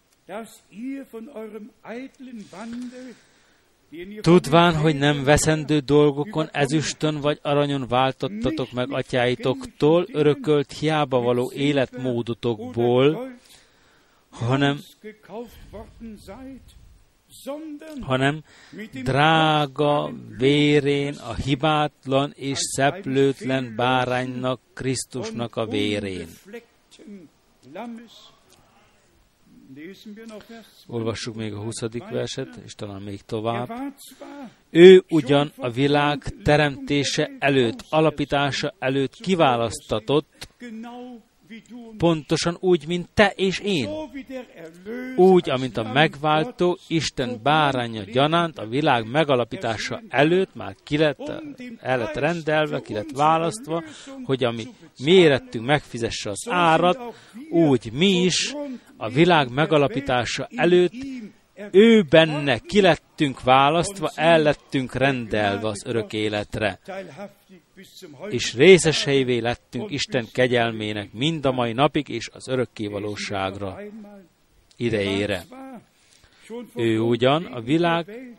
Tudván, 4.21 4.77
hogy 4.77 4.97
nem 4.97 5.25
veszendő 5.25 5.79
dolgokon, 5.79 6.49
ezüstön 6.53 7.21
vagy 7.21 7.39
aranyon 7.43 7.89
váltottatok 7.89 8.73
meg 8.73 8.93
atyáitoktól, 8.93 10.07
örökölt 10.13 10.73
hiába 10.73 11.21
való 11.21 11.53
életmódotokból, 11.55 13.31
hanem, 14.31 14.81
hanem 18.01 18.43
drága 19.03 20.13
vérén 20.39 21.15
a 21.15 21.35
hibátlan 21.35 22.33
és 22.37 22.59
szeplőtlen 22.59 23.75
báránynak, 23.77 24.61
Krisztusnak 24.75 25.57
a 25.57 25.67
vérén. 25.67 26.29
Olvassuk 30.87 31.35
még 31.35 31.53
a 31.53 31.63
20. 31.63 31.81
verset, 32.11 32.57
és 32.65 32.75
talán 32.75 33.03
még 33.03 33.23
tovább. 33.23 33.71
Ő 34.71 35.05
ugyan 35.09 35.53
a 35.57 35.71
világ 35.71 36.23
teremtése 36.43 37.31
előtt, 37.39 37.85
alapítása 37.91 38.75
előtt 38.79 39.15
kiválasztatott, 39.15 40.49
pontosan 41.99 42.57
úgy, 42.61 42.87
mint 42.87 43.09
te 43.15 43.33
és 43.37 43.59
én. 43.59 43.89
Úgy, 45.17 45.51
amint 45.51 45.77
a 45.77 45.93
megváltó 45.93 46.79
Isten 46.89 47.41
báránya 47.43 48.03
gyanánt 48.03 48.59
a 48.59 48.67
világ 48.67 49.11
megalapítása 49.11 50.03
előtt 50.09 50.55
már 50.55 50.75
ki 50.85 50.97
lett, 50.97 51.33
el 51.81 51.99
lett 51.99 52.15
rendelve, 52.15 52.81
ki 52.81 52.93
lett 52.93 53.11
választva, 53.11 53.83
hogy 54.25 54.45
ami 54.45 54.67
mérettünk 55.05 55.67
megfizesse 55.67 56.31
az 56.31 56.47
árat, 56.49 56.99
úgy 57.51 57.93
mi 57.93 58.23
is 58.23 58.55
a 58.97 59.09
világ 59.09 59.53
megalapítása 59.53 60.49
előtt 60.57 60.93
ő 61.71 62.03
benne 62.03 62.59
kilettünk 62.59 63.43
választva, 63.43 64.11
el 64.15 64.43
lettünk 64.43 64.95
rendelve 64.95 65.69
az 65.69 65.83
örök 65.87 66.13
életre, 66.13 66.79
és 68.29 68.55
részeseivé 68.55 69.39
lettünk 69.39 69.91
Isten 69.91 70.27
kegyelmének 70.33 71.13
mind 71.13 71.45
a 71.45 71.53
mai 71.53 71.73
napig 71.73 72.09
és 72.09 72.29
az 72.33 72.49
örökkévalóságra 72.49 73.81
idejére. 74.77 75.45
Ő 76.75 77.01
ugyan 77.01 77.45
a 77.45 77.61
világ 77.61 78.37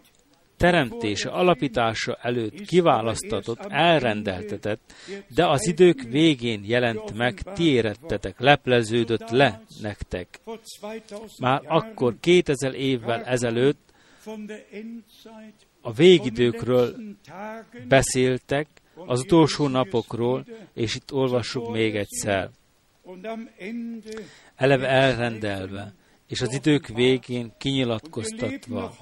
teremtése, 0.58 1.30
alapítása 1.30 2.18
előtt 2.22 2.62
kiválasztatott, 2.62 3.66
elrendeltetett, 3.70 4.94
de 5.28 5.48
az 5.48 5.68
idők 5.68 6.02
végén 6.02 6.64
jelent 6.66 7.14
meg, 7.14 7.42
ti 7.54 7.64
érettetek, 7.64 8.40
lepleződött 8.40 9.30
le 9.30 9.62
nektek. 9.82 10.40
Már 11.40 11.62
akkor 11.66 12.16
2000 12.20 12.74
évvel 12.74 13.24
ezelőtt 13.24 13.94
a 15.82 15.92
végidőkről 15.92 16.96
beszéltek, 17.88 18.68
az 19.06 19.20
utolsó 19.20 19.68
napokról, 19.68 20.46
és 20.74 20.96
itt 20.96 21.14
olvassuk 21.14 21.72
még 21.72 21.96
egyszer. 21.96 22.50
Eleve 24.56 24.88
elrendelve, 24.88 25.94
és 26.28 26.42
az 26.42 26.54
idők 26.54 26.88
végén 26.88 27.54
kinyilatkoztatva, 27.58 28.96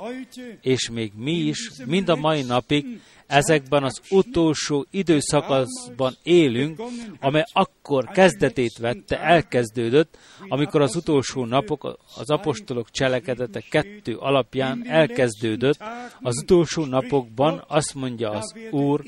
és 0.61 0.89
még 0.89 1.11
mi 1.15 1.31
is, 1.31 1.71
mind 1.85 2.09
a 2.09 2.15
mai 2.15 2.41
napig 2.41 3.01
ezekben 3.27 3.83
az 3.83 4.01
utolsó 4.09 4.85
időszakaszban 4.91 6.15
élünk, 6.23 6.81
amely 7.19 7.43
akkor 7.53 8.05
kezdetét 8.05 8.77
vette, 8.77 9.19
elkezdődött, 9.19 10.17
amikor 10.47 10.81
az 10.81 10.95
utolsó 10.95 11.45
napok, 11.45 11.97
az 12.17 12.29
apostolok 12.29 12.91
cselekedete 12.91 13.63
kettő 13.69 14.15
alapján 14.15 14.83
elkezdődött, 14.87 15.83
az 16.21 16.41
utolsó 16.41 16.85
napokban 16.85 17.63
azt 17.67 17.93
mondja 17.93 18.29
az 18.29 18.55
Úr, 18.71 19.03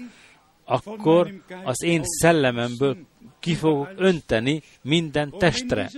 akkor 0.70 1.44
az 1.64 1.84
én 1.84 2.02
szellememből 2.04 2.98
ki 3.40 3.56
fogok 3.56 3.90
önteni 3.96 4.64
minden 4.82 5.34
testre. 5.38 5.90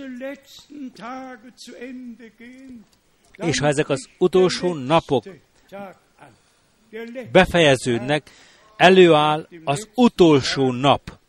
És 3.36 3.58
ha 3.58 3.66
ezek 3.66 3.88
az 3.88 4.08
utolsó 4.18 4.74
napok 4.74 5.24
befejeződnek, 7.32 8.30
előáll 8.76 9.48
az 9.64 9.88
utolsó 9.94 10.72
nap. 10.72 11.20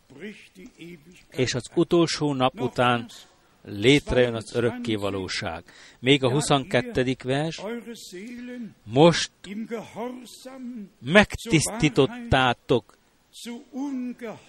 és 1.30 1.54
az 1.54 1.62
utolsó 1.74 2.34
nap 2.34 2.60
után 2.60 3.08
létrejön 3.62 4.34
az 4.34 4.54
örökké 4.54 4.94
valóság. 4.94 5.64
Még 5.98 6.24
a 6.24 6.30
22. 6.30 7.16
vers, 7.24 7.62
most 8.84 9.30
megtisztítottátok 11.00 12.96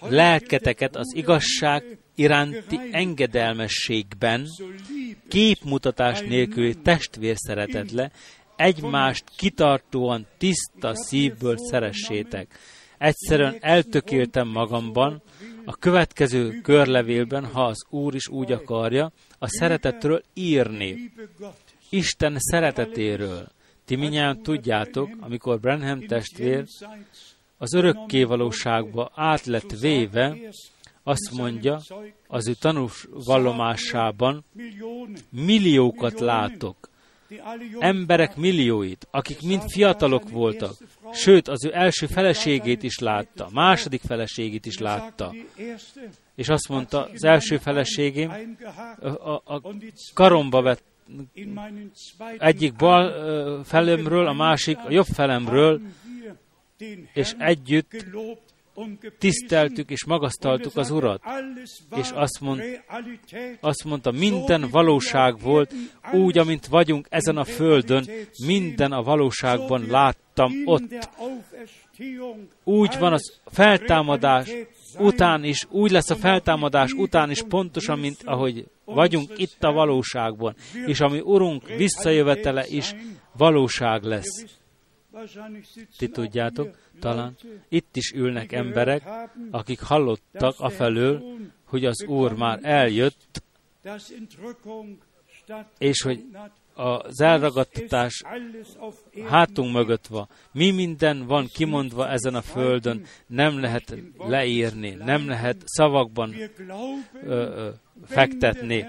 lelketeket 0.00 0.96
az 0.96 1.14
igazság 1.14 1.98
iránti 2.14 2.78
engedelmességben, 2.90 4.46
képmutatás 5.28 6.20
nélküli 6.20 6.74
testvérszeretetle, 6.74 8.10
egymást 8.56 9.24
kitartóan 9.36 10.26
tiszta 10.38 10.94
szívből 10.94 11.56
szeressétek. 11.56 12.58
Egyszerűen 12.98 13.56
eltökéltem 13.60 14.48
magamban, 14.48 15.22
a 15.64 15.76
következő 15.76 16.60
körlevélben, 16.62 17.44
ha 17.44 17.64
az 17.64 17.86
Úr 17.90 18.14
is 18.14 18.28
úgy 18.28 18.52
akarja, 18.52 19.12
a 19.38 19.48
szeretetről 19.48 20.22
írni. 20.34 21.12
Isten 21.88 22.36
szeretetéről. 22.38 23.48
Ti 23.84 23.96
minnyáján 23.96 24.42
tudjátok, 24.42 25.08
amikor 25.20 25.60
Brenham 25.60 26.00
testvér 26.00 26.64
az 27.58 27.74
örökké 27.74 28.22
valóságba 28.22 29.10
át 29.14 29.44
lett 29.44 29.70
véve, 29.80 30.36
azt 31.02 31.30
mondja, 31.32 31.80
az 32.26 32.48
ő 32.48 32.52
tanús 32.52 33.06
vallomásában 33.24 34.44
milliókat 35.30 36.20
látok, 36.20 36.88
emberek 37.78 38.36
millióit, 38.36 39.06
akik 39.10 39.42
mind 39.42 39.62
fiatalok 39.66 40.30
voltak, 40.30 40.72
sőt, 41.12 41.48
az 41.48 41.64
ő 41.64 41.70
első 41.74 42.06
feleségét 42.06 42.82
is 42.82 42.98
látta, 42.98 43.48
második 43.52 44.00
feleségét 44.00 44.66
is 44.66 44.78
látta. 44.78 45.34
És 46.34 46.48
azt 46.48 46.68
mondta, 46.68 47.08
az 47.14 47.24
első 47.24 47.56
feleségém 47.56 48.56
a, 49.00 49.30
a 49.30 49.62
karomba 50.14 50.62
vett 50.62 50.82
egyik 52.38 52.74
bal 52.74 53.64
felemről, 53.64 54.26
a 54.26 54.32
másik 54.32 54.78
a 54.78 54.90
jobb 54.90 55.06
felemről, 55.06 55.80
és 57.12 57.34
együtt 57.38 58.06
tiszteltük 59.18 59.90
és 59.90 60.04
magasztaltuk 60.04 60.76
az 60.76 60.90
Urat, 60.90 61.22
és 61.96 62.10
azt, 62.10 62.40
mond, 62.40 62.62
azt 63.60 63.84
mondta, 63.84 64.10
minden 64.10 64.68
valóság 64.70 65.40
volt, 65.40 65.74
úgy, 66.12 66.38
amint 66.38 66.66
vagyunk 66.66 67.06
ezen 67.10 67.36
a 67.36 67.44
földön, 67.44 68.08
minden 68.46 68.92
a 68.92 69.02
valóságban 69.02 69.86
láttam 69.86 70.52
ott. 70.64 71.08
Úgy 72.64 72.98
van 72.98 73.12
az 73.12 73.40
feltámadás 73.44 74.50
után 74.98 75.44
is, 75.44 75.66
úgy 75.70 75.90
lesz 75.90 76.10
a 76.10 76.16
feltámadás 76.16 76.92
után 76.92 77.30
is 77.30 77.42
pontosan, 77.48 77.98
mint 77.98 78.22
ahogy 78.24 78.66
vagyunk 78.84 79.32
itt 79.36 79.64
a 79.64 79.72
valóságban, 79.72 80.54
és 80.86 81.00
ami 81.00 81.20
Urunk 81.20 81.68
visszajövetele 81.68 82.66
is 82.68 82.94
valóság 83.32 84.02
lesz. 84.02 84.44
Ti 85.98 86.08
tudjátok, 86.08 86.76
talán 87.00 87.36
itt 87.68 87.96
is 87.96 88.12
ülnek 88.12 88.52
emberek, 88.52 89.02
akik 89.50 89.80
hallottak 89.80 90.54
afelől, 90.58 91.22
hogy 91.64 91.84
az 91.84 92.04
Úr 92.04 92.32
már 92.32 92.58
eljött, 92.62 93.42
és 95.78 96.02
hogy 96.02 96.24
az 96.74 97.20
elragadtatás 97.20 98.22
hátunk 99.28 99.72
mögött 99.72 100.06
van. 100.06 100.28
Mi 100.52 100.70
minden 100.70 101.26
van 101.26 101.46
kimondva 101.52 102.08
ezen 102.08 102.34
a 102.34 102.42
földön, 102.42 103.04
nem 103.26 103.60
lehet 103.60 103.96
leírni, 104.18 104.90
nem 104.90 105.28
lehet 105.28 105.62
szavakban 105.64 106.34
ö, 106.34 107.30
ö, 107.30 107.68
fektetni. 108.06 108.86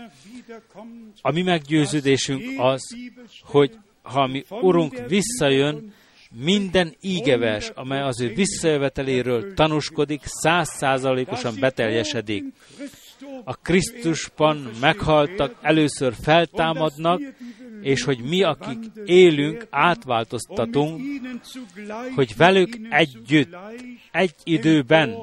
A 1.22 1.32
mi 1.32 1.42
meggyőződésünk 1.42 2.44
az, 2.58 2.96
hogy 3.42 3.78
ha 4.02 4.28
mi 4.28 4.44
Urunk 4.50 5.08
visszajön, 5.08 5.94
minden 6.32 6.96
ígevers, 7.02 7.72
amely 7.76 8.02
az 8.02 8.22
ő 8.22 8.34
visszajöveteléről 8.34 9.54
tanúskodik, 9.54 10.22
százszázalékosan 10.24 11.56
beteljesedik. 11.60 12.44
A 13.44 13.56
Krisztusban 13.56 14.70
meghaltak, 14.80 15.56
először 15.62 16.14
feltámadnak, 16.22 17.22
és 17.82 18.04
hogy 18.04 18.20
mi, 18.20 18.44
akik 18.44 18.80
élünk, 19.06 19.68
átváltoztatunk, 19.70 21.02
hogy 22.16 22.36
velük 22.38 22.78
együtt, 22.90 23.56
egy 24.12 24.34
időben 24.44 25.16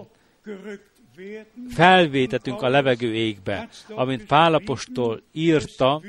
felvétetünk 1.69 2.63
a 2.63 2.69
levegő 2.69 3.15
égbe, 3.15 3.69
amint 3.89 4.27
Pálapostól 4.27 5.23
írta, 5.33 6.03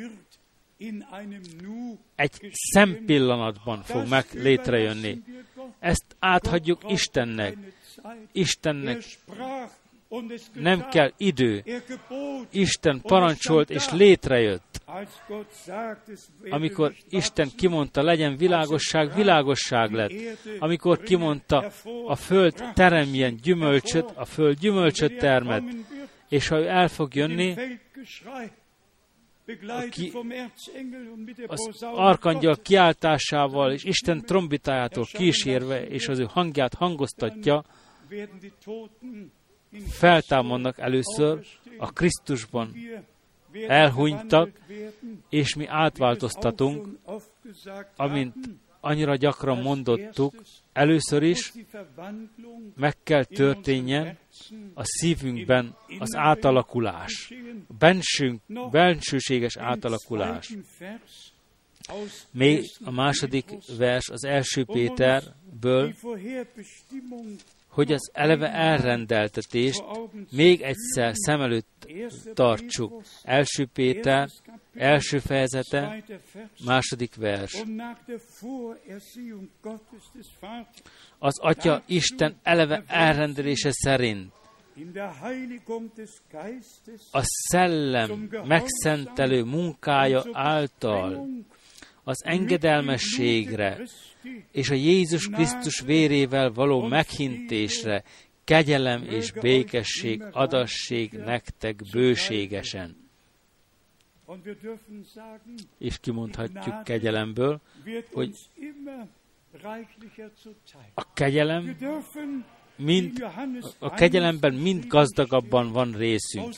egy 2.16 2.32
szempillanatban 2.52 3.82
fog 3.82 4.08
meg 4.10 4.26
létrejönni. 4.34 5.22
Ezt 5.80 6.06
áthagyjuk 6.20 6.92
Istennek. 6.92 7.58
Istennek 8.32 9.04
nem 10.54 10.90
kell 10.90 11.12
idő. 11.18 11.64
Isten 12.52 13.02
parancsolt 13.02 13.70
és 13.70 13.90
létrejött. 13.92 14.82
Amikor 16.50 16.94
Isten 17.10 17.50
kimondta, 17.58 18.04
legyen 18.04 18.38
világosság, 18.38 19.16
világosság 19.16 19.92
lett. 19.92 20.12
Amikor 20.60 21.00
kimondta, 21.00 21.72
a 22.06 22.16
föld 22.16 22.64
teremjen 22.74 23.36
gyümölcsöt, 23.44 24.12
a 24.16 24.26
föld 24.26 24.60
gyümölcsöt 24.60 25.18
termet. 25.18 25.64
És 26.30 26.48
ha 26.48 26.60
ő 26.60 26.68
el 26.68 26.88
fog 26.88 27.16
jönni, 27.16 27.54
ki, 29.90 30.12
az 31.48 31.84
arkangyal 31.84 32.56
kiáltásával 32.62 33.72
és 33.72 33.84
Isten 33.84 34.22
trombitájától 34.22 35.06
kísérve, 35.06 35.86
és 35.88 36.08
az 36.08 36.20
ő 36.20 36.26
hangját 36.30 36.74
hangoztatja, 36.74 37.64
feltámadnak 39.88 40.80
először 40.80 41.46
a 41.78 41.92
Krisztusban. 41.92 42.74
Elhunytak, 43.68 44.50
és 45.30 45.56
mi 45.56 45.66
átváltoztatunk, 45.68 46.88
amint 47.96 48.36
annyira 48.86 49.16
gyakran 49.16 49.62
mondottuk, 49.62 50.34
először 50.74 51.24
is 51.24 51.54
meg 52.76 52.96
kell 53.04 53.24
történjen 53.24 54.18
a 54.74 54.84
szívünkben 54.84 55.76
az 56.00 56.16
átalakulás, 56.16 57.34
bensünk, 57.80 58.42
bensőséges 58.72 59.58
átalakulás. 59.58 60.54
Még 62.32 62.64
a 62.84 62.92
második 62.92 63.46
vers 63.78 64.10
az 64.10 64.24
első 64.24 64.66
Péterből, 64.66 65.94
hogy 67.76 67.92
az 67.92 68.10
eleve 68.14 68.52
elrendeltetést 68.54 69.84
még 70.32 70.62
egyszer 70.62 71.12
szem 71.14 71.42
előtt 71.42 71.88
tartsuk. 72.34 73.02
Első 73.24 73.66
Péter, 73.74 74.28
első 74.74 75.20
fejezete, 75.20 76.04
második 76.66 77.16
vers. 77.16 77.64
Az 81.20 81.40
Atya 81.40 81.84
Isten 81.86 82.36
eleve 82.44 82.84
elrendelése 82.88 83.70
szerint 83.72 84.32
a 87.12 87.22
szellem 87.22 88.30
megszentelő 88.44 89.44
munkája 89.44 90.24
által 90.32 91.28
az 92.08 92.26
engedelmességre 92.26 93.82
és 94.52 94.70
a 94.70 94.74
Jézus 94.74 95.30
Krisztus 95.30 95.80
vérével 95.80 96.52
való 96.52 96.82
meghintésre 96.88 98.04
kegyelem 98.44 99.04
és 99.04 99.32
békesség 99.32 100.24
adassék 100.32 101.12
nektek 101.12 101.82
bőségesen. 101.92 103.10
És 105.78 106.00
kimondhatjuk 106.00 106.84
kegyelemből, 106.84 107.62
hogy 108.12 108.36
a 110.94 111.14
kegyelem 111.14 111.78
mind, 112.78 113.26
a 113.80 113.94
kegyelemben 113.94 114.54
mind 114.54 114.88
gazdagabban 114.88 115.72
van 115.72 115.92
részünk. 115.92 116.56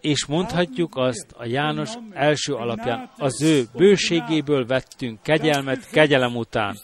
És 0.00 0.26
mondhatjuk 0.26 0.96
azt 0.96 1.26
a 1.36 1.46
János 1.46 1.90
első 2.12 2.54
alapján, 2.54 3.10
az 3.16 3.42
ő 3.42 3.64
bőségéből 3.74 4.66
vettünk 4.66 5.22
kegyelmet 5.22 5.90
kegyelem 5.90 6.36
után. 6.36 6.76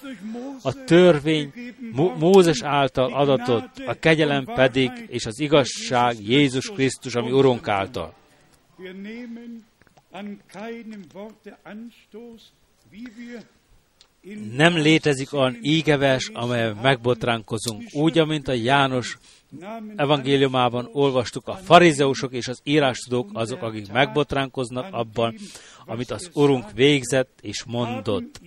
A 0.63 0.85
törvény 0.85 1.53
Mózes 2.19 2.63
által 2.63 3.13
adatott, 3.13 3.79
a 3.87 3.95
kegyelem 3.95 4.45
pedig 4.45 4.91
és 5.09 5.27
az 5.27 5.41
igazság 5.41 6.21
Jézus 6.21 6.71
Krisztus, 6.71 7.15
ami 7.15 7.31
Urunk 7.31 7.69
által. 7.69 8.15
Nem 14.57 14.77
létezik 14.77 15.33
olyan 15.33 15.59
ígevers, 15.63 16.31
amelyen 16.33 16.77
megbotránkozunk, 16.77 17.83
úgy, 17.93 18.19
amint 18.19 18.49
a 18.49 18.53
János 18.53 19.19
evangéliumában 19.97 20.89
olvastuk, 20.93 21.49
a 21.49 21.55
farizeusok 21.55 22.33
és 22.33 22.49
az 22.49 22.61
írástudók 22.65 23.31
azok, 23.33 23.63
akik 23.63 23.93
megbotránkoznak 23.93 24.87
abban, 24.91 25.35
amit 25.87 26.11
az 26.11 26.31
Urunk 26.35 26.73
végzett 26.73 27.39
és 27.41 27.65
mondott. 27.65 28.41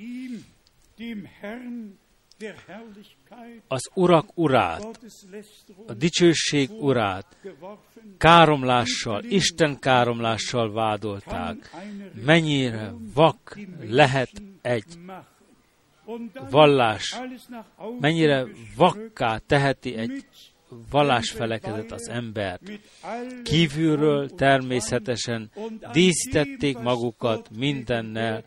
Az 3.67 3.89
Urak 3.93 4.37
urát, 4.37 4.99
a 5.87 5.93
dicsőség 5.93 6.69
urát 6.71 7.37
káromlással, 8.17 9.23
Isten 9.23 9.79
káromlással 9.79 10.71
vádolták. 10.71 11.75
Mennyire 12.25 12.93
vak 13.13 13.59
lehet 13.89 14.31
egy 14.61 14.85
vallás, 16.49 17.19
mennyire 17.99 18.45
vakká 18.75 19.37
teheti 19.37 19.95
egy 19.95 20.25
vallásfelekezet 20.91 21.91
az 21.91 22.09
embert. 22.09 22.71
Kívülről 23.43 24.29
természetesen 24.29 25.51
díszítették 25.91 26.77
magukat 26.77 27.49
mindennel, 27.57 28.43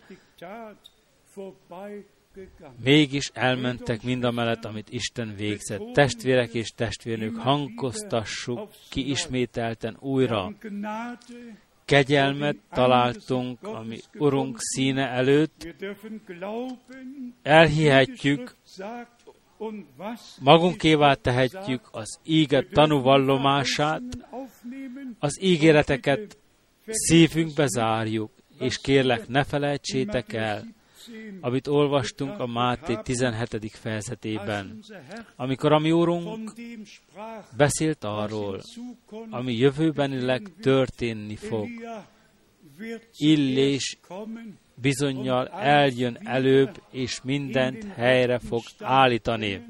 mégis 2.83 3.31
elmentek 3.35 4.03
mind 4.03 4.25
a 4.25 4.31
mellett, 4.31 4.65
amit 4.65 4.91
Isten 4.91 5.35
végzett. 5.37 5.93
Testvérek 5.93 6.55
és 6.55 6.69
testvérnők, 6.69 7.37
hangoztassuk 7.37 8.69
ki 8.91 9.11
ismételten 9.11 9.97
újra. 10.01 10.53
Kegyelmet 11.89 12.57
találtunk, 12.71 13.59
ami 13.63 13.99
Urunk 14.19 14.57
színe 14.59 15.09
előtt. 15.09 15.75
Elhihetjük, 17.43 18.57
magunkévá 20.41 21.15
tehetjük 21.15 21.89
az 21.91 22.19
íge 22.25 22.63
tanúvallomását, 22.73 24.03
az 25.19 25.43
ígéreteket 25.43 26.39
szívünkbe 26.87 27.67
zárjuk, 27.67 28.31
és 28.59 28.79
kérlek, 28.81 29.29
ne 29.29 29.45
felejtsétek 29.45 30.33
el, 30.33 30.65
amit 31.41 31.67
olvastunk 31.67 32.41
a 32.41 32.47
Máté 32.47 32.99
17. 33.03 33.71
fejezetében, 33.73 34.79
amikor 35.37 35.73
a 35.73 35.79
mi 35.79 35.93
Úrunk 35.93 36.53
beszélt 37.57 38.05
arról, 38.05 38.61
ami 39.31 39.57
jövőbenileg 39.57 40.43
történni 40.61 41.37
fog. 41.37 41.69
Illés 43.17 43.99
bizonyal 44.75 45.49
eljön 45.49 46.19
előbb, 46.25 46.83
és 46.91 47.23
mindent 47.23 47.85
helyre 47.95 48.39
fog 48.39 48.63
állítani. 48.81 49.63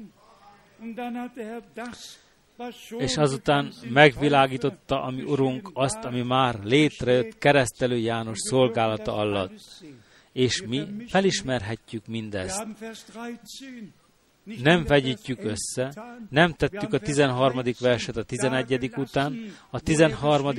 És 2.97 3.17
azután 3.17 3.71
megvilágította 3.89 5.03
a 5.03 5.11
mi 5.11 5.23
Urunk 5.23 5.69
azt, 5.73 6.03
ami 6.03 6.21
már 6.21 6.59
létrejött 6.63 7.37
keresztelő 7.37 7.97
János 7.97 8.37
szolgálata 8.39 9.15
alatt 9.15 9.83
és 10.33 10.63
mi 10.67 10.87
felismerhetjük 11.07 12.07
mindezt. 12.07 12.67
Nem 14.61 14.83
vegyítjük 14.83 15.43
össze, 15.43 15.93
nem 16.29 16.53
tettük 16.53 16.93
a 16.93 16.99
13. 16.99 17.61
verset 17.79 18.17
a 18.17 18.23
11. 18.23 18.91
után, 18.95 19.53
a 19.69 19.79
13. 19.79 20.51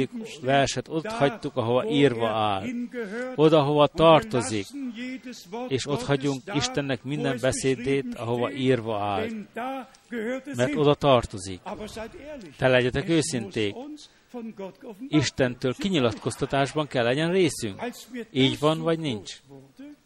verset 0.43 0.89
ott 0.89 1.07
hagytuk, 1.07 1.57
ahova 1.57 1.91
írva 1.91 2.29
áll, 2.29 2.65
oda, 3.35 3.63
hova 3.63 3.87
tartozik, 3.87 4.67
és 5.69 5.87
ott 5.87 6.03
hagyunk 6.03 6.43
Istennek 6.55 7.03
minden 7.03 7.39
beszédét, 7.41 8.15
ahova 8.15 8.53
írva 8.53 9.01
áll, 9.01 9.29
mert 10.57 10.75
oda 10.75 10.95
tartozik. 10.95 11.61
Te 12.57 12.69
legyetek 12.69 13.09
őszinték, 13.09 13.75
Istentől 15.09 15.74
kinyilatkoztatásban 15.74 16.86
kell 16.86 17.05
legyen 17.05 17.31
részünk. 17.31 17.82
Így 18.31 18.59
van, 18.59 18.81
vagy 18.81 18.98
nincs? 18.98 19.40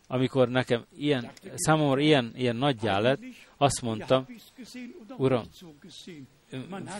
Amikor 0.06 0.48
nekem 0.48 0.84
ilyen, 0.96 1.30
számomra 1.54 2.00
ilyen, 2.00 2.32
ilyen 2.36 2.56
nagyjá 2.56 2.98
lett, 2.98 3.20
azt 3.56 3.82
mondtam, 3.82 4.26
Uram, 5.16 5.44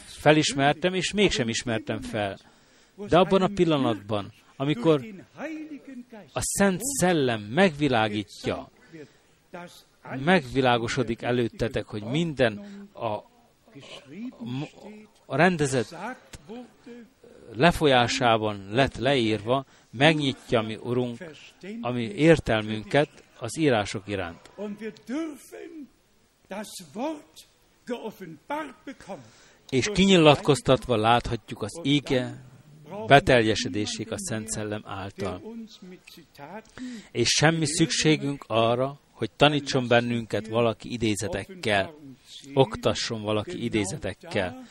felismertem, 0.07 0.95
és 0.95 1.13
mégsem 1.13 1.49
ismertem 1.49 2.01
fel. 2.01 2.39
De 3.09 3.19
abban 3.19 3.43
a 3.43 3.49
pillanatban, 3.55 4.33
amikor 4.57 5.05
a 6.33 6.41
Szent 6.41 6.81
Szellem 6.83 7.41
megvilágítja, 7.41 8.71
megvilágosodik 10.25 11.23
előttetek, 11.23 11.87
hogy 11.87 12.03
minden 12.03 12.59
a, 12.93 13.15
a 15.27 15.37
rendezett 15.37 15.97
lefolyásában 17.57 18.67
lett 18.71 18.97
leírva, 18.97 19.65
megnyitja 19.91 20.61
mi 20.61 20.77
Urunk, 20.77 21.25
ami 21.81 22.03
értelmünket 22.03 23.09
az 23.39 23.59
írások 23.59 24.03
iránt. 24.07 24.51
És 29.71 29.91
kinyilatkoztatva 29.93 30.97
láthatjuk 30.97 31.63
az 31.63 31.81
ége 31.83 32.45
beteljesedését 33.07 34.11
a 34.11 34.19
Szent 34.19 34.49
Szellem 34.49 34.83
által. 34.85 35.43
És 37.13 37.29
semmi 37.29 37.67
szükségünk 37.67 38.45
arra, 38.47 38.99
hogy 39.11 39.31
tanítson 39.31 39.89
bennünket 39.89 40.49
valaki 40.49 40.93
idézetekkel, 40.93 41.95
oktasson 42.55 43.23
valaki 43.23 43.65
idézetekkel, 43.65 44.67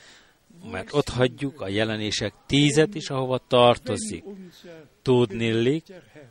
mert 0.71 0.93
ott 0.93 1.09
hagyjuk 1.09 1.61
a 1.61 1.67
jelenések 1.67 2.33
tízet 2.47 2.95
is, 2.95 3.09
ahova 3.09 3.41
tartozik. 3.47 4.23
Tudnillik, 5.01 5.85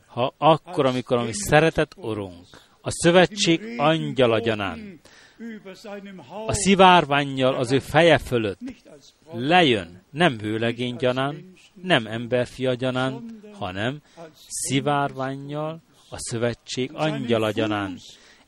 ha 0.06 0.34
akkor, 0.38 0.86
amikor 0.86 1.16
a 1.16 1.22
mi 1.22 1.32
szeretett 1.32 1.92
Urunk, 1.96 2.46
a 2.80 2.90
szövetség 2.90 3.60
angyala 3.76 4.38
gyanán, 4.38 5.00
a 6.46 6.52
szivárványjal 6.52 7.54
az 7.54 7.72
ő 7.72 7.78
feje 7.78 8.18
fölött. 8.18 8.60
Lejön, 9.32 10.02
nem 10.10 10.36
vőlegény 10.36 10.96
gyanán, 10.96 11.52
nem 11.82 12.06
emberfia 12.06 12.74
gyanán, 12.74 13.40
hanem 13.52 14.02
szivárványjal 14.46 15.82
a 16.10 16.16
szövetség 16.18 16.90
angyala 16.94 17.50
gyanán, 17.50 17.98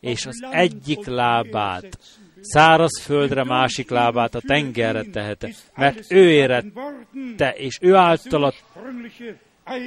és 0.01 0.27
az 0.27 0.47
egyik 0.51 1.06
lábát 1.06 1.98
száraz 2.45 3.01
földre 3.03 3.45
másik 3.45 3.91
lábát 3.91 4.35
a 4.35 4.41
tengerre 4.47 5.03
tehete, 5.03 5.51
mert 5.77 6.12
ő 6.12 6.31
érette, 6.31 7.55
és 7.55 7.79
ő 7.81 7.95
által 7.95 8.53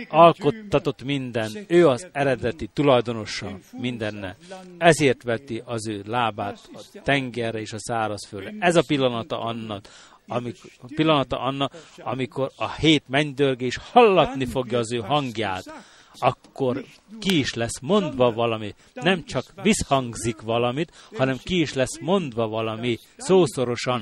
alkottatott 0.07 1.03
minden, 1.03 1.51
ő 1.67 1.87
az 1.87 2.07
eredeti 2.11 2.69
tulajdonosa 2.73 3.57
mindenne. 3.71 4.35
Ezért 4.77 5.23
veti 5.23 5.61
az 5.65 5.87
ő 5.87 6.03
lábát 6.05 6.69
a 6.73 6.81
tengerre 7.03 7.59
és 7.59 7.73
a 7.73 7.79
szárazföldre. 7.79 8.53
Ez 8.59 8.75
a 8.75 8.83
pillanata 8.87 9.41
annak, 9.41 9.87
amikor, 10.27 10.69
pillanata 10.95 11.39
annak, 11.39 11.71
amikor 11.97 12.51
a 12.55 12.73
hét 12.73 13.03
mennydörgés 13.07 13.77
hallatni 13.91 14.45
fogja 14.45 14.77
az 14.77 14.93
ő 14.93 14.97
hangját, 14.97 15.73
akkor 16.19 16.85
ki 17.19 17.39
is 17.39 17.53
lesz 17.53 17.79
mondva 17.79 18.31
valami. 18.31 18.75
Nem 18.93 19.23
csak 19.25 19.53
visszhangzik 19.61 20.41
valamit, 20.41 20.91
hanem 21.17 21.37
ki 21.43 21.59
is 21.59 21.73
lesz 21.73 21.99
mondva 21.99 22.47
valami 22.47 22.97
szószorosan. 23.17 24.01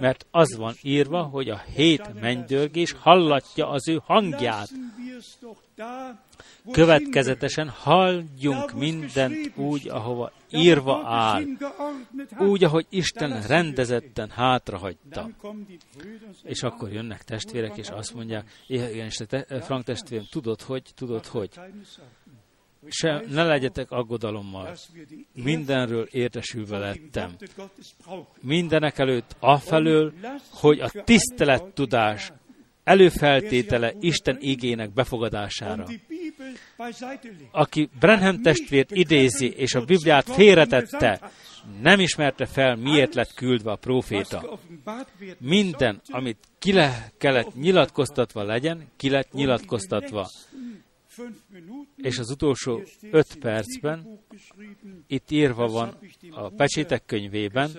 Mert 0.00 0.26
az 0.30 0.56
van 0.56 0.74
írva, 0.82 1.22
hogy 1.22 1.48
a 1.48 1.62
hét 1.74 2.20
mennydörgés 2.20 2.92
hallatja 2.92 3.68
az 3.68 3.88
ő 3.88 4.00
hangját. 4.04 4.68
Következetesen 6.72 7.68
halljunk 7.68 8.72
mindent 8.72 9.56
úgy, 9.56 9.88
ahova 9.88 10.32
írva 10.50 11.02
áll, 11.04 11.42
úgy, 12.38 12.64
ahogy 12.64 12.86
Isten 12.88 13.42
rendezetten 13.46 14.30
hátrahagyta. 14.30 15.28
És 16.42 16.62
akkor 16.62 16.92
jönnek 16.92 17.22
testvérek, 17.22 17.76
és 17.76 17.88
azt 17.88 18.14
mondják, 18.14 18.62
igen, 18.66 19.06
és 19.06 19.16
te, 19.28 19.60
Frank 19.60 19.84
testvérem, 19.84 20.26
tudod, 20.30 20.60
hogy, 20.62 20.82
tudod, 20.94 21.26
hogy. 21.26 21.50
Se, 22.88 23.22
ne 23.28 23.44
legyetek 23.44 23.90
aggodalommal. 23.90 24.76
Mindenről 25.32 26.08
értesülve 26.10 26.78
lettem. 26.78 27.36
Mindenek 28.40 28.98
előtt 28.98 29.36
afelől, 29.38 30.12
hogy 30.50 30.80
a 30.80 30.90
tisztelet 31.04 31.64
tudás 31.64 32.32
előfeltétele 32.84 33.92
Isten 34.00 34.36
igének 34.40 34.92
befogadására. 34.92 35.86
Aki 37.50 37.88
Brenham 37.98 38.42
testvért 38.42 38.90
idézi, 38.90 39.50
és 39.50 39.74
a 39.74 39.84
Bibliát 39.84 40.30
félretette, 40.30 41.30
nem 41.80 42.00
ismerte 42.00 42.46
fel, 42.46 42.76
miért 42.76 43.14
lett 43.14 43.34
küldve 43.34 43.70
a 43.70 43.76
próféta. 43.76 44.58
Minden, 45.38 46.00
amit 46.08 46.38
ki 46.58 46.72
le 46.72 47.12
kellett 47.18 47.54
nyilatkoztatva 47.54 48.42
legyen, 48.42 48.88
ki 48.96 49.10
lett 49.10 49.32
nyilatkoztatva. 49.32 50.28
És 51.96 52.18
az 52.18 52.30
utolsó 52.30 52.82
öt 53.10 53.38
percben 53.38 54.20
itt 55.06 55.30
írva 55.30 55.66
van 55.66 55.98
a 56.30 56.48
pecsétek 56.48 57.04
könyvében, 57.04 57.70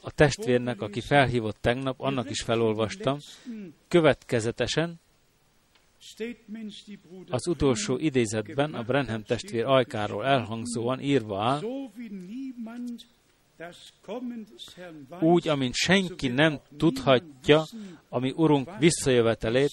a 0.00 0.10
testvérnek, 0.10 0.80
aki 0.80 1.00
felhívott 1.00 1.56
tegnap, 1.60 2.00
annak 2.00 2.30
is 2.30 2.42
felolvastam, 2.42 3.18
következetesen 3.88 5.00
az 7.28 7.46
utolsó 7.46 7.96
idézetben 7.96 8.74
a 8.74 8.82
Brenham 8.82 9.22
testvér 9.22 9.64
ajkáról 9.64 10.24
elhangzóan 10.24 11.00
írva 11.00 11.42
áll, 11.42 11.60
úgy, 15.20 15.48
amint 15.48 15.74
senki 15.74 16.28
nem 16.28 16.60
tudhatja, 16.76 17.64
ami 18.08 18.32
Urunk 18.36 18.78
visszajövetelét, 18.78 19.70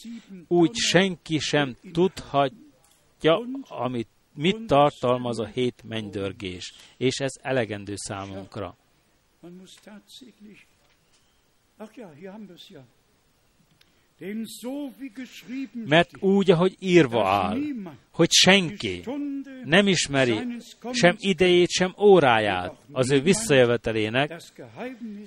úgy 0.48 0.76
senki 0.76 1.40
sem 1.40 1.76
tudhatja, 1.92 3.48
amit 3.62 4.08
mit 4.36 4.66
tartalmaz 4.68 5.40
a 5.40 5.46
hét 5.46 5.84
mennydörgés. 5.84 6.74
És 6.98 7.20
ez 7.20 7.32
elegendő 7.42 7.94
számunkra. 7.96 8.76
Mert 15.86 16.10
úgy, 16.20 16.52
ahogy 16.52 16.76
írva 16.80 17.28
áll, 17.28 17.60
hogy 18.12 18.32
senki 18.32 19.04
nem 19.64 19.88
ismeri 19.88 20.40
sem 20.92 21.16
idejét, 21.20 21.70
sem 21.70 21.96
óráját 22.00 22.76
az 22.92 23.12
ő 23.12 23.22
visszajövetelének, 23.22 24.42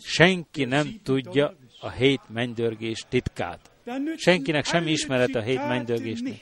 senki 0.01 0.65
nem 0.65 1.01
tudja 1.03 1.57
a 1.81 1.91
hét 1.91 2.21
mennydörgés 2.29 3.05
titkát. 3.09 3.71
Senkinek 4.17 4.65
semmi 4.65 4.91
ismeret 4.91 5.35
a 5.35 5.43
hét 5.43 5.69
mennydörgésnek. 5.69 6.35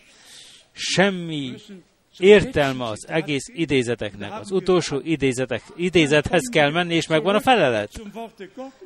Semmi 0.73 1.55
értelme 2.19 2.85
az 2.85 3.09
egész 3.09 3.49
idézeteknek. 3.53 4.33
Az 4.33 4.51
utolsó 4.51 5.01
idézetek, 5.03 5.63
idézethez 5.77 6.49
kell 6.53 6.71
menni, 6.71 6.95
és 6.95 7.07
megvan 7.07 7.35
a 7.35 7.41
felelet. 7.41 8.01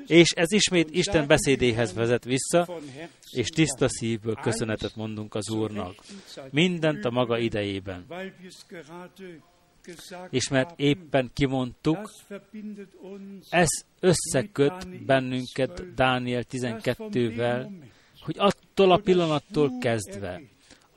És 0.06 0.30
ez 0.30 0.52
ismét 0.52 0.90
Isten 0.90 1.26
beszédéhez 1.26 1.94
vezet 1.94 2.24
vissza, 2.24 2.68
és 3.30 3.48
tiszta 3.48 3.88
szívből 3.88 4.34
köszönetet 4.34 4.96
mondunk 4.96 5.34
az 5.34 5.50
Úrnak. 5.50 5.94
Mindent 6.50 7.05
a 7.05 7.10
maga 7.10 7.38
idejében. 7.38 8.06
És 10.30 10.48
mert 10.48 10.80
éppen 10.80 11.30
kimondtuk, 11.34 12.10
ez 13.50 13.68
összeköt 14.00 15.05
bennünket 15.05 15.94
Dániel 15.94 16.42
12-vel, 16.50 17.68
hogy 18.20 18.34
attól 18.38 18.92
a 18.92 18.96
pillanattól 18.96 19.78
kezdve, 19.80 20.40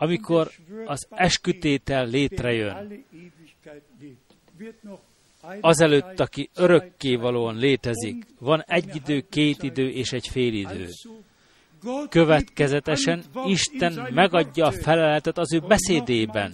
amikor 0.01 0.51
az 0.85 1.07
eskütétel 1.09 2.05
létrejön, 2.05 3.05
azelőtt, 5.59 6.19
aki 6.19 6.49
örökkévalóan 6.55 7.55
létezik, 7.55 8.25
van 8.39 8.63
egy 8.67 8.95
idő, 8.95 9.25
két 9.29 9.63
idő 9.63 9.89
és 9.89 10.11
egy 10.11 10.27
fél 10.27 10.53
idő. 10.53 10.87
Következetesen 12.09 13.23
Isten 13.45 14.07
megadja 14.13 14.65
a 14.65 14.71
feleletet 14.71 15.37
az 15.37 15.53
ő 15.53 15.59
beszédében. 15.59 16.53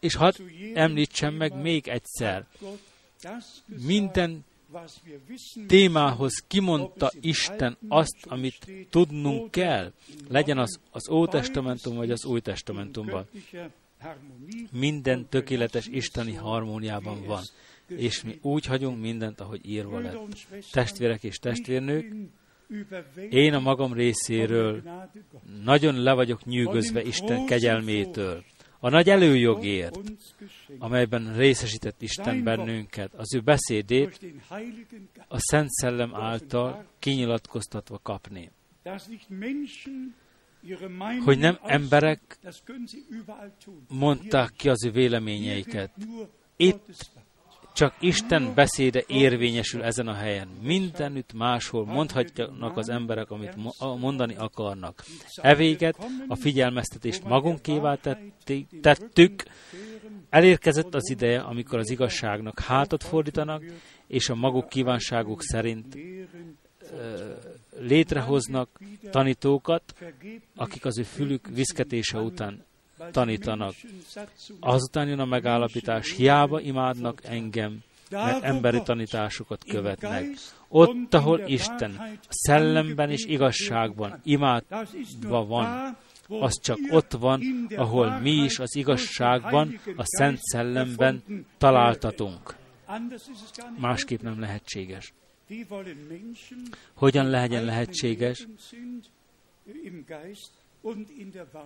És 0.00 0.14
hadd 0.14 0.34
említsem 0.74 1.34
meg 1.34 1.60
még 1.60 1.88
egyszer, 1.88 2.46
minden 3.84 4.44
témához 5.66 6.44
kimondta 6.46 7.10
Isten 7.20 7.78
azt, 7.88 8.16
amit 8.28 8.72
tudnunk 8.90 9.50
kell, 9.50 9.92
legyen 10.28 10.58
az 10.58 10.80
az 10.90 11.08
Ótestamentum 11.08 11.96
vagy 11.96 12.10
az 12.10 12.24
Új 12.24 12.40
Testamentumban. 12.40 13.28
Minden 14.72 15.28
tökéletes 15.28 15.86
isteni 15.86 16.34
harmóniában 16.34 17.24
van, 17.24 17.42
és 17.86 18.22
mi 18.22 18.38
úgy 18.42 18.66
hagyunk 18.66 19.00
mindent, 19.00 19.40
ahogy 19.40 19.68
írva 19.68 19.98
lett. 19.98 20.46
Testvérek 20.72 21.22
és 21.22 21.38
testvérnők, 21.38 22.14
én 23.30 23.54
a 23.54 23.60
magam 23.60 23.92
részéről 23.92 24.82
nagyon 25.64 26.02
le 26.02 26.12
vagyok 26.12 26.44
nyűgözve 26.44 27.02
Isten 27.02 27.46
kegyelmétől 27.46 28.44
a 28.80 28.88
nagy 28.88 29.10
előjogért, 29.10 30.00
amelyben 30.78 31.34
részesített 31.36 32.02
Isten 32.02 32.42
bennünket, 32.42 33.14
az 33.14 33.34
ő 33.34 33.40
beszédét 33.40 34.20
a 35.28 35.38
Szent 35.38 35.70
Szellem 35.70 36.14
által 36.14 36.84
kinyilatkoztatva 36.98 37.98
kapni. 38.02 38.50
Hogy 41.24 41.38
nem 41.38 41.58
emberek 41.62 42.38
mondták 43.88 44.50
ki 44.56 44.68
az 44.68 44.84
ő 44.84 44.90
véleményeiket. 44.90 45.90
Itt 46.56 47.14
csak 47.72 47.94
Isten 48.00 48.54
beszéde 48.54 49.04
érvényesül 49.06 49.82
ezen 49.82 50.08
a 50.08 50.14
helyen. 50.14 50.48
Mindenütt 50.62 51.32
máshol 51.32 51.84
mondhatjanak 51.84 52.76
az 52.76 52.88
emberek, 52.88 53.30
amit 53.30 53.56
mondani 54.00 54.34
akarnak. 54.36 55.04
Evéget, 55.34 55.96
a 56.28 56.36
figyelmeztetést 56.36 57.24
magunkévá 57.24 57.98
tettük, 58.80 59.42
elérkezett 60.30 60.94
az 60.94 61.10
ideje, 61.10 61.40
amikor 61.40 61.78
az 61.78 61.90
igazságnak 61.90 62.60
hátat 62.60 63.04
fordítanak, 63.04 63.64
és 64.06 64.28
a 64.28 64.34
maguk 64.34 64.68
kívánságuk 64.68 65.42
szerint 65.42 65.96
létrehoznak 67.78 68.80
tanítókat, 69.10 69.94
akik 70.56 70.84
az 70.84 70.98
ő 70.98 71.02
fülük 71.02 71.48
viszketése 71.48 72.18
után 72.18 72.64
tanítanak. 73.10 73.74
Azután 74.60 75.08
jön 75.08 75.18
a 75.18 75.24
megállapítás, 75.24 76.10
hiába 76.16 76.60
imádnak 76.60 77.24
engem, 77.24 77.78
mert 78.10 78.42
emberi 78.42 78.82
tanításokat 78.82 79.64
követnek. 79.64 80.24
Ott, 80.68 81.14
ahol 81.14 81.40
Isten 81.46 82.18
szellemben 82.28 83.10
és 83.10 83.24
igazságban 83.24 84.20
imádva 84.24 85.46
van, 85.46 85.96
az 86.28 86.60
csak 86.60 86.78
ott 86.90 87.12
van, 87.12 87.42
ahol 87.76 88.18
mi 88.18 88.30
is 88.30 88.58
az 88.58 88.76
igazságban, 88.76 89.80
a 89.96 90.04
Szent 90.04 90.38
Szellemben 90.40 91.22
találtatunk. 91.58 92.56
Másképp 93.78 94.20
nem 94.20 94.40
lehetséges. 94.40 95.12
Hogyan 96.94 97.26
legyen 97.26 97.64
lehetséges, 97.64 98.46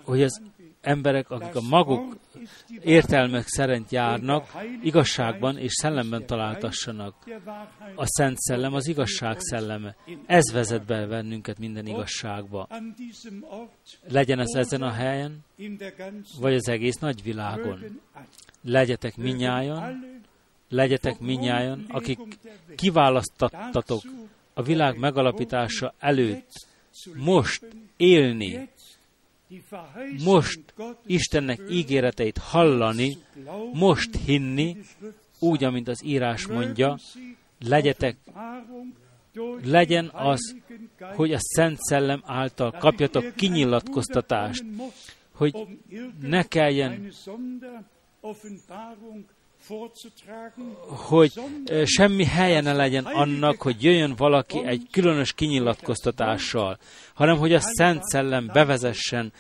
hogy 0.05 0.23
az 0.23 0.43
emberek, 0.81 1.31
akik 1.31 1.55
a 1.55 1.61
maguk 1.61 2.17
értelmek 2.83 3.47
szerint 3.47 3.91
járnak, 3.91 4.53
igazságban 4.83 5.59
és 5.59 5.73
szellemben 5.73 6.27
találtassanak. 6.27 7.15
A 7.95 8.07
Szent 8.07 8.39
Szellem 8.39 8.75
az 8.75 8.87
igazság 8.87 9.41
szelleme. 9.41 9.97
Ez 10.27 10.53
vezet 10.53 10.85
be 10.85 11.07
bennünket 11.07 11.59
minden 11.59 11.87
igazságba. 11.87 12.69
Legyen 14.09 14.39
ez 14.39 14.55
ezen 14.55 14.83
a 14.83 14.91
helyen, 14.91 15.45
vagy 16.41 16.55
az 16.55 16.69
egész 16.69 16.97
nagyvilágon. 16.97 18.01
Legyetek 18.63 19.17
minnyájan, 19.17 20.05
legyetek 20.69 21.19
minnyájan, 21.19 21.85
akik 21.89 22.19
kiválasztattatok 22.77 24.03
a 24.55 24.63
világ 24.63 24.99
megalapítása 24.99 25.95
előtt, 25.99 26.53
most 27.15 27.67
élni, 27.97 28.69
most 30.25 30.75
Istennek 31.07 31.61
ígéreteit 31.71 32.39
hallani, 32.39 33.17
most 33.73 34.17
hinni, 34.25 34.77
úgy, 35.39 35.65
amint 35.65 35.89
az 35.89 36.05
írás 36.05 36.47
mondja, 36.47 36.99
legyetek, 37.59 38.17
legyen 39.65 40.11
az, 40.13 40.57
hogy 41.15 41.33
a 41.33 41.39
Szent 41.41 41.79
Szellem 41.79 42.23
által 42.27 42.71
kapjatok 42.71 43.35
kinyilatkoztatást, 43.35 44.65
hogy 45.35 45.55
ne 46.21 46.43
kelljen 46.43 47.13
hogy 50.87 51.33
semmi 51.85 52.25
helye 52.25 52.61
ne 52.61 52.73
legyen 52.73 53.05
annak, 53.05 53.63
hogy 53.63 53.83
jöjjön 53.83 54.15
valaki 54.17 54.67
egy 54.67 54.87
különös 54.91 55.33
kinyilatkoztatással, 55.33 56.79
hanem 57.15 57.37
hogy 57.37 57.53
a 57.53 57.61
Szent 57.61 58.03
Szellem 58.03 58.51
bevezessen 58.53 59.33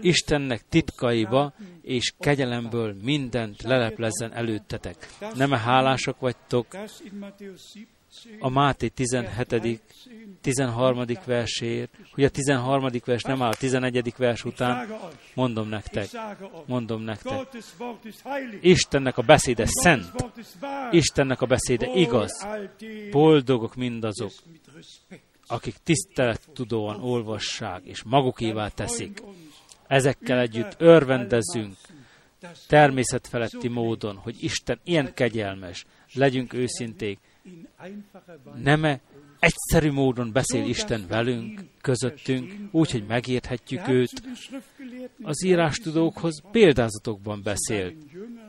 Istennek 0.00 0.62
titkaiba, 0.68 1.52
és 1.82 2.12
kegyelemből 2.18 2.96
mindent 3.02 3.62
leleplezzen 3.62 4.32
előttetek. 4.32 5.08
Nem 5.34 5.52
-e 5.52 5.58
hálások 5.58 6.20
vagytok 6.20 6.66
a 8.38 8.48
Máté 8.48 8.88
17. 8.88 9.82
13. 10.40 11.04
versért, 11.24 11.90
hogy 12.12 12.24
a 12.24 12.28
13. 12.28 12.90
vers 13.04 13.22
nem 13.22 13.42
áll 13.42 13.50
a 13.50 13.54
11. 13.54 14.14
vers 14.16 14.44
után, 14.44 14.88
mondom 15.34 15.68
nektek, 15.68 16.08
mondom 16.66 17.02
nektek, 17.02 17.48
Istennek 18.60 19.18
a 19.18 19.22
beszéde 19.22 19.64
szent, 19.66 20.04
Istennek 20.90 21.40
a 21.40 21.46
beszéde 21.46 21.86
igaz, 21.94 22.46
boldogok 23.10 23.74
mindazok, 23.74 24.32
akik 25.46 25.74
tisztelettudóan 25.84 27.02
olvassák, 27.02 27.84
és 27.84 28.02
magukévá 28.02 28.68
teszik. 28.68 29.22
ezekkel 29.86 30.38
együtt 30.38 30.74
örvendezzünk 30.78 31.76
természetfeletti 32.66 33.68
módon, 33.68 34.16
hogy 34.16 34.36
Isten 34.40 34.80
ilyen 34.84 35.14
kegyelmes, 35.14 35.84
legyünk 36.12 36.52
őszinték, 36.52 37.18
nem 38.62 39.00
egyszerű 39.38 39.92
módon 39.92 40.32
beszél 40.32 40.64
Isten 40.64 41.04
velünk, 41.08 41.60
közöttünk, 41.80 42.52
úgy, 42.70 42.90
hogy 42.90 43.06
megérthetjük 43.06 43.88
őt. 43.88 44.22
Az 45.22 45.44
írástudókhoz 45.44 46.42
példázatokban 46.50 47.40
beszélt, 47.42 47.96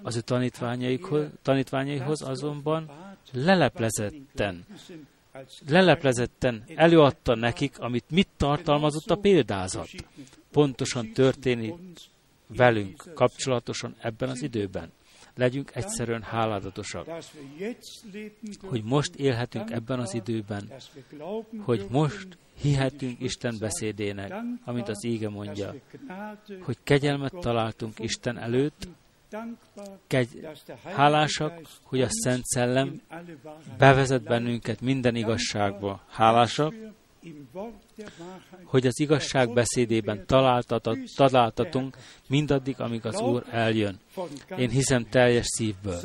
az 0.03 0.15
ő 0.15 0.19
tanítványaihoz, 0.19 1.27
tanítványaihoz 1.41 2.21
azonban 2.21 2.91
leleplezetten, 3.31 4.65
leleplezetten 5.67 6.63
előadta 6.75 7.35
nekik, 7.35 7.79
amit 7.79 8.09
mit 8.09 8.27
tartalmazott 8.37 9.11
a 9.11 9.15
példázat. 9.15 9.89
Pontosan 10.51 11.11
történik 11.11 11.73
velünk 12.47 13.03
kapcsolatosan 13.13 13.95
ebben 13.99 14.29
az 14.29 14.41
időben. 14.41 14.91
Legyünk 15.37 15.71
egyszerűen 15.75 16.21
háládatosak, 16.21 17.07
hogy 18.61 18.83
most 18.83 19.15
élhetünk 19.15 19.71
ebben 19.71 19.99
az 19.99 20.13
időben, 20.13 20.71
hogy 21.59 21.85
most 21.89 22.37
hihetünk 22.61 23.21
Isten 23.21 23.55
beszédének, 23.59 24.33
amint 24.65 24.87
az 24.87 25.05
íge 25.05 25.29
mondja, 25.29 25.75
hogy 26.61 26.77
kegyelmet 26.83 27.33
találtunk 27.39 27.99
Isten 27.99 28.37
előtt, 28.37 28.87
kegy, 30.07 30.47
hálásak, 30.83 31.61
hogy 31.83 32.01
a 32.01 32.07
Szent 32.09 32.45
Szellem 32.45 33.01
bevezet 33.77 34.23
bennünket 34.23 34.81
minden 34.81 35.15
igazságba. 35.15 36.01
Hálásak, 36.09 36.73
hogy 38.63 38.87
az 38.87 38.99
igazság 38.99 39.53
beszédében 39.53 40.25
találtatunk 41.15 41.97
mindaddig, 42.27 42.75
amíg 42.79 43.05
az 43.05 43.19
Úr 43.21 43.45
eljön. 43.51 43.99
Én 44.57 44.69
hiszem 44.69 45.09
teljes 45.09 45.45
szívből. 45.45 45.99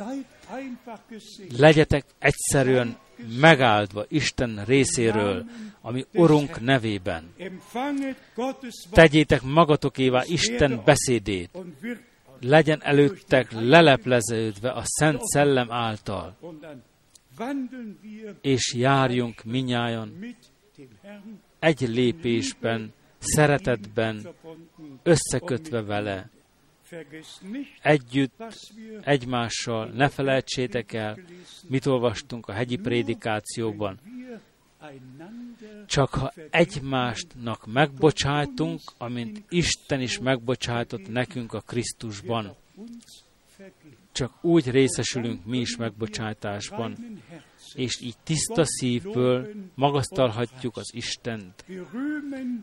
Legyetek 1.57 2.05
egyszerűen 2.19 2.97
megáldva 3.41 4.05
Isten 4.09 4.65
részéről, 4.65 5.45
ami 5.81 6.05
Urunk 6.15 6.61
nevében. 6.61 7.35
Tegyétek 8.91 9.43
magatokévá 9.43 10.23
Isten 10.27 10.83
beszédét. 10.85 11.51
Legyen 12.41 12.83
előttek 12.83 13.53
lelepleződve 13.53 14.71
a 14.71 14.83
Szent 14.85 15.21
Szellem 15.23 15.73
által. 15.73 16.37
És 18.41 18.75
járjunk 18.75 19.45
minnyájan 19.45 20.19
egy 21.59 21.81
lépésben, 21.81 22.93
szeretetben, 23.19 24.29
összekötve 25.03 25.83
vele, 25.83 26.31
együtt, 27.83 28.43
egymással, 29.01 29.89
ne 29.89 30.09
felejtsétek 30.09 30.93
el, 30.93 31.19
mit 31.69 31.87
olvastunk 31.87 32.49
a 32.49 32.53
hegyi 32.53 32.77
prédikációban. 32.77 33.99
Csak 35.87 36.15
ha 36.15 36.33
egymástnak 36.51 37.67
megbocsájtunk, 37.67 38.81
amint 38.99 39.43
Isten 39.49 40.01
is 40.01 40.19
megbocsájtott 40.19 41.09
nekünk 41.09 41.53
a 41.53 41.61
Krisztusban, 41.61 42.57
csak 44.13 44.45
úgy 44.45 44.71
részesülünk 44.71 45.45
mi 45.45 45.59
is 45.59 45.77
megbocsátásban, 45.77 46.97
és 47.75 48.01
így 48.01 48.17
tiszta 48.25 48.65
szívből 48.65 49.49
magasztalhatjuk 49.75 50.77
az 50.77 50.91
Istent. 50.95 51.65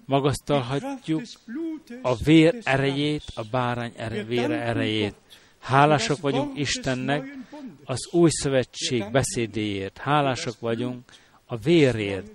Magasztalhatjuk 0.05 1.21
a 2.01 2.15
vér 2.15 2.59
erejét, 2.63 3.23
a 3.35 3.43
bárány 3.51 3.93
vére 4.27 4.61
erejét. 4.61 5.15
Hálásak 5.59 6.19
vagyunk 6.19 6.57
Istennek 6.57 7.37
az 7.83 8.07
új 8.11 8.29
szövetség 8.31 9.11
beszédéért. 9.11 9.97
Hálásak 9.97 10.59
vagyunk 10.59 11.03
a 11.45 11.57
vérért, 11.57 12.31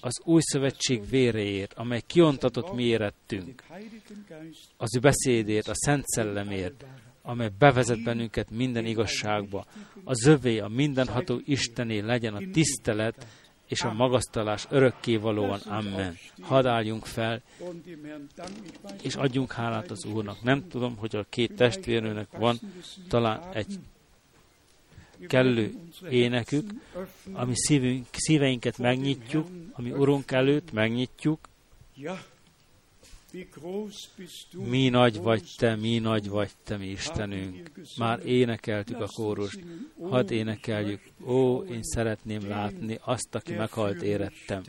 az 0.00 0.20
új 0.24 0.40
szövetség 0.42 1.08
véréért, 1.08 1.72
amely 1.72 2.02
kiontatott 2.06 2.74
mi 2.74 2.84
érettünk, 2.84 3.62
az 4.76 4.96
ő 4.96 5.00
beszédért, 5.00 5.68
a 5.68 5.74
Szent 5.74 6.06
Szellemért, 6.06 6.84
amely 7.26 7.50
bevezet 7.58 8.02
bennünket 8.02 8.50
minden 8.50 8.84
igazságba. 8.84 9.66
A 10.04 10.14
zövé, 10.14 10.58
a 10.58 10.68
mindenható 10.68 11.40
Istené 11.44 11.98
legyen 11.98 12.34
a 12.34 12.40
tisztelet 12.52 13.26
és 13.68 13.82
a 13.82 13.92
magasztalás 13.92 14.66
valóan. 15.20 15.60
Amen. 15.60 16.16
Hadd 16.40 16.66
álljunk 16.66 17.06
fel, 17.06 17.42
és 19.02 19.14
adjunk 19.14 19.52
hálát 19.52 19.90
az 19.90 20.04
Úrnak. 20.04 20.42
Nem 20.42 20.68
tudom, 20.68 20.96
hogy 20.96 21.16
a 21.16 21.26
két 21.28 21.56
testvérnőnek 21.56 22.28
van 22.38 22.58
talán 23.08 23.40
egy 23.52 23.78
kellő 25.26 25.74
énekük, 26.10 26.70
ami 27.32 27.52
szívünk, 27.54 28.06
szíveinket 28.12 28.78
megnyitjuk, 28.78 29.46
ami 29.72 29.90
Urunk 29.90 30.30
előtt 30.30 30.72
megnyitjuk, 30.72 31.38
mi 34.52 34.88
nagy 34.88 35.20
vagy 35.20 35.42
te, 35.56 35.76
mi 35.76 35.98
nagy 35.98 36.28
vagy 36.28 36.50
te, 36.64 36.76
mi 36.76 36.86
Istenünk. 36.86 37.70
Már 37.96 38.26
énekeltük 38.26 39.00
a 39.00 39.06
kórust. 39.06 39.60
Hadd 40.00 40.30
énekeljük. 40.32 41.00
Ó, 41.26 41.62
én 41.62 41.82
szeretném 41.82 42.48
látni 42.48 42.98
azt, 43.04 43.34
aki 43.34 43.52
meghalt 43.54 44.02
érettem. 44.02 44.62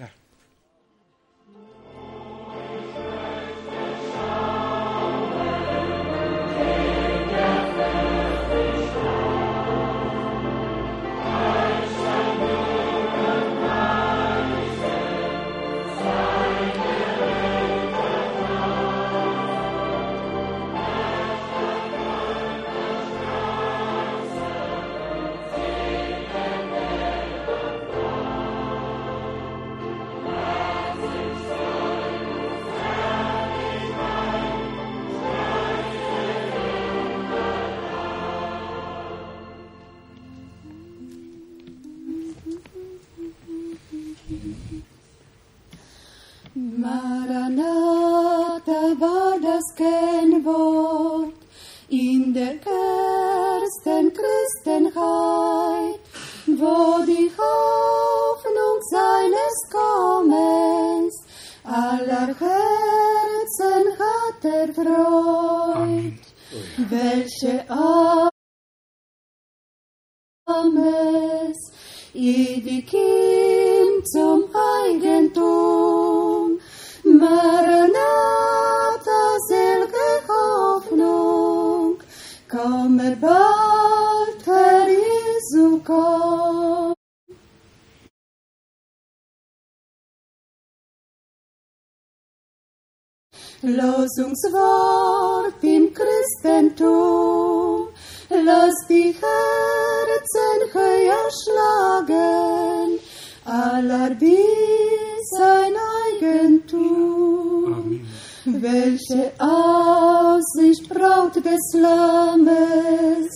Losungswort 93.67 95.63
im 95.63 95.93
Christentum, 95.93 97.87
lass 98.29 98.75
die 98.89 99.15
Herzen 99.15 100.73
höher 100.73 101.29
schlagen, 101.43 102.99
aller 103.45 104.09
bis 104.15 105.29
sein 105.31 105.73
Eigentum. 106.21 107.73
Amen. 107.73 108.05
Welche 108.45 109.31
Aussicht 109.39 110.87
Braut 110.87 111.35
des 111.35 111.73
Lammes, 111.73 113.29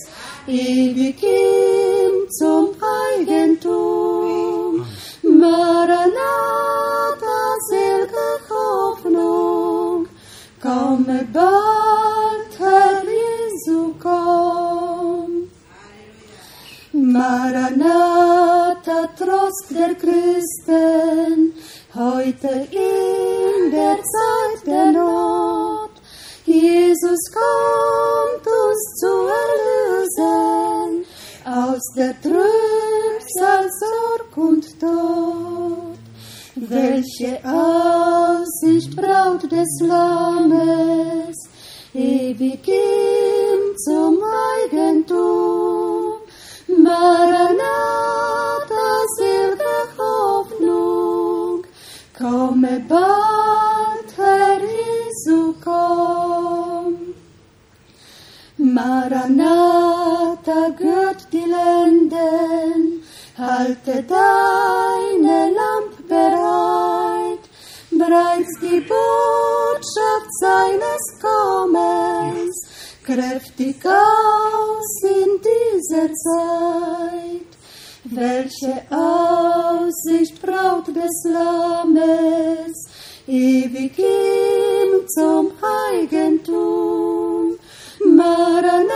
ewig 0.46 1.20
ihm 1.22 2.30
zum 2.30 2.70
Eigentum. 3.16 4.49
Herr 11.10 13.02
Jesu, 13.02 13.94
komm. 13.98 15.50
Maranatha, 16.92 19.08
Trost 19.18 19.70
der 19.70 19.94
Christen, 19.94 21.52
heute 21.94 22.68
in 22.70 23.70
der 23.72 23.96
Zeit 24.14 24.66
der 24.66 24.92
Not. 24.92 25.90
Jesus 26.44 27.32
kommt 27.32 28.46
uns 28.46 28.94
zu 29.00 29.12
erlösen 29.42 31.04
aus 31.44 31.82
der 31.96 32.14
Trübsal, 32.20 33.68
Sorg 33.80 34.36
und 34.36 34.78
Tod. 34.78 35.99
Welche 36.56 37.38
Aussicht 37.44 38.96
Braut 38.96 39.50
des 39.50 39.80
Lammes, 39.80 41.36
ewig 41.94 42.66
ihm 42.66 43.76
zum 43.76 44.18
Eigentum. 44.58 46.14
Maranatha, 46.66 47.56
selge 49.16 49.76
Hoffnung, 49.96 51.64
komme 52.18 52.84
bald, 52.88 54.16
Herr 54.16 54.60
Jesu, 54.60 55.54
komm. 55.64 57.14
Maranatha, 58.58 59.90
gehört 60.76 61.32
die 61.32 61.38
Lenden, 61.38 63.02
halte 63.38 64.02
deine 64.02 65.50
Lamp 65.52 65.89
bereit, 65.89 65.89
bereits 68.30 68.60
die 68.60 68.80
Botschaft 68.80 70.30
seines 70.40 71.02
Kommens, 71.20 72.56
kräftig 73.04 73.84
aus 73.84 75.02
in 75.02 75.40
dieser 75.42 76.12
Zeit. 76.14 77.50
Welche 78.04 78.82
Aussicht 78.90 80.40
Braut 80.42 80.88
des 80.88 81.24
Lammes, 81.24 82.88
ewig 83.26 83.98
ihm 83.98 85.06
zum 85.08 85.52
Eigentum. 85.92 87.58
Maranatha, 88.04 88.94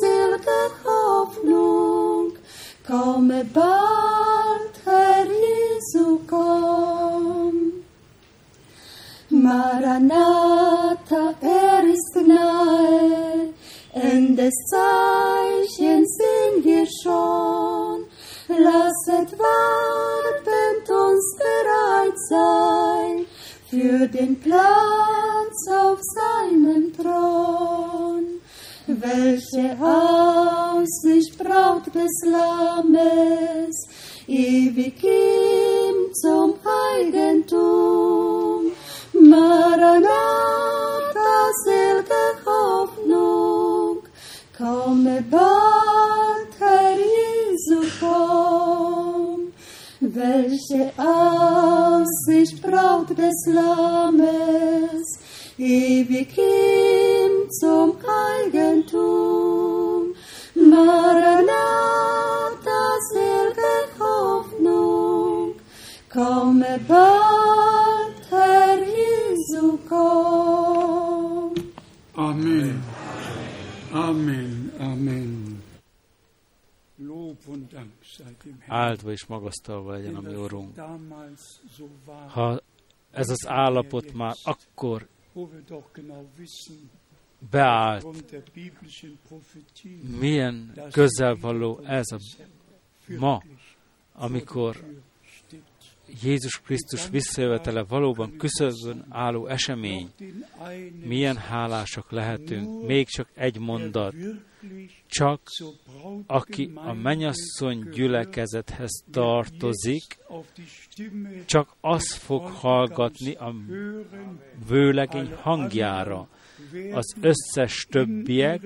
selge 0.00 0.70
Hoffnung, 0.84 2.32
komme 2.86 3.44
bald, 3.52 4.74
Herr 4.84 5.24
Jesu, 5.24 6.20
komm. 6.26 7.43
Maranatha, 9.44 11.34
er 11.40 11.84
ist 11.84 12.16
nahe, 12.26 13.52
Endes 13.92 14.54
Zeichen 14.70 16.04
sehen 16.16 16.64
wir 16.64 16.86
schon. 17.02 18.06
Lasset 18.48 19.30
wartend 19.38 20.86
uns 20.88 21.36
bereit 21.36 22.18
sein 22.30 23.26
für 23.68 24.08
den 24.08 24.40
Platz 24.40 25.58
auf 25.70 25.98
seinem 26.18 26.92
Thron. 26.96 28.24
Welche 28.86 29.76
Aussicht 29.78 31.38
Braut 31.38 31.86
des 31.94 32.14
Lammes, 32.24 33.76
ewig 34.26 35.04
ihm 35.04 36.14
zum 36.14 36.54
Eigentum. 36.94 38.53
Maranatha, 39.34 41.30
selge 41.64 42.24
Hoffnung, 42.46 43.98
komme 44.56 45.16
bald, 45.28 46.52
Herr 46.60 46.96
Jesu, 46.96 47.78
komm. 48.00 49.52
Welche 50.00 50.82
Aussicht 50.96 52.62
Braut 52.62 53.10
des 53.10 53.38
Lammes, 53.46 55.06
ewig 55.58 56.38
ihm 56.38 57.34
zum 57.60 57.88
Eigentum. 58.30 60.14
Maranatha, 60.54 61.50
selge 63.12 63.74
Hoffnung, 63.98 65.54
komme 66.12 66.78
bald, 66.86 67.33
Komm. 69.94 71.52
Amen. 72.14 72.84
Amen. 73.92 74.72
Amen. 74.78 75.62
Áldva 78.66 79.10
és 79.10 79.26
magasztalva 79.26 79.92
legyen 79.92 80.14
a 80.14 80.20
mi 80.20 80.34
Urunk. 80.34 80.78
Ha 82.28 82.60
ez 83.10 83.30
az 83.30 83.46
állapot 83.46 84.12
már 84.12 84.34
akkor 84.44 85.08
beállt, 87.50 88.06
milyen 90.20 90.72
közel 90.90 91.36
való 91.40 91.80
ez 91.84 92.06
a 92.12 92.18
ma, 93.18 93.42
amikor 94.12 94.74
vor 94.74 94.82
der 94.82 94.82
Tür 94.82 95.02
steht. 95.22 95.93
Jézus 96.22 96.60
Krisztus 96.60 97.08
visszajövetele 97.08 97.82
valóban 97.82 98.36
küszöbön 98.36 99.06
álló 99.08 99.46
esemény. 99.46 100.10
Milyen 101.04 101.36
hálásak 101.36 102.10
lehetünk, 102.10 102.86
még 102.86 103.06
csak 103.06 103.28
egy 103.34 103.58
mondat, 103.58 104.14
csak 105.06 105.40
aki 106.26 106.70
a 106.74 106.92
mennyasszony 106.92 107.90
gyülekezethez 107.90 109.04
tartozik, 109.10 110.18
csak 111.44 111.76
az 111.80 112.14
fog 112.14 112.42
hallgatni 112.42 113.34
a 113.34 113.54
vőlegény 114.68 115.34
hangjára. 115.34 116.28
Az 116.92 117.14
összes 117.20 117.86
többiek 117.90 118.60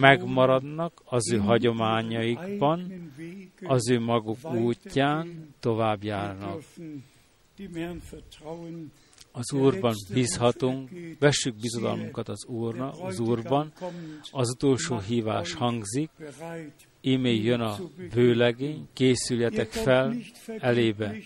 megmaradnak 0.00 1.02
az 1.04 1.32
ő 1.32 1.36
hagyományaikban, 1.38 3.10
az 3.62 3.90
ő 3.90 4.00
maguk 4.00 4.52
útján 4.54 5.54
tovább 5.60 6.02
járnak. 6.02 6.62
Az 9.32 9.52
Úrban 9.52 9.94
bízhatunk, 10.12 10.90
vessük 11.18 11.54
bizodalmunkat 11.54 12.28
az 12.28 12.44
Úrna, 12.46 12.90
az 12.90 13.18
Úrban, 13.18 13.72
az 14.30 14.50
utolsó 14.50 14.98
hívás 14.98 15.52
hangzik, 15.52 16.10
ímé 17.00 17.34
jön 17.34 17.60
a 17.60 17.76
vőlegény, 18.14 18.88
készüljetek 18.92 19.70
fel 19.70 20.16
elébe. 20.58 21.16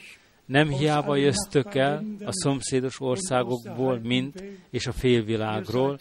Nem 0.49 0.69
hiába 0.69 1.16
jöztök 1.16 1.75
el 1.75 2.05
a 2.25 2.33
szomszédos 2.33 3.01
országokból, 3.01 4.01
mint 4.03 4.45
és 4.70 4.87
a 4.87 4.93
félvilágról, 4.93 6.01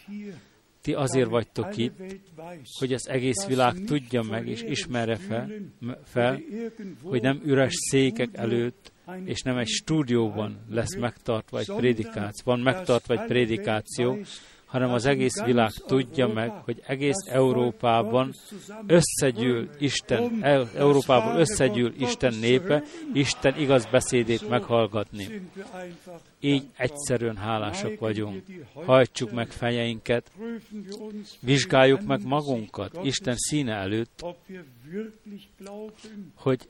ti 0.82 0.94
azért 0.94 1.30
vagytok 1.30 1.78
itt, 1.78 1.94
hogy 2.80 2.94
az 2.94 3.10
egész 3.10 3.45
világ 3.45 3.84
tudja 3.86 4.22
meg 4.22 4.48
és 4.48 4.64
ismerje 4.64 5.15
fel, 5.15 5.52
fel, 6.03 6.41
hogy 7.03 7.22
nem 7.22 7.41
üres 7.45 7.74
székek 7.90 8.30
előtt, 8.34 8.91
és 9.26 9.41
nem 9.41 9.57
egy 9.57 9.68
stúdióban 9.68 10.60
lesz 10.69 10.95
megtartva 10.95 11.60
egy 11.60 11.74
prédikáció, 11.76 12.44
van 12.44 12.60
megtartva 12.60 13.14
egy 13.14 13.28
prédikáció, 13.28 14.18
hanem 14.68 14.91
az 14.91 15.06
egész 15.06 15.44
világ 15.44 15.72
tudja 15.72 16.27
meg, 16.27 16.52
hogy 16.52 16.81
egész 16.88 17.26
Európában 17.26 18.34
összegyűl 18.88 19.69
Isten, 19.80 20.44
Európából 20.76 21.39
összegyűl 21.39 21.94
Isten 21.98 22.34
népe, 22.34 22.84
Isten 23.14 23.60
igaz 23.60 23.85
beszédét 23.85 24.49
meghallgatni. 24.49 25.41
Így 26.39 26.64
egyszerűen 26.77 27.35
hálásak 27.35 27.99
vagyunk. 27.99 28.44
Hajtsuk 28.73 29.31
meg 29.31 29.48
fejeinket, 29.48 30.31
vizsgáljuk 31.39 32.02
meg 32.02 32.26
magunkat 32.26 32.99
Isten 33.03 33.35
színe 33.38 33.73
előtt, 33.73 34.26
hogy 36.35 36.69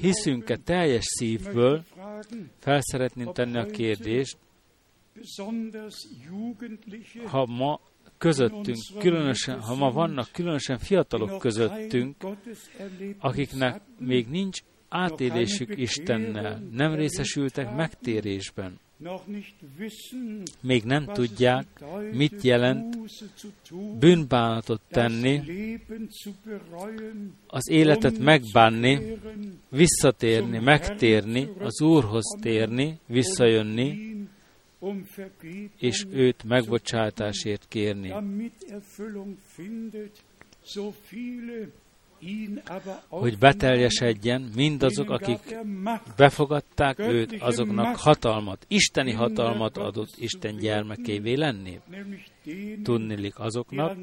hiszünk-e 0.00 0.56
teljes 0.56 1.04
szívből, 1.04 1.84
fel 2.58 2.80
szeretném 2.80 3.32
tenni 3.32 3.58
a 3.58 3.66
kérdést, 3.66 4.36
ha 7.24 7.46
ma 7.46 7.80
közöttünk, 8.18 8.78
különösen, 8.98 9.60
ha 9.60 9.74
ma 9.74 9.90
vannak 9.90 10.28
különösen 10.32 10.78
fiatalok 10.78 11.38
közöttünk, 11.38 12.16
akiknek 13.18 13.80
még 13.98 14.28
nincs 14.28 14.60
átélésük 14.88 15.78
Istennel, 15.78 16.62
nem 16.72 16.94
részesültek 16.94 17.74
megtérésben, 17.74 18.78
még 20.60 20.84
nem 20.84 21.04
tudják, 21.04 21.66
mit 22.12 22.42
jelent 22.42 22.98
bűnbánatot 23.98 24.80
tenni, 24.88 25.40
az 27.46 27.68
életet 27.70 28.18
megbánni, 28.18 29.18
visszatérni, 29.68 30.58
megtérni, 30.58 31.48
az 31.58 31.80
Úrhoz 31.82 32.38
térni, 32.40 32.98
visszajönni, 33.06 33.90
um 33.90 34.13
és 35.78 36.06
őt 36.10 36.44
megbocsátásért 36.44 37.68
kérni. 37.68 38.10
hogy 43.08 43.38
beteljesedjen 43.38 44.50
mindazok, 44.54 45.10
akik 45.10 45.56
befogadták 46.16 46.98
őt, 46.98 47.42
azoknak 47.42 47.96
hatalmat, 47.96 48.64
isteni 48.68 49.12
hatalmat 49.12 49.76
adott 49.76 50.16
Isten 50.16 50.56
gyermekévé 50.56 51.34
lenni. 51.34 51.80
Tudnilik 52.82 53.38
azoknak, 53.38 53.98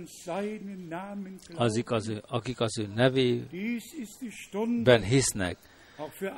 azik 1.55 1.91
az 1.91 2.09
ő, 2.09 2.21
akik 2.27 2.59
az 2.59 2.79
ő 2.79 2.87
nevében 2.95 5.03
hisznek. 5.03 5.57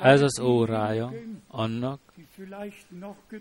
Ez 0.01 0.21
az 0.21 0.39
órája 0.39 1.13
annak, 1.47 1.99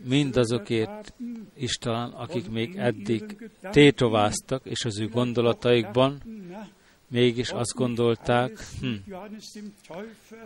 mindazokért 0.05 1.15
is 1.55 1.73
talán, 1.73 2.11
akik 2.11 2.51
még 2.51 2.77
eddig 2.77 3.51
tétováztak, 3.71 4.65
és 4.65 4.85
az 4.85 5.01
ő 5.01 5.09
gondolataikban 5.09 6.23
mégis 7.09 7.51
azt 7.51 7.75
gondolták, 7.75 8.51
hm, 8.81 9.13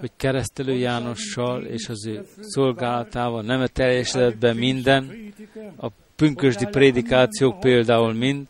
hogy 0.00 0.10
keresztelő 0.16 0.74
Jánossal 0.74 1.64
és 1.64 1.88
az 1.88 2.06
ő 2.06 2.26
szolgálatával 2.40 3.42
nem 3.42 3.66
teljesedett 3.66 4.38
be 4.38 4.52
minden, 4.52 5.32
a 5.76 5.88
pünkösdi 6.16 6.66
prédikációk 6.66 7.60
például 7.60 8.12
mind 8.12 8.46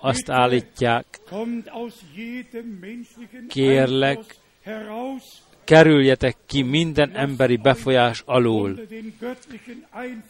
azt 0.00 0.30
állítják, 0.30 1.20
Kérlek, 3.48 4.36
kerüljetek 5.70 6.36
ki 6.46 6.62
minden 6.62 7.10
emberi 7.14 7.56
befolyás 7.56 8.22
alól, 8.26 8.80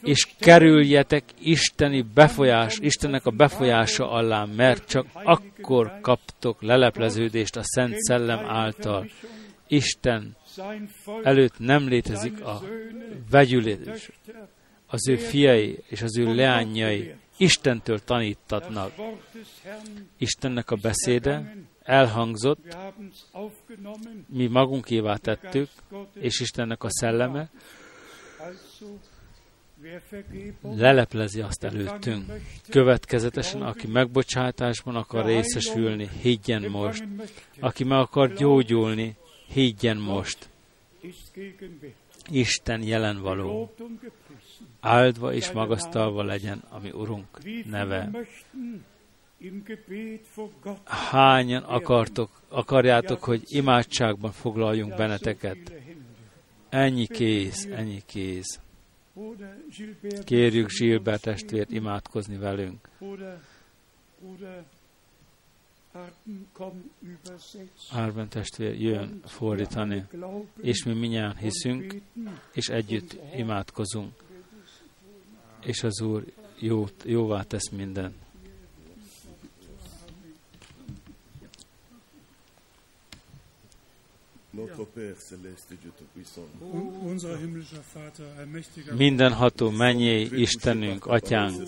és 0.03 0.29
kerüljetek 0.39 1.25
isteni 1.39 2.05
befolyás, 2.15 2.79
Istennek 2.81 3.27
a 3.27 3.31
befolyása 3.31 4.11
alá, 4.11 4.45
mert 4.45 4.89
csak 4.89 5.07
akkor 5.13 5.99
kaptok 6.01 6.63
lelepleződést 6.63 7.57
a 7.57 7.63
Szent 7.63 7.99
Szellem 7.99 8.45
által. 8.45 9.09
Isten 9.69 10.37
előtt 11.23 11.59
nem 11.59 11.89
létezik 11.89 12.41
a 12.45 12.63
vegyülés. 13.31 14.11
Az 14.87 15.09
ő 15.09 15.17
fiai 15.17 15.79
és 15.89 16.03
az 16.03 16.19
ő 16.19 16.35
leányai 16.35 17.15
Istentől 17.37 17.99
tanítatnak. 17.99 18.93
Istennek 20.19 20.71
a 20.71 20.77
beszéde 20.77 21.55
elhangzott, 21.91 22.77
mi 24.27 24.47
magunkévá 24.47 25.17
tettük, 25.17 25.69
és 26.15 26.41
Istennek 26.41 26.85
a 26.85 26.91
szelleme 26.91 27.51
leleplezi 30.63 31.41
azt 31.41 31.65
előttünk. 31.65 32.33
Következetesen, 32.69 33.63
aki 33.63 33.87
megbocsátásban 33.87 34.97
akar 34.97 35.25
részesülni, 35.25 36.09
higgyen 36.21 36.71
most. 36.71 37.05
Aki 37.61 37.85
meg 37.85 37.99
akar 37.99 38.33
gyógyulni, 38.33 39.17
higgyen 39.53 39.97
most. 39.97 40.49
Isten 42.31 42.83
jelen 42.83 43.21
való. 43.21 43.75
Áldva 44.81 45.33
és 45.33 45.51
magasztalva 45.51 46.23
legyen, 46.23 46.63
ami 46.69 46.91
Urunk 46.91 47.27
neve. 47.65 48.11
Hányan 50.85 51.63
akartok, 51.63 52.31
akarjátok, 52.49 53.25
hogy 53.25 53.43
imádságban 53.47 54.33
foglaljunk 54.33 54.97
benneteket? 54.97 55.73
Ennyi 56.69 57.07
kész, 57.07 57.65
ennyi 57.65 58.03
kész. 58.07 58.61
Kérjük 60.25 60.69
Zsilbert 60.71 61.23
testvért 61.23 61.71
imádkozni 61.71 62.37
velünk. 62.37 62.89
Árben 67.91 68.29
testvér 68.29 68.81
jön 68.81 69.21
fordítani, 69.25 70.05
és 70.61 70.85
mi 70.85 70.93
minnyáján 70.93 71.37
hiszünk, 71.37 71.95
és 72.53 72.69
együtt 72.69 73.17
imádkozunk. 73.37 74.13
És 75.65 75.83
az 75.83 76.01
Úr 76.01 76.25
jót, 76.59 77.03
jóvá 77.05 77.43
tesz 77.43 77.69
minden. 77.71 78.15
Mindenható 88.97 89.71
mennyei 89.71 90.41
Istenünk, 90.41 91.07
Atyánk, 91.07 91.63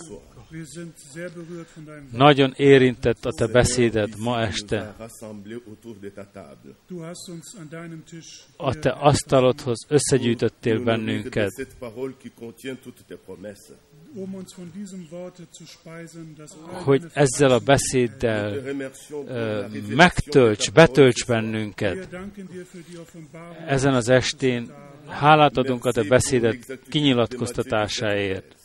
nagyon 2.13 2.53
érintett 2.57 3.25
a 3.25 3.31
Te 3.31 3.47
beszéded 3.47 4.15
ma 4.19 4.41
este. 4.41 4.95
A 8.57 8.75
Te 8.75 8.91
asztalodhoz 8.91 9.87
összegyűjtöttél 9.89 10.85
bennünket, 10.85 11.51
hogy 16.85 17.05
ezzel 17.13 17.51
a 17.51 17.59
beszéddel 17.59 18.59
uh, 19.11 19.95
megtölts, 19.95 20.71
betölts 20.71 21.25
bennünket. 21.27 22.09
Ezen 23.67 23.95
az 23.95 24.09
estén 24.09 24.73
hálát 25.07 25.57
adunk 25.57 25.85
a 25.85 25.93
Te 25.93 26.03
beszédet 26.03 26.79
kinyilatkoztatásáért. 26.89 28.57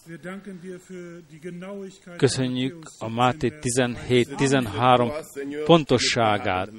Köszönjük 2.17 2.91
a 2.99 3.09
Máté 3.09 3.53
17-13 3.61 5.25
pontosságát. 5.65 6.69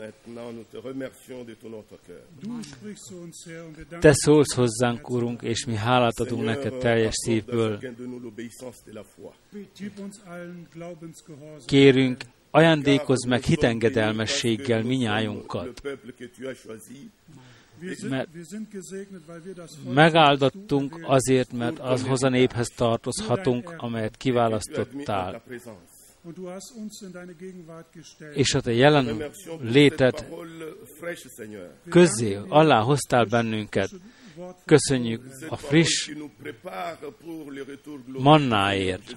Te 4.00 4.12
szólsz 4.12 4.54
hozzánk, 4.54 5.10
Urunk, 5.10 5.42
és 5.42 5.64
mi 5.64 5.74
hálát 5.74 6.20
adunk 6.20 6.44
neked 6.44 6.74
teljes 6.74 7.14
szívből. 7.14 7.78
Kérünk, 11.66 12.24
ajándékozz 12.50 13.24
meg 13.24 13.42
hitengedelmességgel 13.42 14.82
minnyájunkat, 14.82 15.82
mert 18.08 18.28
megáldottunk 19.94 21.00
azért, 21.02 21.52
mert 21.52 21.78
azhoz 21.78 22.22
a 22.22 22.28
néphez 22.28 22.68
tartozhatunk, 22.68 23.74
amelyet 23.76 24.16
kiválasztottál. 24.16 25.42
És 28.34 28.54
a 28.54 28.60
te 28.60 28.72
jelen 28.72 29.22
létet 29.60 30.24
közé, 31.88 32.38
alá 32.48 32.80
hoztál 32.80 33.24
bennünket. 33.24 33.90
Köszönjük 34.64 35.22
a 35.48 35.56
friss 35.56 36.10
mannáért, 38.06 39.16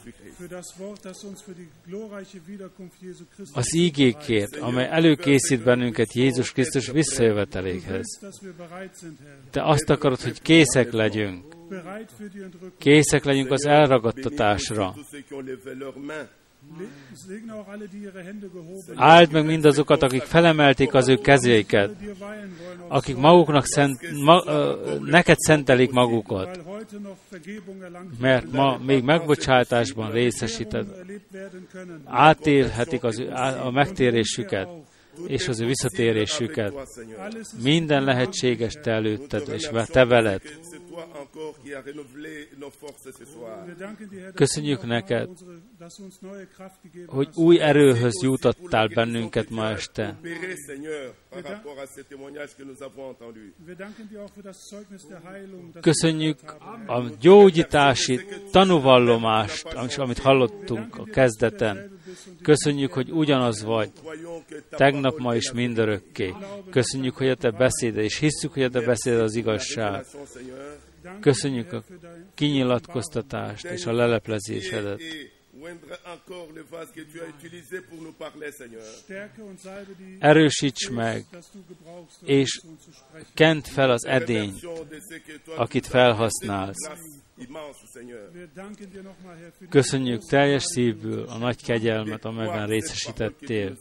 az 3.53 3.75
ígékért, 3.75 4.55
amely 4.55 4.87
előkészít 4.87 5.63
bennünket 5.63 6.13
Jézus 6.13 6.51
Krisztus 6.51 6.87
visszajövetelékhez. 6.87 8.19
Te 9.49 9.63
azt 9.63 9.89
akarod, 9.89 10.21
hogy 10.21 10.41
készek 10.41 10.91
legyünk. 10.91 11.55
Készek 12.77 13.23
legyünk 13.23 13.51
az 13.51 13.65
elragadtatásra. 13.65 14.95
Áld 18.95 19.31
meg 19.31 19.45
mindazokat, 19.45 20.03
akik 20.03 20.21
felemelték 20.21 20.93
az 20.93 21.07
ő 21.07 21.15
kezéket, 21.15 21.95
akik 22.87 23.15
maguknak 23.15 23.65
szent, 23.65 23.99
ma, 24.23 24.43
neked 24.99 25.37
szentelik 25.39 25.91
magukat, 25.91 26.59
mert 28.19 28.51
ma 28.51 28.77
még 28.77 29.03
megbocsátásban 29.03 30.11
részesíted, 30.11 30.87
átélhetik 32.05 33.03
az, 33.03 33.23
a 33.63 33.71
megtérésüket 33.71 34.67
és 35.27 35.47
az 35.47 35.59
ő 35.59 35.65
visszatérésüket. 35.65 36.73
Minden 37.63 38.03
lehetséges 38.03 38.73
te 38.73 38.91
előtted, 38.91 39.47
és 39.47 39.69
te 39.85 40.05
veled. 40.05 40.41
Köszönjük 44.33 44.85
neked, 44.85 45.29
hogy 47.05 47.29
új 47.35 47.59
erőhöz 47.59 48.21
jutottál 48.23 48.87
bennünket 48.87 49.49
ma 49.49 49.69
este. 49.69 50.19
Köszönjük 55.81 56.39
a 56.87 57.09
gyógyítási 57.19 58.19
tanúvallomást, 58.51 59.65
amit 59.97 60.19
hallottunk 60.19 60.95
a 60.95 61.03
kezdeten. 61.03 61.99
Köszönjük, 62.41 62.93
hogy 62.93 63.11
ugyanaz 63.11 63.63
vagy, 63.63 63.91
tegnap, 64.69 65.17
ma 65.17 65.35
is 65.35 65.51
mindörökké. 65.51 66.33
Köszönjük, 66.69 67.15
hogy 67.15 67.29
a 67.29 67.35
te 67.35 67.51
beszéde, 67.51 68.01
és 68.01 68.19
hisszük, 68.19 68.53
hogy 68.53 68.63
a 68.63 68.69
te 68.69 68.81
beszéde 68.81 69.21
az 69.21 69.35
igazság. 69.35 70.05
Köszönjük 71.19 71.73
a 71.73 71.83
kinyilatkoztatást 72.33 73.65
és 73.65 73.85
a 73.85 73.93
leleplezésedet. 73.93 75.01
Erősíts 80.19 80.89
meg, 80.89 81.25
és 82.25 82.61
kent 83.33 83.67
fel 83.67 83.89
az 83.89 84.05
edényt, 84.05 84.59
akit 85.55 85.87
felhasználsz. 85.87 86.89
Köszönjük 89.69 90.21
teljes 90.25 90.63
szívből 90.63 91.27
a 91.27 91.37
nagy 91.37 91.63
kegyelmet, 91.63 92.25
amelyben 92.25 92.67
részesítettél 92.67 93.77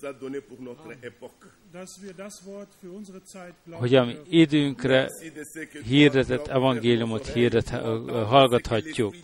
hogy 3.70 3.94
a 3.94 4.04
mi 4.04 4.16
időnkre 4.28 5.08
hirdetett 5.84 6.46
evangéliumot 6.46 7.26
hirdet, 7.26 7.68
hallgathatjuk. 8.08 9.14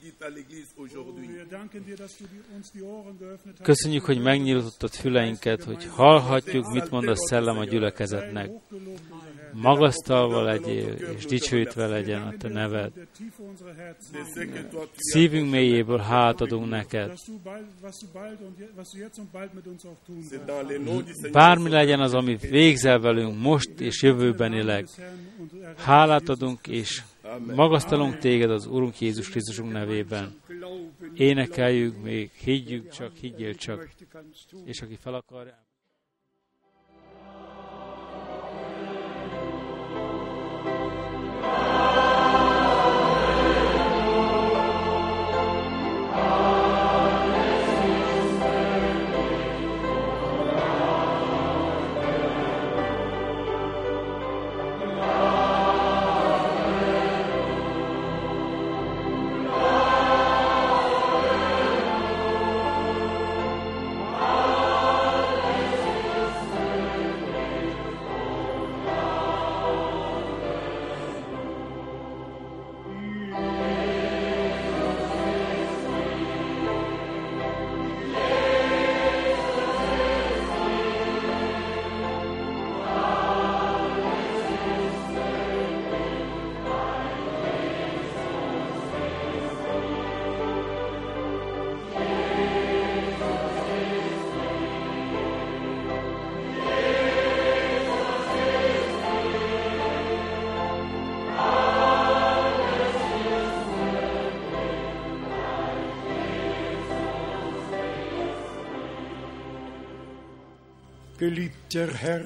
Köszönjük, 3.62 4.04
hogy 4.04 4.20
megnyitottad 4.20 4.90
füleinket, 4.90 5.64
hogy 5.64 5.86
hallhatjuk, 5.86 6.72
mit 6.72 6.90
mond 6.90 7.08
a 7.08 7.16
szellem 7.16 7.58
a 7.58 7.64
gyülekezetnek. 7.64 8.50
Magasztalva 9.52 10.42
legyél, 10.42 10.92
és 11.16 11.24
dicsőítve 11.24 11.86
legyen 11.86 12.22
a 12.22 12.32
te 12.38 12.48
neved. 12.48 12.92
Szívünk 14.96 15.50
mélyéből 15.50 15.98
hátadunk 15.98 16.68
neked. 16.68 17.12
Bármi 21.32 21.68
legyen 21.68 22.00
az, 22.00 22.14
ami 22.14 22.36
végzel 22.36 22.98
velünk 22.98 23.40
most 23.40 23.80
és 23.80 24.02
jövőbenileg. 24.02 24.88
Hálát 25.76 26.28
adunk, 26.28 26.66
és 26.66 27.02
magasztalunk 27.54 28.18
téged 28.18 28.50
az 28.50 28.66
Urunk 28.66 29.00
Jézus 29.00 29.28
Krisztusunk 29.28 29.72
nevében. 29.72 30.40
Énekeljük 31.14 32.02
még, 32.02 32.30
higgyük 32.30 32.88
csak, 32.88 33.16
higgyél 33.16 33.54
csak, 33.54 33.88
és 34.64 34.80
aki 34.80 34.96
fel 35.02 35.14
akarja. 35.14 35.65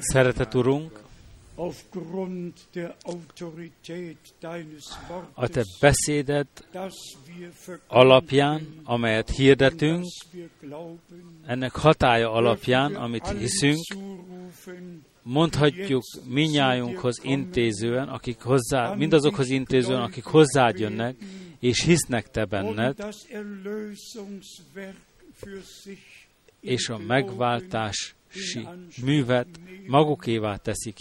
Szeretett 0.01 0.55
Urunk, 0.55 1.01
a 5.35 5.49
Te 5.49 5.63
beszéded 5.81 6.47
alapján, 7.87 8.81
amelyet 8.85 9.31
hirdetünk, 9.31 10.05
ennek 11.47 11.73
hatája 11.73 12.33
alapján, 12.33 12.95
amit 12.95 13.29
hiszünk, 13.29 13.79
mondhatjuk 15.23 16.03
minnyájunkhoz 16.29 17.21
intézően, 17.23 18.09
akik 18.09 18.41
hozzá, 18.41 18.95
mindazokhoz 18.95 19.49
intézően, 19.49 20.03
akik 20.03 20.25
hozzád 20.25 20.79
jönnek, 20.79 21.17
és 21.59 21.85
hisznek 21.85 22.31
Te 22.31 22.45
benned, 22.45 22.97
és 26.61 26.89
a 26.89 26.99
megváltás 26.99 28.15
művet 29.05 29.47
magukévá 29.87 30.57
teszik 30.57 30.99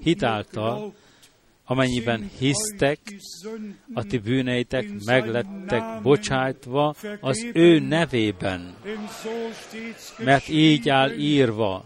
hitáltal, 0.00 0.94
amennyiben 1.64 2.30
hisztek, 2.38 2.98
a 3.94 4.04
ti 4.04 4.18
bűneitek 4.18 4.86
meglettek 5.04 6.02
bocsájtva 6.02 6.94
az 7.20 7.46
ő 7.52 7.78
nevében. 7.78 8.74
Mert 10.18 10.48
így 10.48 10.88
áll 10.88 11.10
írva, 11.10 11.84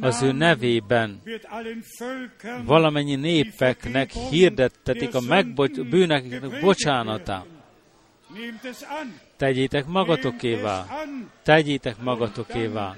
az 0.00 0.22
ő 0.22 0.32
nevében 0.32 1.20
valamennyi 2.64 3.14
népeknek 3.14 4.10
hirdettetik 4.12 5.14
a 5.14 5.20
megbocs- 5.20 5.88
bűneknek 5.88 6.60
bocsánatát. 6.60 7.46
Tegyétek 9.36 9.86
magatokévá, 9.86 10.86
tegyétek 11.42 12.02
magatokévá, 12.02 12.94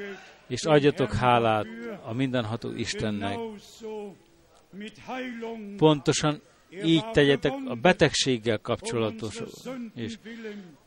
és 0.49 0.65
adjatok 0.65 1.13
hálát 1.13 1.67
a 2.05 2.13
mindenható 2.13 2.73
Istennek. 2.73 3.39
Pontosan 5.77 6.41
így 6.85 7.11
tegyetek 7.11 7.53
a 7.67 7.75
betegséggel 7.75 8.59
kapcsolatos, 8.59 9.43
és 9.95 10.19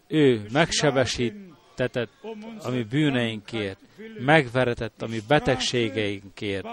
ő 0.08 0.46
megsebesítetett 0.52 2.10
a 2.64 2.70
mi 2.70 2.84
bűneinkért, 2.84 3.80
megveretett 4.20 5.02
a 5.02 5.08
mi 5.08 5.20
betegségeinkért, 5.28 6.66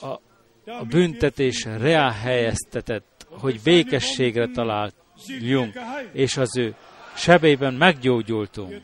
a, 0.00 0.20
a 0.64 0.84
büntetés 0.88 1.64
reál 1.64 2.10
helyeztetett, 2.12 3.26
hogy 3.30 3.60
békességre 3.64 4.46
találjunk, 4.46 5.78
és 6.12 6.36
az 6.36 6.56
ő 6.56 6.74
sebében 7.18 7.74
meggyógyultunk. 7.74 8.82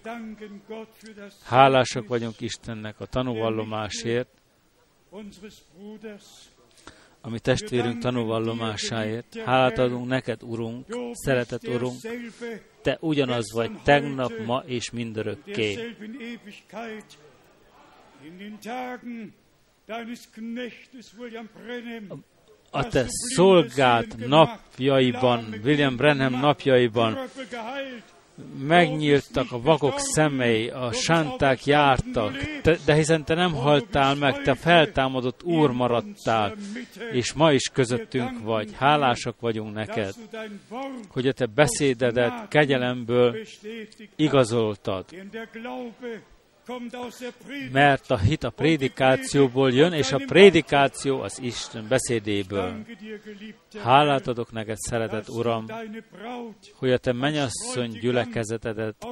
Hálásak 1.44 2.08
vagyunk 2.08 2.40
Istennek 2.40 3.00
a 3.00 3.06
tanúvallomásért, 3.06 4.28
ami 7.20 7.40
testvérünk 7.40 7.98
tanúvallomásáért. 7.98 9.38
Hálát 9.44 9.78
adunk 9.78 10.08
neked, 10.08 10.42
Urunk, 10.42 10.86
szeretett 11.12 11.68
Urunk, 11.68 11.94
te 12.82 12.96
ugyanaz 13.00 13.52
vagy 13.52 13.70
tegnap, 13.82 14.32
ma 14.46 14.62
és 14.66 14.90
mindörökké. 14.90 15.94
A 22.70 22.88
te 22.88 23.04
szolgált 23.08 24.16
napjaiban, 24.26 25.60
William 25.64 25.96
Brenham 25.96 26.40
napjaiban 26.40 27.18
megnyíltak 28.58 29.52
a 29.52 29.60
vakok 29.60 29.98
szemei, 29.98 30.68
a 30.68 30.92
sánták 30.92 31.66
jártak, 31.66 32.36
te, 32.62 32.76
de 32.84 32.94
hiszen 32.94 33.24
te 33.24 33.34
nem 33.34 33.52
haltál 33.52 34.14
meg, 34.14 34.42
te 34.42 34.54
feltámadott 34.54 35.42
úr 35.42 35.70
maradtál, 35.70 36.54
és 37.12 37.32
ma 37.32 37.52
is 37.52 37.70
közöttünk 37.72 38.42
vagy. 38.42 38.70
Hálásak 38.76 39.40
vagyunk 39.40 39.74
neked, 39.74 40.14
hogy 41.08 41.28
a 41.28 41.32
te 41.32 41.46
beszédedet 41.46 42.48
kegyelemből 42.48 43.36
igazoltad 44.16 45.04
mert 47.72 48.10
a 48.10 48.18
hit 48.18 48.44
a 48.44 48.50
prédikációból 48.50 49.72
jön, 49.72 49.92
és 49.92 50.12
a 50.12 50.22
prédikáció 50.26 51.20
az 51.20 51.40
Isten 51.42 51.88
beszédéből. 51.88 52.84
Hálát 53.82 54.26
adok 54.26 54.52
neked, 54.52 54.76
szeretett 54.76 55.28
Uram, 55.28 55.66
hogy 56.74 56.90
a 56.90 56.98
te 56.98 57.12
mennyasszony 57.12 57.90
gyülekezetedet 57.90 59.06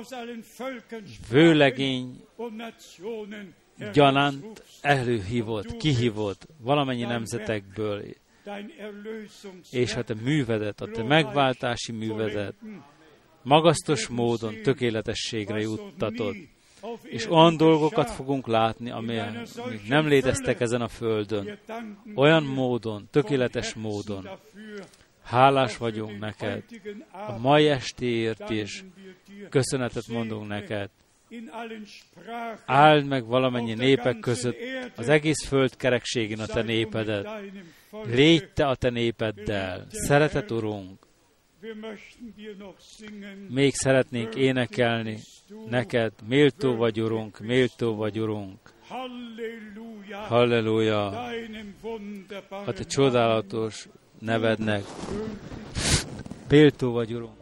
vőlegény 1.30 2.24
gyanánt 3.92 4.62
előhívott, 4.80 5.76
kihívott 5.76 6.46
valamennyi 6.58 7.04
nemzetekből, 7.04 8.02
és 9.70 9.94
a 9.94 10.02
te 10.02 10.14
művedet, 10.14 10.80
a 10.80 10.86
te 10.86 11.02
megváltási 11.02 11.92
művedet 11.92 12.54
magasztos 13.42 14.06
módon 14.06 14.62
tökéletességre 14.62 15.60
juttatod. 15.60 16.34
És 17.02 17.30
olyan 17.30 17.56
dolgokat 17.56 18.10
fogunk 18.10 18.46
látni, 18.46 18.90
amelyek 18.90 19.48
nem 19.88 20.08
léteztek 20.08 20.60
ezen 20.60 20.80
a 20.80 20.88
földön. 20.88 21.58
Olyan 22.14 22.42
módon, 22.42 23.08
tökéletes 23.10 23.74
módon. 23.74 24.28
Hálás 25.22 25.76
vagyunk 25.76 26.18
neked. 26.18 26.62
A 27.28 27.38
mai 27.38 27.68
estéért 27.68 28.50
is 28.50 28.84
köszönetet 29.48 30.06
mondunk 30.08 30.48
neked. 30.48 30.90
Áld 32.64 33.06
meg 33.06 33.26
valamennyi 33.26 33.74
népek 33.74 34.18
között 34.18 34.56
az 34.96 35.08
egész 35.08 35.46
föld 35.46 35.76
kerekségén 35.76 36.40
a 36.40 36.46
te 36.46 36.62
népedet. 36.62 37.28
Légy 38.04 38.52
te 38.52 38.66
a 38.66 38.74
te 38.74 38.90
népeddel. 38.90 39.86
Szeretet, 39.90 40.50
Urunk, 40.50 41.06
még 43.48 43.74
szeretnénk 43.74 44.34
énekelni 44.34 45.18
neked, 45.68 46.12
méltó 46.28 46.74
vagy, 46.74 47.00
Urunk, 47.00 47.38
méltó 47.40 47.94
vagy, 47.94 48.18
Urunk. 48.18 48.58
Halleluja! 50.28 51.06
A 52.66 52.72
te 52.72 52.84
csodálatos 52.84 53.88
nevednek. 54.18 54.84
Méltó 56.48 56.92
vagy, 56.92 57.12
Urunk. 57.12 57.41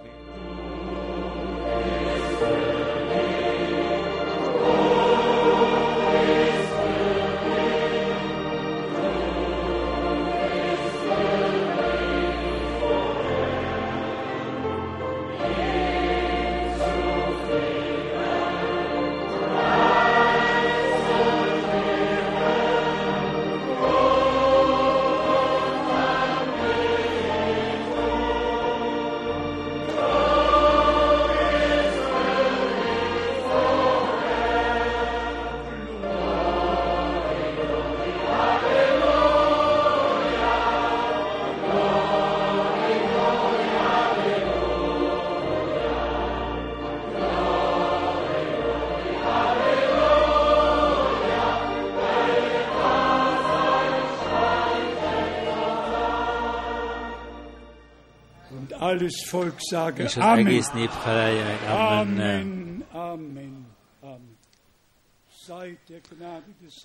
És 60.04 60.16
az 60.16 60.22
Amen. 60.22 60.46
egész 60.46 60.70
nép 60.70 60.88
felelje 60.88 61.44
meg, 61.44 61.62
Amen. 61.68 62.00
Amen, 62.00 62.86
Amen, 62.92 63.66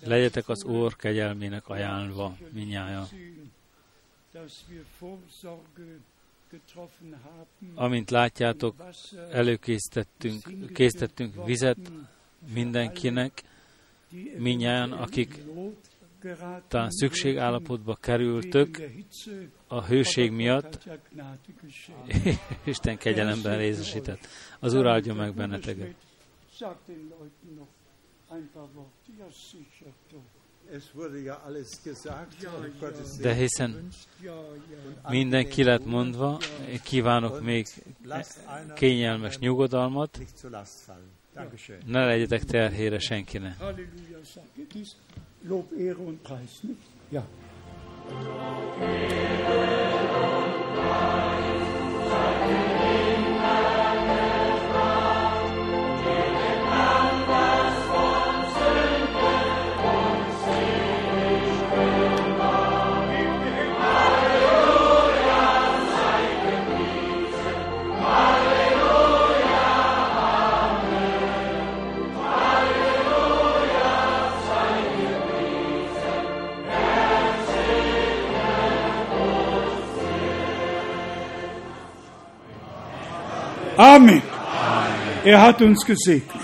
Legyetek 0.04 0.48
az 0.48 0.64
Úr 0.64 0.96
kegyelmének 0.96 1.68
ajánlva, 1.68 2.36
minnyája. 2.52 3.08
Amint 7.74 8.10
látjátok, 8.10 8.74
előkészítettünk, 9.30 10.72
készítettünk 10.72 11.44
vizet 11.44 11.78
mindenkinek, 12.54 13.42
minnyáján, 14.36 14.92
akik 14.92 15.42
talán 16.68 16.90
szükségállapotba 16.90 17.94
kerültök 17.94 18.82
a 19.66 19.84
hőség 19.84 20.30
miatt. 20.30 20.88
Isten 22.64 22.96
kegyelemben 22.96 23.58
részesített. 23.58 24.26
Az 24.60 24.74
Úr 24.74 24.86
áldjon 24.86 25.16
meg 25.16 25.34
benneteket. 25.34 25.94
De 33.20 33.34
hiszen 33.34 33.88
minden 35.08 35.48
ki 35.48 35.64
lett 35.64 35.84
mondva, 35.84 36.38
kívánok 36.82 37.42
még 37.42 37.66
kényelmes 38.74 39.38
nyugodalmat, 39.38 40.18
ne 41.86 42.04
legyetek 42.04 42.44
terhére 42.44 42.98
senkinek. 42.98 43.56
Lob, 45.48 45.72
Ehre 45.78 45.98
und 45.98 46.22
Preis, 46.24 46.64
nicht? 46.64 46.80
Ja. 47.10 47.22
Ehre 48.80 50.38
und 50.38 50.74
Preis, 50.74 52.75
Amen. 83.76 84.22
Er 85.24 85.40
hat 85.40 85.60
uns 85.60 85.84
gesegnet. 85.84 86.36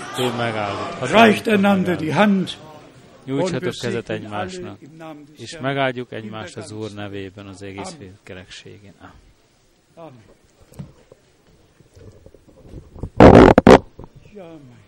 Reicht 1.01 1.47
einander 1.47 1.95
die 1.95 2.13
Hand 2.13 2.57
Nyújtsatok 3.25 3.73
kezet 3.81 4.09
egymásnak, 4.09 4.79
és 5.37 5.57
megáldjuk 5.61 6.11
egymást 6.11 6.57
az 6.57 6.71
Úr 6.71 6.93
nevében 6.93 7.47
az 7.47 7.61
egész 7.61 7.97
kerekségén. 8.23 8.93
Amen. 9.95 10.11
Amen. 14.35 14.81